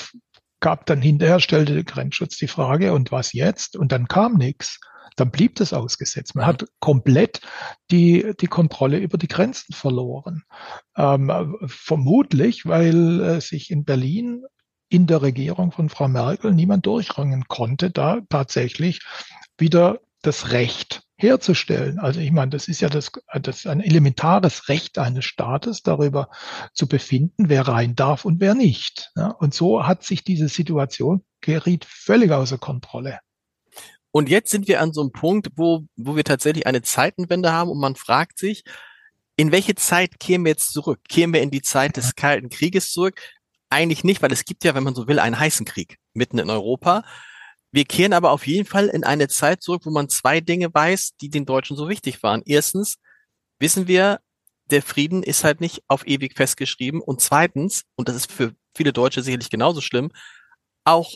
gab 0.62 0.86
dann 0.86 1.02
hinterher, 1.02 1.40
stellte 1.40 1.74
der 1.74 1.84
Grenzschutz 1.84 2.38
die 2.38 2.48
Frage, 2.48 2.94
und 2.94 3.12
was 3.12 3.34
jetzt? 3.34 3.76
Und 3.76 3.92
dann 3.92 4.08
kam 4.08 4.34
nichts. 4.34 4.80
Dann 5.16 5.30
blieb 5.30 5.56
das 5.56 5.74
ausgesetzt. 5.74 6.34
Man 6.34 6.46
hat 6.46 6.64
komplett 6.80 7.42
die, 7.90 8.32
die 8.40 8.46
Kontrolle 8.46 8.96
über 8.96 9.18
die 9.18 9.28
Grenzen 9.28 9.74
verloren. 9.74 10.44
Ähm, 10.96 11.58
vermutlich, 11.66 12.64
weil 12.64 13.20
äh, 13.20 13.40
sich 13.42 13.70
in 13.70 13.84
Berlin 13.84 14.44
in 14.88 15.06
der 15.06 15.20
Regierung 15.20 15.72
von 15.72 15.90
Frau 15.90 16.08
Merkel 16.08 16.54
niemand 16.54 16.86
durchringen 16.86 17.44
konnte, 17.48 17.90
da 17.90 18.20
tatsächlich 18.30 19.00
wieder 19.58 20.00
das 20.22 20.52
Recht 20.52 21.02
herzustellen. 21.22 21.98
Also 21.98 22.20
ich 22.20 22.32
meine, 22.32 22.50
das 22.50 22.68
ist 22.68 22.80
ja 22.80 22.88
das, 22.88 23.12
das 23.40 23.58
ist 23.58 23.66
ein 23.66 23.80
elementares 23.80 24.68
Recht 24.68 24.98
eines 24.98 25.24
Staates, 25.24 25.82
darüber 25.82 26.28
zu 26.74 26.86
befinden, 26.86 27.48
wer 27.48 27.68
rein 27.68 27.94
darf 27.94 28.24
und 28.24 28.40
wer 28.40 28.54
nicht. 28.54 29.10
Ja, 29.16 29.28
und 29.28 29.54
so 29.54 29.86
hat 29.86 30.02
sich 30.02 30.24
diese 30.24 30.48
Situation 30.48 31.24
geriet 31.40 31.84
völlig 31.84 32.30
außer 32.32 32.58
Kontrolle. 32.58 33.20
Und 34.10 34.28
jetzt 34.28 34.50
sind 34.50 34.68
wir 34.68 34.80
an 34.80 34.92
so 34.92 35.00
einem 35.00 35.12
Punkt, 35.12 35.48
wo, 35.56 35.86
wo 35.96 36.16
wir 36.16 36.24
tatsächlich 36.24 36.66
eine 36.66 36.82
Zeitenwende 36.82 37.52
haben 37.52 37.70
und 37.70 37.80
man 37.80 37.96
fragt 37.96 38.38
sich, 38.38 38.62
in 39.36 39.50
welche 39.52 39.74
Zeit 39.74 40.20
kämen 40.20 40.44
wir 40.44 40.50
jetzt 40.50 40.72
zurück? 40.72 41.00
Kämen 41.08 41.34
wir 41.34 41.42
in 41.42 41.50
die 41.50 41.62
Zeit 41.62 41.96
des 41.96 42.14
Kalten 42.14 42.50
Krieges 42.50 42.92
zurück? 42.92 43.18
Eigentlich 43.70 44.04
nicht, 44.04 44.20
weil 44.20 44.32
es 44.32 44.44
gibt 44.44 44.64
ja, 44.64 44.74
wenn 44.74 44.84
man 44.84 44.94
so 44.94 45.08
will, 45.08 45.18
einen 45.18 45.38
heißen 45.38 45.64
Krieg 45.64 45.96
mitten 46.12 46.38
in 46.38 46.50
Europa. 46.50 47.04
Wir 47.72 47.84
kehren 47.86 48.12
aber 48.12 48.30
auf 48.30 48.46
jeden 48.46 48.66
Fall 48.66 48.88
in 48.88 49.02
eine 49.02 49.28
Zeit 49.28 49.62
zurück, 49.62 49.82
wo 49.84 49.90
man 49.90 50.08
zwei 50.08 50.40
Dinge 50.40 50.72
weiß, 50.72 51.16
die 51.20 51.30
den 51.30 51.46
Deutschen 51.46 51.76
so 51.76 51.88
wichtig 51.88 52.22
waren. 52.22 52.42
Erstens 52.44 52.98
wissen 53.58 53.88
wir, 53.88 54.20
der 54.66 54.82
Frieden 54.82 55.22
ist 55.22 55.42
halt 55.42 55.60
nicht 55.60 55.82
auf 55.88 56.06
ewig 56.06 56.36
festgeschrieben. 56.36 57.00
Und 57.00 57.20
zweitens, 57.20 57.84
und 57.96 58.08
das 58.08 58.16
ist 58.16 58.32
für 58.32 58.54
viele 58.76 58.92
Deutsche 58.92 59.22
sicherlich 59.22 59.50
genauso 59.50 59.80
schlimm, 59.80 60.12
auch 60.84 61.14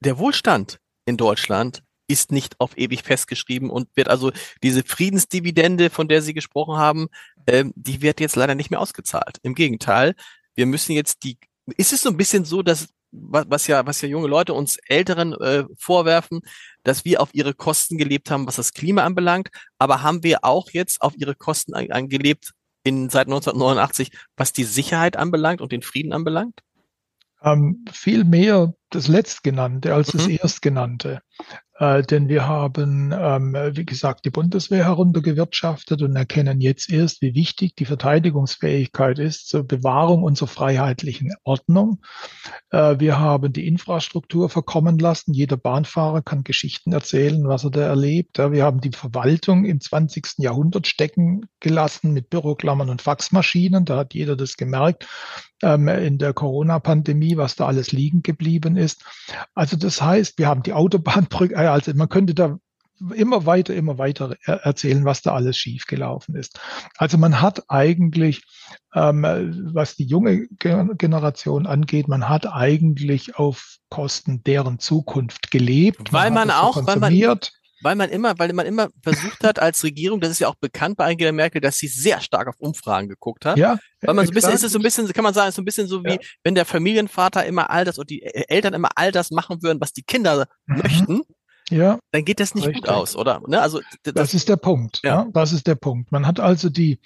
der 0.00 0.18
Wohlstand 0.18 0.78
in 1.04 1.16
Deutschland 1.16 1.82
ist 2.06 2.32
nicht 2.32 2.58
auf 2.58 2.76
ewig 2.78 3.02
festgeschrieben 3.02 3.68
und 3.68 3.88
wird 3.94 4.08
also 4.08 4.32
diese 4.62 4.82
Friedensdividende, 4.82 5.90
von 5.90 6.08
der 6.08 6.22
Sie 6.22 6.32
gesprochen 6.32 6.76
haben, 6.78 7.08
ähm, 7.46 7.72
die 7.76 8.00
wird 8.00 8.20
jetzt 8.20 8.36
leider 8.36 8.54
nicht 8.54 8.70
mehr 8.70 8.80
ausgezahlt. 8.80 9.38
Im 9.42 9.54
Gegenteil, 9.54 10.14
wir 10.54 10.64
müssen 10.64 10.92
jetzt 10.92 11.22
die, 11.22 11.38
ist 11.76 11.92
es 11.92 12.02
so 12.02 12.08
ein 12.08 12.16
bisschen 12.16 12.46
so, 12.46 12.62
dass 12.62 12.88
was, 13.20 13.46
was 13.48 13.66
ja, 13.66 13.86
was 13.86 14.00
ja 14.00 14.08
junge 14.08 14.28
Leute 14.28 14.54
uns 14.54 14.78
Älteren 14.86 15.32
äh, 15.34 15.64
vorwerfen, 15.78 16.40
dass 16.84 17.04
wir 17.04 17.20
auf 17.20 17.30
ihre 17.32 17.54
Kosten 17.54 17.98
gelebt 17.98 18.30
haben, 18.30 18.46
was 18.46 18.56
das 18.56 18.72
Klima 18.72 19.04
anbelangt, 19.04 19.48
aber 19.78 20.02
haben 20.02 20.22
wir 20.22 20.44
auch 20.44 20.70
jetzt 20.70 21.02
auf 21.02 21.14
ihre 21.16 21.34
Kosten 21.34 21.74
angelebt 21.74 22.52
in 22.84 23.10
seit 23.10 23.26
1989, 23.26 24.10
was 24.36 24.52
die 24.52 24.64
Sicherheit 24.64 25.16
anbelangt 25.16 25.60
und 25.60 25.72
den 25.72 25.82
Frieden 25.82 26.12
anbelangt? 26.12 26.60
Ähm, 27.42 27.84
viel 27.92 28.24
mehr 28.24 28.74
das 28.90 29.06
Letztgenannte 29.06 29.94
als 29.94 30.08
das 30.08 30.26
mhm. 30.26 30.38
Erstgenannte. 30.40 31.20
Äh, 31.78 32.02
denn 32.02 32.28
wir 32.28 32.48
haben, 32.48 33.14
ähm, 33.16 33.56
wie 33.72 33.86
gesagt, 33.86 34.24
die 34.24 34.30
Bundeswehr 34.30 34.84
heruntergewirtschaftet 34.84 36.02
und 36.02 36.16
erkennen 36.16 36.60
jetzt 36.60 36.90
erst, 36.90 37.22
wie 37.22 37.34
wichtig 37.34 37.76
die 37.76 37.84
Verteidigungsfähigkeit 37.84 39.18
ist 39.20 39.48
zur 39.48 39.62
Bewahrung 39.62 40.24
unserer 40.24 40.48
freiheitlichen 40.48 41.32
Ordnung. 41.44 42.00
Äh, 42.70 42.98
wir 42.98 43.20
haben 43.20 43.52
die 43.52 43.66
Infrastruktur 43.68 44.50
verkommen 44.50 44.98
lassen. 44.98 45.32
Jeder 45.32 45.56
Bahnfahrer 45.56 46.22
kann 46.22 46.42
Geschichten 46.42 46.92
erzählen, 46.92 47.46
was 47.46 47.62
er 47.62 47.70
da 47.70 47.82
erlebt. 47.82 48.38
Ja, 48.38 48.50
wir 48.50 48.64
haben 48.64 48.80
die 48.80 48.90
Verwaltung 48.90 49.64
im 49.64 49.80
20. 49.80 50.38
Jahrhundert 50.38 50.88
stecken 50.88 51.46
gelassen 51.60 52.12
mit 52.12 52.28
Büroklammern 52.28 52.90
und 52.90 53.02
Faxmaschinen. 53.02 53.84
Da 53.84 53.98
hat 53.98 54.14
jeder 54.14 54.36
das 54.36 54.56
gemerkt 54.56 55.06
ähm, 55.62 55.88
in 55.88 56.18
der 56.18 56.32
Corona-Pandemie, 56.32 57.36
was 57.36 57.56
da 57.56 57.66
alles 57.66 57.92
liegen 57.92 58.22
geblieben 58.22 58.76
ist. 58.76 59.04
Also 59.54 59.76
das 59.76 60.00
heißt, 60.02 60.38
wir 60.38 60.46
haben 60.46 60.62
die 60.62 60.72
Autobahnbrücke, 60.72 61.54
äh, 61.56 61.66
also 61.66 61.92
man 61.94 62.08
könnte 62.08 62.34
da 62.34 62.58
immer 63.14 63.46
weiter, 63.46 63.74
immer 63.74 63.98
weiter 63.98 64.36
erzählen, 64.44 65.04
was 65.04 65.22
da 65.22 65.32
alles 65.32 65.56
schiefgelaufen 65.56 66.34
ist. 66.34 66.58
Also 66.96 67.16
man 67.16 67.40
hat 67.40 67.62
eigentlich, 67.68 68.42
ähm, 68.92 69.22
was 69.72 69.94
die 69.94 70.04
junge 70.04 70.48
Generation 70.58 71.66
angeht, 71.66 72.08
man 72.08 72.28
hat 72.28 72.46
eigentlich 72.46 73.36
auf 73.36 73.76
Kosten 73.88 74.42
deren 74.42 74.80
Zukunft 74.80 75.52
gelebt. 75.52 76.12
Weil 76.12 76.30
man, 76.30 76.48
man 76.48 76.56
auch, 76.56 76.84
weil 76.86 76.98
man, 76.98 77.12
weil 77.82 77.96
man 77.96 78.10
immer, 78.10 78.38
weil 78.38 78.52
man 78.52 78.66
immer 78.66 78.88
versucht 79.02 79.44
hat 79.44 79.58
als 79.58 79.82
Regierung, 79.84 80.20
das 80.20 80.30
ist 80.30 80.38
ja 80.40 80.48
auch 80.48 80.56
bekannt 80.56 80.96
bei 80.96 81.06
Angela 81.06 81.32
Merkel, 81.32 81.60
dass 81.60 81.78
sie 81.78 81.88
sehr 81.88 82.20
stark 82.20 82.48
auf 82.48 82.56
Umfragen 82.58 83.08
geguckt 83.08 83.44
hat. 83.44 83.58
Ja. 83.58 83.78
Weil 84.00 84.14
man 84.14 84.26
so 84.26 84.32
ein 84.32 84.34
bisschen, 84.34 84.52
ist 84.52 84.64
es 84.64 84.72
so 84.72 84.78
ein 84.78 84.82
bisschen, 84.82 85.12
kann 85.12 85.24
man 85.24 85.34
sagen, 85.34 85.52
so 85.52 85.62
ein 85.62 85.64
bisschen 85.64 85.86
so 85.88 86.04
wie, 86.04 86.12
ja. 86.12 86.18
wenn 86.44 86.54
der 86.54 86.64
Familienvater 86.64 87.44
immer 87.46 87.70
all 87.70 87.84
das 87.84 87.98
und 87.98 88.10
die 88.10 88.22
Eltern 88.22 88.74
immer 88.74 88.90
all 88.94 89.12
das 89.12 89.30
machen 89.30 89.62
würden, 89.62 89.80
was 89.80 89.92
die 89.92 90.02
Kinder 90.02 90.46
mhm. 90.66 90.78
möchten 90.78 91.22
ja, 91.70 91.98
dann 92.12 92.24
geht 92.24 92.40
das 92.40 92.54
nicht 92.54 92.66
richtig. 92.66 92.84
gut 92.84 92.94
aus, 92.94 93.16
oder? 93.16 93.40
Ne? 93.46 93.60
Also 93.60 93.80
das, 94.02 94.14
das, 94.14 94.34
ist 94.34 94.48
der 94.48 94.56
Punkt. 94.56 95.00
Ja. 95.02 95.22
ja. 95.22 95.26
das 95.32 95.52
ist 95.52 95.66
der 95.66 95.74
Punkt. 95.74 96.12
Man 96.12 96.26
hat 96.26 96.40
also 96.40 96.68
die 96.70 97.00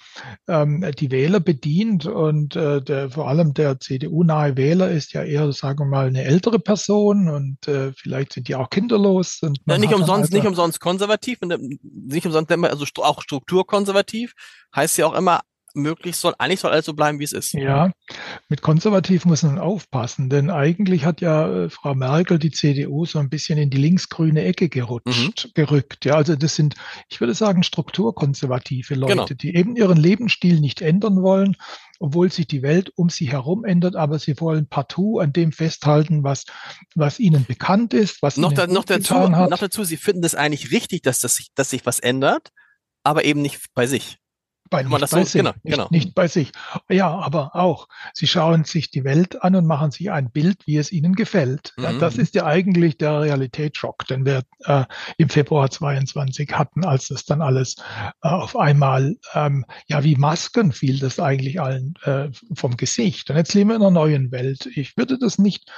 ähm, 0.47 0.85
die 0.99 1.11
Wähler 1.11 1.39
bedient 1.39 2.05
und 2.05 2.55
äh, 2.55 2.81
der, 2.81 3.09
vor 3.09 3.27
allem 3.27 3.53
der 3.53 3.79
CDU-nahe 3.79 4.57
Wähler 4.57 4.91
ist 4.91 5.13
ja 5.13 5.23
eher, 5.23 5.51
sagen 5.51 5.79
wir 5.79 5.85
mal, 5.85 6.07
eine 6.07 6.23
ältere 6.23 6.59
Person 6.59 7.29
und 7.29 7.67
äh, 7.67 7.91
vielleicht 7.93 8.33
sind 8.33 8.47
die 8.47 8.55
auch 8.55 8.69
kinderlos. 8.69 9.39
Und 9.41 9.59
ja, 9.65 9.77
nicht 9.77 9.93
umsonst, 9.93 10.25
also, 10.25 10.37
nicht 10.37 10.47
umsonst 10.47 10.79
konservativ, 10.79 11.39
nicht 11.41 12.25
umsonst, 12.25 12.51
also 12.51 12.85
auch 12.97 13.21
strukturkonservativ 13.21 14.33
heißt 14.75 14.97
ja 14.97 15.07
auch 15.07 15.13
immer 15.13 15.41
möglichst 15.73 16.21
soll, 16.21 16.33
eigentlich 16.37 16.59
soll 16.59 16.71
alles 16.71 16.85
so 16.85 16.93
bleiben, 16.93 17.19
wie 17.19 17.23
es 17.23 17.33
ist. 17.33 17.53
Ja, 17.53 17.91
mit 18.49 18.61
konservativ 18.61 19.25
muss 19.25 19.43
man 19.43 19.59
aufpassen, 19.59 20.29
denn 20.29 20.49
eigentlich 20.49 21.05
hat 21.05 21.21
ja 21.21 21.65
äh, 21.65 21.69
Frau 21.69 21.95
Merkel 21.95 22.39
die 22.39 22.51
CDU 22.51 23.05
so 23.05 23.19
ein 23.19 23.29
bisschen 23.29 23.57
in 23.57 23.69
die 23.69 23.77
linksgrüne 23.77 24.43
Ecke 24.43 24.69
gerutscht, 24.69 25.45
mhm. 25.45 25.51
gerückt. 25.53 26.05
Ja, 26.05 26.15
also 26.15 26.35
das 26.35 26.55
sind, 26.55 26.75
ich 27.09 27.19
würde 27.19 27.33
sagen, 27.33 27.63
strukturkonservative 27.63 28.95
Leute, 28.95 29.13
genau. 29.13 29.25
die 29.25 29.55
eben 29.55 29.75
ihren 29.75 29.97
Lebensstil 29.97 30.59
nicht 30.59 30.81
ändern 30.81 31.21
wollen, 31.21 31.57
obwohl 31.99 32.31
sich 32.31 32.47
die 32.47 32.61
Welt 32.61 32.91
um 32.95 33.09
sie 33.09 33.31
herum 33.31 33.65
ändert, 33.65 33.95
aber 33.95 34.19
sie 34.19 34.39
wollen 34.39 34.67
partout 34.67 35.19
an 35.19 35.33
dem 35.33 35.51
festhalten, 35.51 36.23
was, 36.23 36.45
was 36.95 37.19
ihnen 37.19 37.45
bekannt 37.45 37.93
ist, 37.93 38.21
was 38.21 38.37
noch, 38.37 38.53
da, 38.53 38.67
noch 38.67 38.83
dazu, 38.83 39.15
hat. 39.15 39.49
noch 39.49 39.59
dazu, 39.59 39.83
sie 39.83 39.97
finden 39.97 40.21
das 40.21 40.35
eigentlich 40.35 40.71
richtig, 40.71 41.01
dass, 41.01 41.19
das 41.19 41.35
sich, 41.35 41.47
dass 41.55 41.69
sich 41.69 41.85
was 41.85 41.99
ändert, 41.99 42.51
aber 43.03 43.25
eben 43.25 43.41
nicht 43.41 43.73
bei 43.73 43.87
sich 43.87 44.17
bei, 44.73 44.81
nicht, 44.81 45.11
bei 45.11 45.23
sich, 45.23 45.33
genau, 45.33 45.51
nicht, 45.61 45.75
genau. 45.75 45.87
nicht 45.91 46.15
bei 46.15 46.27
sich. 46.27 46.51
Ja, 46.89 47.09
aber 47.09 47.55
auch, 47.55 47.87
sie 48.13 48.25
schauen 48.25 48.63
sich 48.63 48.89
die 48.89 49.03
Welt 49.03 49.43
an 49.43 49.55
und 49.55 49.67
machen 49.67 49.91
sich 49.91 50.11
ein 50.11 50.31
Bild, 50.31 50.65
wie 50.65 50.77
es 50.77 50.91
ihnen 50.91 51.13
gefällt. 51.13 51.73
Mhm. 51.77 51.83
Ja, 51.83 51.93
das 51.93 52.17
ist 52.17 52.33
ja 52.33 52.45
eigentlich 52.45 52.97
der 52.97 53.21
Realitätsschock, 53.21 54.07
den 54.07 54.25
wir 54.25 54.41
äh, 54.65 54.85
im 55.17 55.29
Februar 55.29 55.69
22 55.69 56.51
hatten, 56.53 56.85
als 56.85 57.09
das 57.09 57.25
dann 57.25 57.43
alles 57.43 57.75
äh, 58.23 58.29
auf 58.29 58.57
einmal, 58.57 59.15
ähm, 59.35 59.65
ja, 59.87 60.03
wie 60.03 60.15
Masken 60.15 60.71
fiel 60.71 60.97
das 60.97 61.19
eigentlich 61.19 61.61
allen 61.61 61.93
äh, 62.03 62.29
vom 62.55 62.75
Gesicht. 62.75 63.29
Und 63.29 63.37
jetzt 63.37 63.53
leben 63.53 63.69
wir 63.69 63.75
in 63.75 63.83
einer 63.83 63.91
neuen 63.91 64.31
Welt. 64.31 64.67
Ich 64.75 64.97
würde 64.97 65.19
das 65.19 65.37
nicht, 65.37 65.71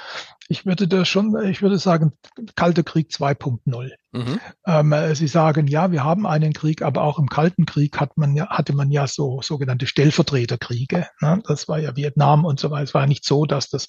ich 0.48 0.64
würde 0.64 0.88
das 0.88 1.06
schon, 1.06 1.36
ich 1.44 1.60
würde 1.60 1.78
sagen, 1.78 2.12
Kalter 2.54 2.82
Krieg 2.82 3.10
2.0. 3.10 3.90
Mhm. 4.12 4.40
Ähm, 4.66 5.14
Sie 5.14 5.28
sagen, 5.28 5.66
ja, 5.66 5.92
wir 5.92 6.04
haben 6.04 6.26
einen 6.26 6.52
Krieg, 6.52 6.82
aber 6.82 7.02
auch 7.02 7.18
im 7.18 7.28
Kalten 7.28 7.66
Krieg 7.66 8.00
hat 8.00 8.16
man 8.16 8.34
ja, 8.34 8.48
hatte 8.48 8.74
man 8.74 8.85
ja 8.90 9.06
so 9.06 9.40
sogenannte 9.42 9.86
Stellvertreterkriege. 9.86 11.06
Ne? 11.20 11.42
Das 11.46 11.68
war 11.68 11.78
ja 11.78 11.96
Vietnam 11.96 12.44
und 12.44 12.60
so 12.60 12.70
weiter. 12.70 12.84
Es 12.84 12.94
war 12.94 13.06
nicht 13.06 13.24
so, 13.24 13.46
dass 13.46 13.68
das 13.68 13.86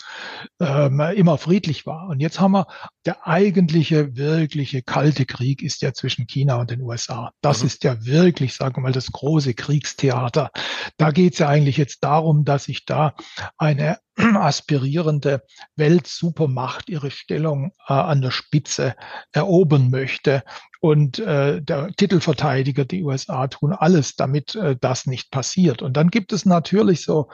ähm, 0.59 0.99
immer 0.99 1.37
friedlich 1.37 1.85
war. 1.85 2.07
Und 2.09 2.19
jetzt 2.19 2.39
haben 2.39 2.51
wir 2.53 2.67
der 3.05 3.27
eigentliche, 3.27 4.15
wirkliche 4.15 4.81
kalte 4.81 5.25
Krieg 5.25 5.61
ist 5.61 5.81
ja 5.81 5.93
zwischen 5.93 6.27
China 6.27 6.55
und 6.55 6.71
den 6.71 6.81
USA. 6.81 7.31
Das 7.41 7.61
mhm. 7.61 7.67
ist 7.67 7.83
ja 7.83 8.05
wirklich, 8.05 8.53
sagen 8.53 8.77
wir 8.77 8.81
mal, 8.81 8.91
das 8.91 9.11
große 9.11 9.53
Kriegstheater. 9.53 10.51
Da 10.97 11.11
geht 11.11 11.33
es 11.33 11.39
ja 11.39 11.49
eigentlich 11.49 11.77
jetzt 11.77 12.03
darum, 12.03 12.45
dass 12.45 12.65
sich 12.65 12.85
da 12.85 13.15
eine 13.57 13.97
aspirierende 14.35 15.43
Weltsupermacht 15.75 16.89
ihre 16.89 17.11
Stellung 17.11 17.71
äh, 17.87 17.93
an 17.93 18.21
der 18.21 18.31
Spitze 18.31 18.95
erobern 19.31 19.89
möchte. 19.89 20.43
Und 20.79 21.19
äh, 21.19 21.61
der 21.61 21.91
Titelverteidiger, 21.93 22.85
die 22.85 23.03
USA, 23.03 23.47
tun 23.47 23.73
alles, 23.73 24.15
damit 24.15 24.55
äh, 24.55 24.75
das 24.79 25.05
nicht 25.05 25.31
passiert. 25.31 25.81
Und 25.81 25.97
dann 25.97 26.09
gibt 26.09 26.33
es 26.33 26.45
natürlich 26.45 27.03
so 27.03 27.29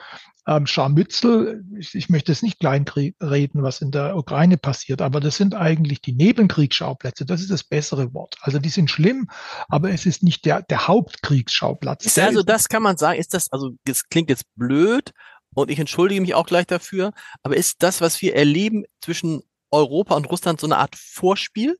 ähm, 0.46 0.66
Scharmützel. 0.66 1.64
Ich, 1.78 1.94
ich 1.94 2.08
möchte 2.08 2.32
es 2.32 2.42
nicht 2.42 2.60
kleinreden, 2.60 3.62
was 3.62 3.80
in 3.80 3.90
der 3.90 4.16
Ukraine 4.16 4.56
passiert, 4.56 5.00
aber 5.02 5.20
das 5.20 5.36
sind 5.36 5.54
eigentlich 5.54 6.00
die 6.00 6.14
Nebenkriegsschauplätze. 6.14 7.24
Das 7.24 7.40
ist 7.40 7.50
das 7.50 7.64
bessere 7.64 8.12
Wort. 8.14 8.36
Also 8.40 8.58
die 8.58 8.68
sind 8.68 8.90
schlimm, 8.90 9.28
aber 9.68 9.90
es 9.90 10.06
ist 10.06 10.22
nicht 10.22 10.44
der, 10.44 10.62
der 10.62 10.86
Hauptkriegsschauplatz. 10.86 12.04
Ist 12.04 12.18
also 12.18 12.42
das 12.42 12.68
kann 12.68 12.82
man 12.82 12.96
sagen, 12.96 13.18
ist 13.18 13.34
das, 13.34 13.50
also 13.52 13.72
das 13.84 14.08
klingt 14.08 14.30
jetzt 14.30 14.44
blöd, 14.56 15.12
und 15.54 15.70
ich 15.70 15.78
entschuldige 15.78 16.20
mich 16.20 16.34
auch 16.34 16.46
gleich 16.46 16.66
dafür, 16.66 17.12
aber 17.42 17.56
ist 17.56 17.82
das, 17.82 18.00
was 18.00 18.20
wir 18.22 18.34
erleben 18.34 18.84
zwischen 19.00 19.42
Europa 19.70 20.14
und 20.14 20.26
Russland, 20.30 20.60
so 20.60 20.66
eine 20.66 20.78
Art 20.78 20.96
Vorspiel? 20.96 21.76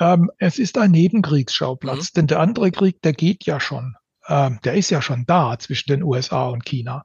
Ähm, 0.00 0.30
es 0.38 0.58
ist 0.58 0.78
ein 0.78 0.90
Nebenkriegsschauplatz, 0.90 2.12
mhm. 2.12 2.16
denn 2.16 2.26
der 2.26 2.40
andere 2.40 2.70
Krieg, 2.70 3.00
der 3.02 3.12
geht 3.12 3.44
ja 3.44 3.60
schon. 3.60 3.94
Ähm, 4.26 4.58
der 4.64 4.74
ist 4.74 4.88
ja 4.88 5.02
schon 5.02 5.26
da 5.26 5.58
zwischen 5.58 5.90
den 5.90 6.02
USA 6.02 6.48
und 6.48 6.64
China. 6.64 7.02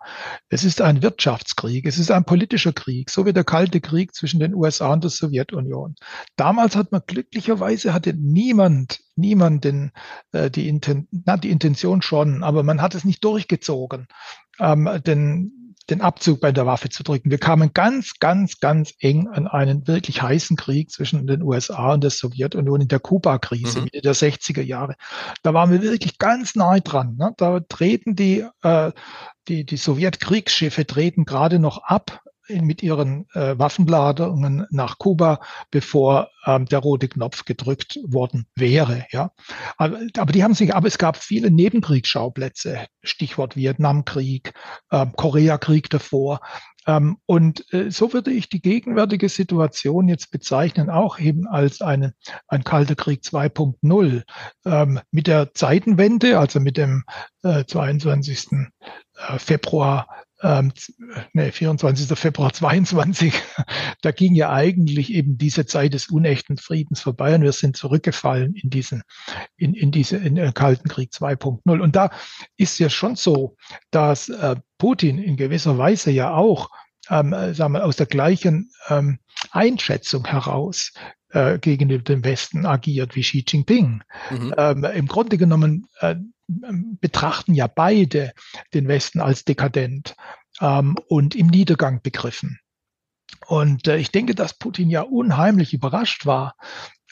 Es 0.48 0.64
ist 0.64 0.80
ein 0.80 1.02
Wirtschaftskrieg, 1.02 1.86
es 1.86 2.00
ist 2.00 2.12
ein 2.12 2.24
politischer 2.24 2.72
Krieg, 2.72 3.10
so 3.10 3.26
wie 3.26 3.34
der 3.34 3.44
Kalte 3.44 3.82
Krieg 3.82 4.16
zwischen 4.16 4.40
den 4.40 4.54
USA 4.54 4.94
und 4.94 5.04
der 5.04 5.12
Sowjetunion. 5.12 5.96
Damals 6.38 6.78
hat 6.78 6.94
man 6.94 7.02
glücklicherweise 7.06 7.94
hatte 7.94 8.14
niemand, 8.14 9.02
niemand 9.18 9.66
den, 9.66 9.92
äh, 10.32 10.50
die, 10.50 10.70
Inten 10.70 11.10
na, 11.12 11.36
die 11.36 11.50
Intention 11.50 12.02
schon, 12.02 12.42
aber 12.42 12.64
man 12.64 12.82
hat 12.82 12.96
es 12.96 13.04
nicht 13.04 13.24
durchgezogen 13.26 14.08
ähm, 14.60 14.90
den, 15.06 15.76
den 15.90 16.02
Abzug 16.02 16.40
bei 16.42 16.52
der 16.52 16.66
Waffe 16.66 16.90
zu 16.90 17.04
drücken. 17.04 17.32
Wir 17.32 17.38
kamen 17.38 17.72
ganz, 17.74 18.14
ganz, 18.20 18.60
ganz 18.60 18.94
eng 19.00 19.28
an 19.28 19.48
einen 19.48 19.88
wirklich 19.88 20.22
heißen 20.22 20.58
Krieg 20.58 20.92
zwischen 20.92 21.26
den 21.28 21.42
USA 21.42 21.94
und 21.94 22.04
der 22.04 22.12
Sowjetunion 22.12 22.82
in 22.82 22.88
der 22.88 23.00
Kuba-Krise 23.00 23.80
mhm. 23.80 23.84
Mitte 23.86 24.02
der 24.02 24.16
60er 24.16 24.62
Jahre. 24.62 24.96
Da 25.44 25.54
waren 25.54 25.72
wir 25.72 25.82
wirklich 25.82 26.18
ganz 26.18 26.56
nahe 26.56 26.82
dran. 26.82 27.16
Ne? 27.18 27.34
Da 27.38 27.60
treten 27.62 28.16
die, 28.16 28.46
äh, 28.62 28.92
die, 29.48 29.66
die 29.66 29.78
Sowjetkriegsschiffe 29.78 30.86
treten 30.86 31.26
gerade 31.26 31.60
noch 31.60 31.84
ab 31.84 32.22
mit 32.50 32.84
ihren 32.84 33.28
äh, 33.34 33.58
Waffenladungen 33.58 34.66
nach 34.72 34.98
Kuba, 34.98 35.40
bevor 35.72 36.30
ähm, 36.46 36.66
der 36.66 36.80
rote 36.80 37.08
Knopf 37.08 37.46
gedrückt 37.46 38.00
worden 38.04 38.48
wäre. 38.56 39.06
Ja, 39.12 39.32
aber, 39.78 40.00
aber 40.18 40.32
die 40.32 40.44
haben 40.44 40.54
sich, 40.54 40.74
aber 40.74 40.88
es 40.88 40.98
gab 40.98 41.18
viele 41.18 41.52
Nebenkriegsschauplätze. 41.52 42.88
Stichwort 43.04 43.56
Vietnamkrieg, 43.56 44.54
ähm, 44.92 45.14
Koreakrieg 45.16 45.90
davor. 45.90 46.40
Ähm, 46.88 47.18
und 47.26 47.72
äh, 47.74 47.92
so 47.92 48.14
würde 48.14 48.32
ich 48.32 48.50
die 48.50 48.62
gegenwärtige 48.62 49.30
Situation 49.30 50.08
jetzt 50.08 50.32
bezeichnen, 50.32 50.90
auch 50.90 51.20
eben 51.20 51.48
als 51.48 51.82
eine, 51.82 52.14
ein 52.48 52.64
Kalter 52.64 52.96
Krieg 52.96 53.22
2.0. 53.22 54.24
Ähm, 54.66 55.00
mit 55.12 55.28
der 55.28 55.54
Zeitenwende, 55.54 56.40
also 56.40 56.60
mit 56.60 56.78
dem 56.78 57.04
äh, 57.44 57.66
22. 57.66 58.48
Äh, 59.28 59.40
Februar 59.40 60.08
ähm, 60.42 60.72
nee, 61.34 61.52
24. 61.52 62.18
Februar 62.18 62.54
22, 62.54 63.34
da 64.02 64.12
ging 64.12 64.36
ja 64.36 64.52
eigentlich 64.52 65.12
eben 65.14 65.38
diese 65.38 65.66
Zeit 65.66 65.94
des 65.94 66.08
unechten 66.08 66.58
Friedens 66.58 67.02
vorbei 67.02 67.36
und 67.36 67.42
wir 67.42 67.52
sind 67.52 67.76
zurückgefallen 67.76 68.56
in 68.56 68.70
diesen, 68.70 69.04
in, 69.58 69.74
in 69.74 69.92
diese, 69.92 70.18
in 70.18 70.36
den 70.36 70.54
Kalten 70.54 70.88
Krieg 70.88 71.12
2.0. 71.12 71.80
Und 71.80 71.96
da 71.96 72.12
ist 72.58 72.80
ja 72.80 72.90
schon 72.90 73.16
so, 73.16 73.56
dass 73.92 74.30
äh, 74.30 74.56
Putin 74.78 75.18
in 75.18 75.36
gewisser 75.36 75.78
Weise 75.78 76.12
ja 76.12 76.34
auch, 76.34 76.70
ähm, 77.10 77.36
sagen 77.54 77.74
wir, 77.74 77.86
aus 77.86 77.98
der 77.98 78.06
gleichen 78.06 78.72
ähm, 78.90 79.20
Einschätzung 79.52 80.26
heraus 80.26 80.94
äh, 81.32 81.60
gegen 81.60 81.90
den 81.90 82.24
Westen 82.24 82.66
agiert 82.66 83.16
wie 83.16 83.22
Xi 83.22 83.44
Jinping. 83.48 84.04
Mhm. 84.32 84.54
Ähm, 84.58 84.84
Im 84.84 85.08
Grunde 85.08 85.38
genommen 85.38 85.88
äh, 86.00 86.16
betrachten 86.50 87.54
ja 87.54 87.68
beide 87.68 88.34
den 88.74 88.88
Westen 88.88 89.22
als 89.22 89.46
dekadent 89.46 90.16
ähm, 90.60 90.96
und 91.08 91.36
im 91.36 91.48
Niedergang 91.48 92.02
begriffen. 92.02 92.60
Und 93.48 93.88
äh, 93.88 93.98
ich 93.98 94.12
denke, 94.12 94.36
dass 94.36 94.54
Putin 94.54 94.90
ja 94.90 95.02
unheimlich 95.02 95.74
überrascht 95.74 96.26
war, 96.26 96.56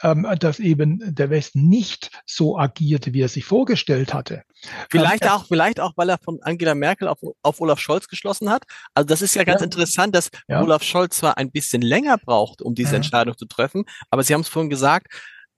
ähm, 0.03 0.27
dass 0.39 0.59
eben 0.59 1.15
der 1.15 1.29
Westen 1.29 1.67
nicht 1.67 2.11
so 2.25 2.57
agierte, 2.57 3.13
wie 3.13 3.21
er 3.21 3.29
sich 3.29 3.45
vorgestellt 3.45 4.13
hatte. 4.13 4.43
Vielleicht 4.91 5.23
ähm, 5.23 5.29
auch, 5.29 5.45
vielleicht 5.45 5.79
auch, 5.79 5.93
weil 5.95 6.09
er 6.09 6.17
von 6.19 6.39
Angela 6.41 6.75
Merkel 6.75 7.07
auf, 7.07 7.19
auf 7.41 7.61
Olaf 7.61 7.79
Scholz 7.79 8.07
geschlossen 8.07 8.49
hat. 8.49 8.63
Also 8.93 9.07
das 9.07 9.21
ist 9.21 9.35
ja 9.35 9.43
ganz 9.43 9.61
ja. 9.61 9.65
interessant, 9.65 10.15
dass 10.15 10.29
ja. 10.47 10.61
Olaf 10.61 10.83
Scholz 10.83 11.17
zwar 11.17 11.37
ein 11.37 11.51
bisschen 11.51 11.81
länger 11.81 12.17
braucht, 12.17 12.61
um 12.61 12.75
diese 12.75 12.91
mhm. 12.91 12.97
Entscheidung 12.97 13.37
zu 13.37 13.45
treffen, 13.45 13.85
aber 14.09 14.23
Sie 14.23 14.33
haben 14.33 14.41
es 14.41 14.47
vorhin 14.47 14.69
gesagt, 14.69 15.07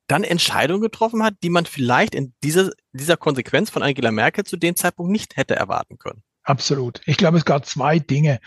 dann 0.10 0.24
Entscheidungen 0.24 0.82
getroffen 0.82 1.24
hat, 1.24 1.36
die 1.44 1.50
man 1.50 1.66
vielleicht 1.66 2.16
in 2.16 2.34
dieser, 2.44 2.72
dieser 2.94 3.18
Konsequenz 3.18 3.70
von 3.70 3.84
Angela 3.84 4.12
Merkel 4.12 4.44
zu 4.44 4.58
dem 4.58 4.76
Zeitpunkt 4.76 5.12
nicht 5.12 5.38
hätte 5.38 5.56
erwarten 5.56 5.98
können. 5.98 6.24
Absolut. 6.44 7.02
Ich 7.06 7.18
glaube, 7.18 7.38
es 7.38 7.46
gab 7.46 7.66
zwei 7.66 8.00
Dinge, 8.00 8.40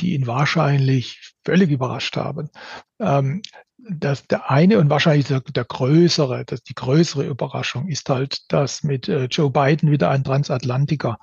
die 0.00 0.14
ihn 0.14 0.26
wahrscheinlich 0.26 1.34
völlig 1.44 1.70
überrascht 1.70 2.16
haben. 2.16 2.50
Ähm, 2.98 3.42
dass 3.88 4.26
der 4.28 4.50
eine 4.50 4.78
und 4.78 4.90
wahrscheinlich 4.90 5.26
der, 5.26 5.40
der 5.40 5.64
größere, 5.64 6.44
dass 6.44 6.62
die 6.62 6.74
größere 6.74 7.26
Überraschung 7.26 7.88
ist 7.88 8.08
halt, 8.08 8.50
dass 8.52 8.84
mit 8.84 9.08
äh, 9.08 9.24
Joe 9.24 9.50
Biden 9.50 9.90
wieder 9.90 10.10
ein 10.10 10.24
Transatlantiker 10.24 11.18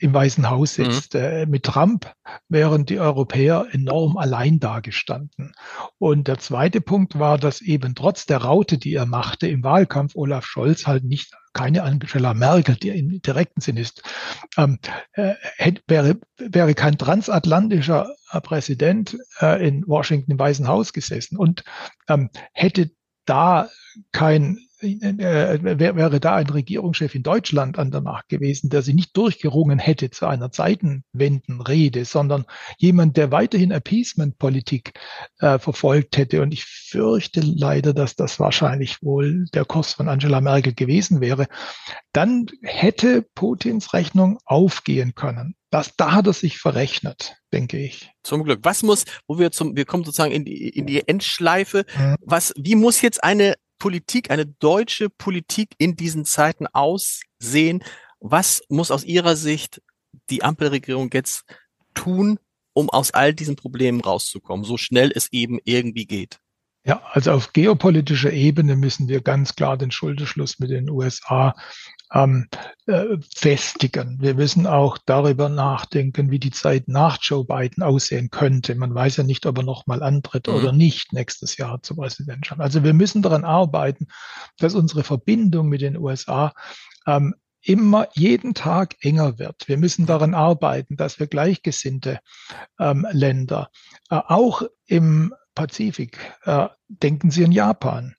im 0.00 0.14
Weißen 0.14 0.48
Haus 0.48 0.74
sitzt. 0.74 1.14
Mhm. 1.14 1.20
Äh, 1.20 1.46
mit 1.46 1.64
Trump 1.64 2.12
wären 2.48 2.86
die 2.86 2.98
Europäer 2.98 3.66
enorm 3.70 4.16
allein 4.16 4.58
dagestanden. 4.58 5.52
Und 5.98 6.26
der 6.26 6.38
zweite 6.38 6.80
Punkt 6.80 7.18
war, 7.18 7.38
dass 7.38 7.60
eben 7.60 7.94
trotz 7.94 8.26
der 8.26 8.38
Raute, 8.38 8.78
die 8.78 8.94
er 8.94 9.06
machte 9.06 9.46
im 9.46 9.62
Wahlkampf, 9.62 10.16
Olaf 10.16 10.46
Scholz 10.46 10.86
halt 10.86 11.04
nicht 11.04 11.34
keine 11.52 11.82
Angela 11.82 12.32
Merkel, 12.32 12.76
die 12.76 12.90
im 12.90 13.20
direkten 13.22 13.60
Sinn 13.60 13.76
ist, 13.76 14.02
ähm, 14.56 14.78
äh, 15.12 15.34
hätte, 15.56 15.82
wäre, 15.88 16.18
wäre 16.38 16.74
kein 16.74 16.96
transatlantischer 16.96 18.14
äh, 18.30 18.40
Präsident 18.40 19.18
äh, 19.40 19.66
in 19.66 19.86
Washington 19.86 20.30
im 20.30 20.38
Weißen 20.38 20.68
Haus 20.68 20.92
gesessen 20.92 21.36
und 21.36 21.64
ähm, 22.08 22.30
hätte 22.52 22.90
da 23.24 23.68
kein 24.12 24.58
äh, 24.82 25.58
wäre 25.62 26.20
da 26.20 26.36
ein 26.36 26.46
Regierungschef 26.46 27.14
in 27.14 27.22
Deutschland 27.22 27.78
an 27.78 27.90
der 27.90 28.00
Macht 28.00 28.28
gewesen, 28.28 28.70
der 28.70 28.82
sie 28.82 28.94
nicht 28.94 29.16
durchgerungen 29.16 29.78
hätte 29.78 30.10
zu 30.10 30.26
einer 30.26 30.50
Zeitenwendenrede, 30.50 32.04
sondern 32.04 32.46
jemand, 32.78 33.16
der 33.16 33.30
weiterhin 33.30 33.72
Appeasement-Politik 33.72 34.94
äh, 35.40 35.58
verfolgt 35.58 36.16
hätte. 36.16 36.40
Und 36.40 36.52
ich 36.52 36.64
fürchte 36.64 37.40
leider, 37.40 37.92
dass 37.92 38.16
das 38.16 38.40
wahrscheinlich 38.40 39.02
wohl 39.02 39.44
der 39.52 39.64
Kurs 39.64 39.92
von 39.92 40.08
Angela 40.08 40.40
Merkel 40.40 40.74
gewesen 40.74 41.20
wäre. 41.20 41.46
Dann 42.12 42.46
hätte 42.62 43.22
Putins 43.34 43.92
Rechnung 43.92 44.38
aufgehen 44.46 45.14
können. 45.14 45.54
Das, 45.70 45.94
da 45.96 46.12
hat 46.12 46.26
er 46.26 46.32
sich 46.32 46.58
verrechnet, 46.58 47.36
denke 47.52 47.78
ich. 47.78 48.10
Zum 48.24 48.42
Glück. 48.42 48.60
Was 48.62 48.82
muss, 48.82 49.04
wo 49.28 49.38
wir 49.38 49.52
zum, 49.52 49.76
wir 49.76 49.84
kommen 49.84 50.04
sozusagen 50.04 50.32
in 50.32 50.44
die, 50.44 50.68
in 50.68 50.86
die 50.86 51.06
Endschleife. 51.06 51.86
Mhm. 51.96 52.16
Was, 52.20 52.52
wie 52.56 52.74
muss 52.74 53.00
jetzt 53.02 53.22
eine 53.22 53.54
Politik, 53.78 54.30
eine 54.30 54.46
deutsche 54.46 55.08
Politik 55.08 55.70
in 55.78 55.96
diesen 55.96 56.24
Zeiten 56.24 56.66
aussehen? 56.66 57.84
Was 58.18 58.62
muss 58.68 58.90
aus 58.90 59.04
Ihrer 59.04 59.36
Sicht 59.36 59.80
die 60.28 60.42
Ampelregierung 60.42 61.10
jetzt 61.12 61.44
tun, 61.94 62.38
um 62.72 62.90
aus 62.90 63.12
all 63.12 63.32
diesen 63.32 63.56
Problemen 63.56 64.00
rauszukommen, 64.00 64.64
so 64.64 64.76
schnell 64.76 65.12
es 65.14 65.32
eben 65.32 65.58
irgendwie 65.64 66.06
geht? 66.06 66.40
Ja, 66.84 67.02
also 67.12 67.32
auf 67.32 67.52
geopolitischer 67.52 68.32
Ebene 68.32 68.74
müssen 68.74 69.08
wir 69.08 69.20
ganz 69.20 69.54
klar 69.54 69.76
den 69.76 69.90
Schulterschluss 69.90 70.58
mit 70.58 70.70
den 70.70 70.88
USA 70.88 71.54
ähm, 72.12 72.48
äh, 72.86 73.16
festigen. 73.34 74.18
Wir 74.20 74.34
müssen 74.34 74.66
auch 74.66 74.98
darüber 74.98 75.48
nachdenken, 75.48 76.30
wie 76.30 76.38
die 76.38 76.50
Zeit 76.50 76.88
nach 76.88 77.18
Joe 77.20 77.44
Biden 77.44 77.82
aussehen 77.82 78.30
könnte. 78.30 78.74
Man 78.74 78.94
weiß 78.94 79.18
ja 79.18 79.24
nicht, 79.24 79.46
ob 79.46 79.58
er 79.58 79.64
nochmal 79.64 80.02
antritt 80.02 80.48
mhm. 80.48 80.54
oder 80.54 80.72
nicht 80.72 81.12
nächstes 81.12 81.56
Jahr 81.56 81.82
zur 81.82 81.96
Präsidentschaft. 81.96 82.60
Also 82.60 82.82
wir 82.82 82.94
müssen 82.94 83.22
daran 83.22 83.44
arbeiten, 83.44 84.08
dass 84.58 84.74
unsere 84.74 85.04
Verbindung 85.04 85.68
mit 85.68 85.82
den 85.82 85.96
USA 85.96 86.52
ähm, 87.06 87.34
immer 87.62 88.08
jeden 88.14 88.54
Tag 88.54 88.96
enger 89.00 89.38
wird. 89.38 89.68
Wir 89.68 89.76
müssen 89.76 90.06
daran 90.06 90.34
arbeiten, 90.34 90.96
dass 90.96 91.20
wir 91.20 91.26
gleichgesinnte 91.26 92.20
ähm, 92.78 93.06
Länder 93.12 93.70
äh, 94.10 94.16
auch 94.16 94.62
im 94.86 95.34
Pazifik. 95.54 96.18
Äh, 96.44 96.68
denken 96.88 97.30
Sie 97.30 97.44
an 97.44 97.52
Japan. 97.52 98.14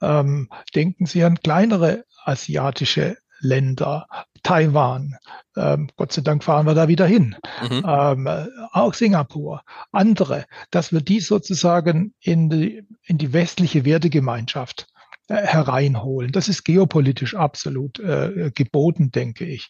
Ähm, 0.00 0.48
denken 0.74 1.06
Sie 1.06 1.22
an 1.24 1.38
kleinere 1.38 2.04
asiatische 2.24 3.18
Länder, 3.40 4.06
Taiwan. 4.42 5.16
Ähm, 5.56 5.88
Gott 5.96 6.12
sei 6.12 6.22
Dank 6.22 6.44
fahren 6.44 6.66
wir 6.66 6.74
da 6.74 6.88
wieder 6.88 7.06
hin. 7.06 7.36
Mhm. 7.68 7.84
Ähm, 7.86 8.28
auch 8.72 8.94
Singapur, 8.94 9.62
andere, 9.92 10.44
dass 10.70 10.92
wir 10.92 11.00
die 11.00 11.20
sozusagen 11.20 12.14
in 12.20 12.50
die, 12.50 12.86
in 13.04 13.18
die 13.18 13.32
westliche 13.32 13.84
Wertegemeinschaft 13.84 14.86
äh, 15.28 15.34
hereinholen. 15.36 16.32
Das 16.32 16.48
ist 16.48 16.64
geopolitisch 16.64 17.34
absolut 17.34 17.98
äh, 17.98 18.50
geboten, 18.54 19.10
denke 19.10 19.44
ich. 19.44 19.68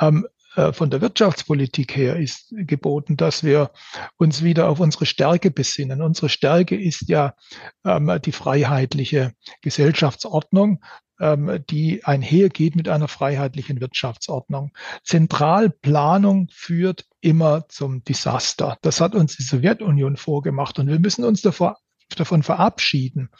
Ähm, 0.00 0.26
äh, 0.56 0.72
von 0.72 0.90
der 0.90 1.00
Wirtschaftspolitik 1.00 1.96
her 1.96 2.16
ist 2.16 2.48
geboten, 2.50 3.16
dass 3.16 3.44
wir 3.44 3.70
uns 4.16 4.42
wieder 4.42 4.68
auf 4.68 4.80
unsere 4.80 5.06
Stärke 5.06 5.52
besinnen. 5.52 6.02
Unsere 6.02 6.28
Stärke 6.28 6.76
ist 6.76 7.08
ja 7.08 7.34
ähm, 7.84 8.10
die 8.24 8.32
freiheitliche 8.32 9.32
Gesellschaftsordnung, 9.62 10.82
die 11.20 12.04
einhergeht 12.04 12.76
mit 12.76 12.88
einer 12.88 13.08
freiheitlichen 13.08 13.80
Wirtschaftsordnung. 13.80 14.72
Zentralplanung 15.02 16.48
führt 16.52 17.06
immer 17.20 17.68
zum 17.68 18.04
Desaster. 18.04 18.78
Das 18.82 19.00
hat 19.00 19.14
uns 19.14 19.36
die 19.36 19.42
Sowjetunion 19.42 20.16
vorgemacht 20.16 20.78
und 20.78 20.86
wir 20.86 21.00
müssen 21.00 21.24
uns 21.24 21.42
davor, 21.42 21.76
davon 22.16 22.42
verabschieden, 22.42 23.30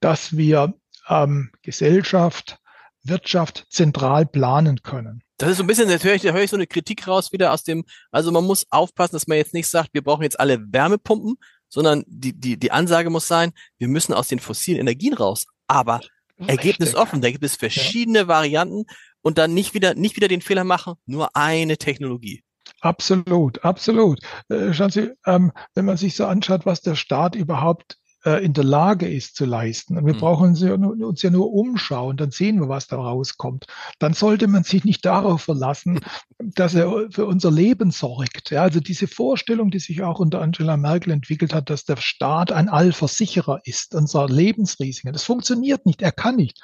dass 0.00 0.36
wir 0.36 0.74
ähm, 1.08 1.50
Gesellschaft, 1.62 2.58
Wirtschaft 3.02 3.66
zentral 3.70 4.26
planen 4.26 4.82
können. 4.82 5.22
Das 5.38 5.50
ist 5.50 5.56
so 5.56 5.64
ein 5.64 5.66
bisschen, 5.66 5.88
da 5.88 5.96
höre 5.96 6.14
ich, 6.14 6.22
da 6.22 6.32
höre 6.32 6.42
ich 6.42 6.50
so 6.50 6.56
eine 6.56 6.66
Kritik 6.66 7.08
raus 7.08 7.32
wieder 7.32 7.52
aus 7.52 7.64
dem, 7.64 7.84
also 8.10 8.30
man 8.30 8.44
muss 8.44 8.66
aufpassen, 8.70 9.16
dass 9.16 9.26
man 9.26 9.38
jetzt 9.38 9.54
nicht 9.54 9.68
sagt, 9.68 9.90
wir 9.94 10.02
brauchen 10.02 10.22
jetzt 10.22 10.38
alle 10.38 10.60
Wärmepumpen, 10.70 11.36
sondern 11.68 12.04
die, 12.06 12.38
die, 12.38 12.58
die 12.58 12.72
Ansage 12.72 13.08
muss 13.10 13.26
sein, 13.26 13.52
wir 13.78 13.88
müssen 13.88 14.12
aus 14.12 14.28
den 14.28 14.38
fossilen 14.38 14.80
Energien 14.80 15.14
raus. 15.14 15.46
Aber 15.66 16.00
Ergebnis 16.48 16.94
offen, 16.94 17.20
da 17.20 17.30
gibt 17.30 17.44
es 17.44 17.56
verschiedene 17.56 18.20
ja. 18.20 18.28
Varianten 18.28 18.84
und 19.22 19.38
dann 19.38 19.54
nicht 19.54 19.74
wieder, 19.74 19.94
nicht 19.94 20.16
wieder 20.16 20.28
den 20.28 20.40
Fehler 20.40 20.64
machen, 20.64 20.94
nur 21.06 21.36
eine 21.36 21.76
Technologie. 21.76 22.42
Absolut, 22.80 23.64
absolut. 23.64 24.20
Äh, 24.48 24.72
schauen 24.72 24.90
Sie, 24.90 25.10
ähm, 25.26 25.52
wenn 25.74 25.84
man 25.84 25.96
sich 25.96 26.16
so 26.16 26.26
anschaut, 26.26 26.64
was 26.64 26.80
der 26.80 26.94
Staat 26.94 27.34
überhaupt 27.34 27.98
äh, 28.24 28.44
in 28.44 28.52
der 28.52 28.64
Lage 28.64 29.08
ist 29.08 29.36
zu 29.36 29.44
leisten. 29.44 29.96
Und 29.96 30.06
wir 30.06 30.14
mhm. 30.14 30.18
brauchen 30.18 30.48
uns 30.50 30.60
ja, 30.60 30.74
uns 30.74 31.22
ja 31.22 31.30
nur 31.30 31.52
umschauen, 31.52 32.16
dann 32.16 32.30
sehen 32.30 32.60
wir, 32.60 32.68
was 32.68 32.86
da 32.86 32.96
rauskommt. 32.96 33.66
Dann 33.98 34.12
sollte 34.12 34.46
man 34.46 34.64
sich 34.64 34.84
nicht 34.84 35.04
darauf 35.04 35.42
verlassen, 35.42 36.00
dass 36.38 36.74
er 36.74 37.08
für 37.10 37.26
unser 37.26 37.50
Leben 37.50 37.90
sorgt. 37.90 38.50
Ja, 38.50 38.62
also 38.62 38.80
diese 38.80 39.06
Vorstellung, 39.06 39.70
die 39.70 39.78
sich 39.78 40.02
auch 40.02 40.20
unter 40.20 40.40
Angela 40.40 40.76
Merkel 40.76 41.12
entwickelt 41.12 41.54
hat, 41.54 41.70
dass 41.70 41.84
der 41.84 41.96
Staat 41.96 42.52
ein 42.52 42.68
Allversicherer 42.68 43.60
ist, 43.64 43.94
unser 43.94 44.28
Lebensrisiken. 44.28 45.12
Das 45.12 45.24
funktioniert 45.24 45.86
nicht. 45.86 46.02
Er 46.02 46.12
kann 46.12 46.36
nicht. 46.36 46.60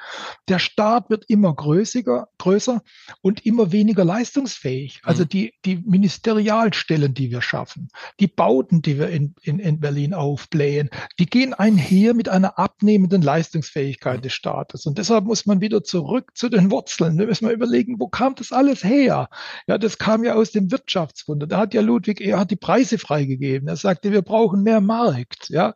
Der 0.49 0.59
Staat 0.59 1.11
wird 1.11 1.25
immer 1.29 1.55
größer, 1.55 2.29
größer 2.39 2.83
und 3.23 3.45
immer 3.47 3.73
weniger 3.73 4.05
leistungsfähig. 4.05 5.01
Also 5.05 5.25
mhm. 5.25 5.29
die, 5.29 5.55
die 5.65 5.77
Ministerialstellen, 5.77 7.15
die 7.15 7.31
wir 7.31 7.43
schaffen, 7.43 7.89
die 8.21 8.29
Bauten, 8.29 8.83
die 8.83 8.99
wir 8.99 9.09
in, 9.09 9.35
in, 9.43 9.59
in 9.59 9.81
Berlin 9.81 10.15
aufblähen, 10.15 10.91
die 11.19 11.27
gehen 11.27 11.46
gehen 11.47 11.55
einher 11.55 12.15
mit 12.15 12.29
einer 12.29 12.59
abnehmenden 12.59 13.23
Leistungsfähigkeit 13.23 14.25
des 14.25 14.33
Staates. 14.33 14.87
Und 14.87 14.99
deshalb 14.99 15.25
muss 15.25 15.47
man 15.47 15.61
wieder 15.61 15.85
zurück 15.85 16.33
zu 16.35 16.49
den 16.49 16.71
Wurzeln. 16.71 17.17
Da 17.19 17.25
müssen 17.25 17.47
wir 17.47 17.55
überlegen, 17.55 18.01
wo 18.01 18.09
kam 18.09 18.35
das 18.35 18.53
alles 18.53 18.83
her? 18.83 19.29
Ja, 19.69 19.79
das 19.79 19.99
kam 19.99 20.25
ja 20.25 20.35
aus 20.35 20.51
dem 20.51 20.71
Wirtschaftswunder. 20.73 21.47
Da 21.47 21.59
hat 21.59 21.75
ja 21.75 21.83
Ludwig, 21.83 22.21
er 22.21 22.41
hat 22.41 22.51
die 22.51 22.57
Preise 22.57 22.99
freigegeben. 22.99 23.69
Er 23.69 23.77
sagte, 23.77 24.11
wir 24.11 24.23
brauchen 24.23 24.63
mehr 24.63 24.81
Markt. 24.81 25.49
Ja, 25.49 25.75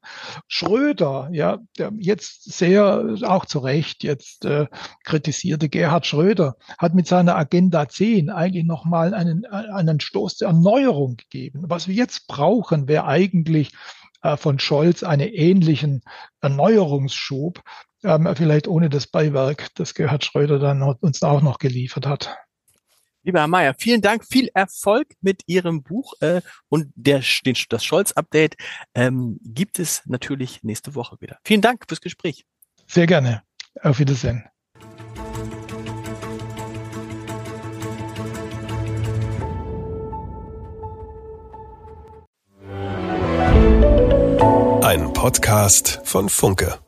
Schröder, 0.49 1.29
ja, 1.33 1.59
der 1.79 1.93
jetzt 1.99 2.53
sehr, 2.53 3.17
auch 3.23 3.47
zu 3.47 3.61
Recht 3.61 4.03
jetzt 4.03 4.45
äh, 4.45 4.67
kritisierte 5.05 5.69
Gerhard 5.69 6.07
Schröder, 6.07 6.57
hat 6.79 6.95
mit 6.95 7.07
seiner 7.07 7.37
Agenda 7.37 7.89
10 7.89 8.31
eigentlich 8.31 8.65
nochmal 8.65 9.15
einen, 9.15 9.45
einen 9.47 10.01
Stoß 10.01 10.39
der 10.39 10.49
Erneuerung 10.49 11.17
gegeben. 11.17 11.63
Was 11.67 11.87
wir 11.87 11.95
jetzt 11.95 12.27
brauchen, 12.27 12.89
wäre 12.89 13.05
eigentlich 13.05 13.69
äh, 13.69 14.00
von 14.37 14.59
Scholz 14.59 15.03
einen 15.03 15.29
ähnlichen 15.29 16.03
Erneuerungsschub, 16.41 17.63
ähm, 18.05 18.29
vielleicht 18.35 18.69
ohne 18.69 18.91
das 18.91 19.07
Beiwerk, 19.07 19.69
das 19.75 19.95
Gerhard 19.95 20.25
Schröder 20.25 20.59
dann 20.59 20.83
uns 20.83 21.23
auch 21.23 21.43
noch 21.43 21.59
geliefert 21.59 22.07
hat. 22.07 22.37
Lieber 23.23 23.41
Herr 23.41 23.49
Mayer, 23.49 23.75
vielen 23.79 24.01
Dank, 24.01 24.25
viel 24.25 24.49
Erfolg 24.55 25.09
mit 25.21 25.43
Ihrem 25.47 25.83
Buch 25.83 26.15
äh, 26.21 26.41
und 26.69 26.91
der, 26.95 27.23
den, 27.45 27.55
das 27.69 27.85
Scholz-Update 27.85 28.57
ähm, 28.95 29.39
gibt 29.43 29.79
es 29.79 30.03
natürlich 30.07 30.63
nächste 30.63 30.95
Woche 30.95 31.17
wieder. 31.21 31.39
Vielen 31.45 31.61
Dank 31.61 31.85
fürs 31.87 32.01
Gespräch. 32.01 32.47
Sehr 32.87 33.07
gerne. 33.07 33.43
Auf 33.83 33.99
Wiedersehen. 33.99 34.45
Podcast 45.21 46.01
von 46.05 46.31
Funke. 46.31 46.79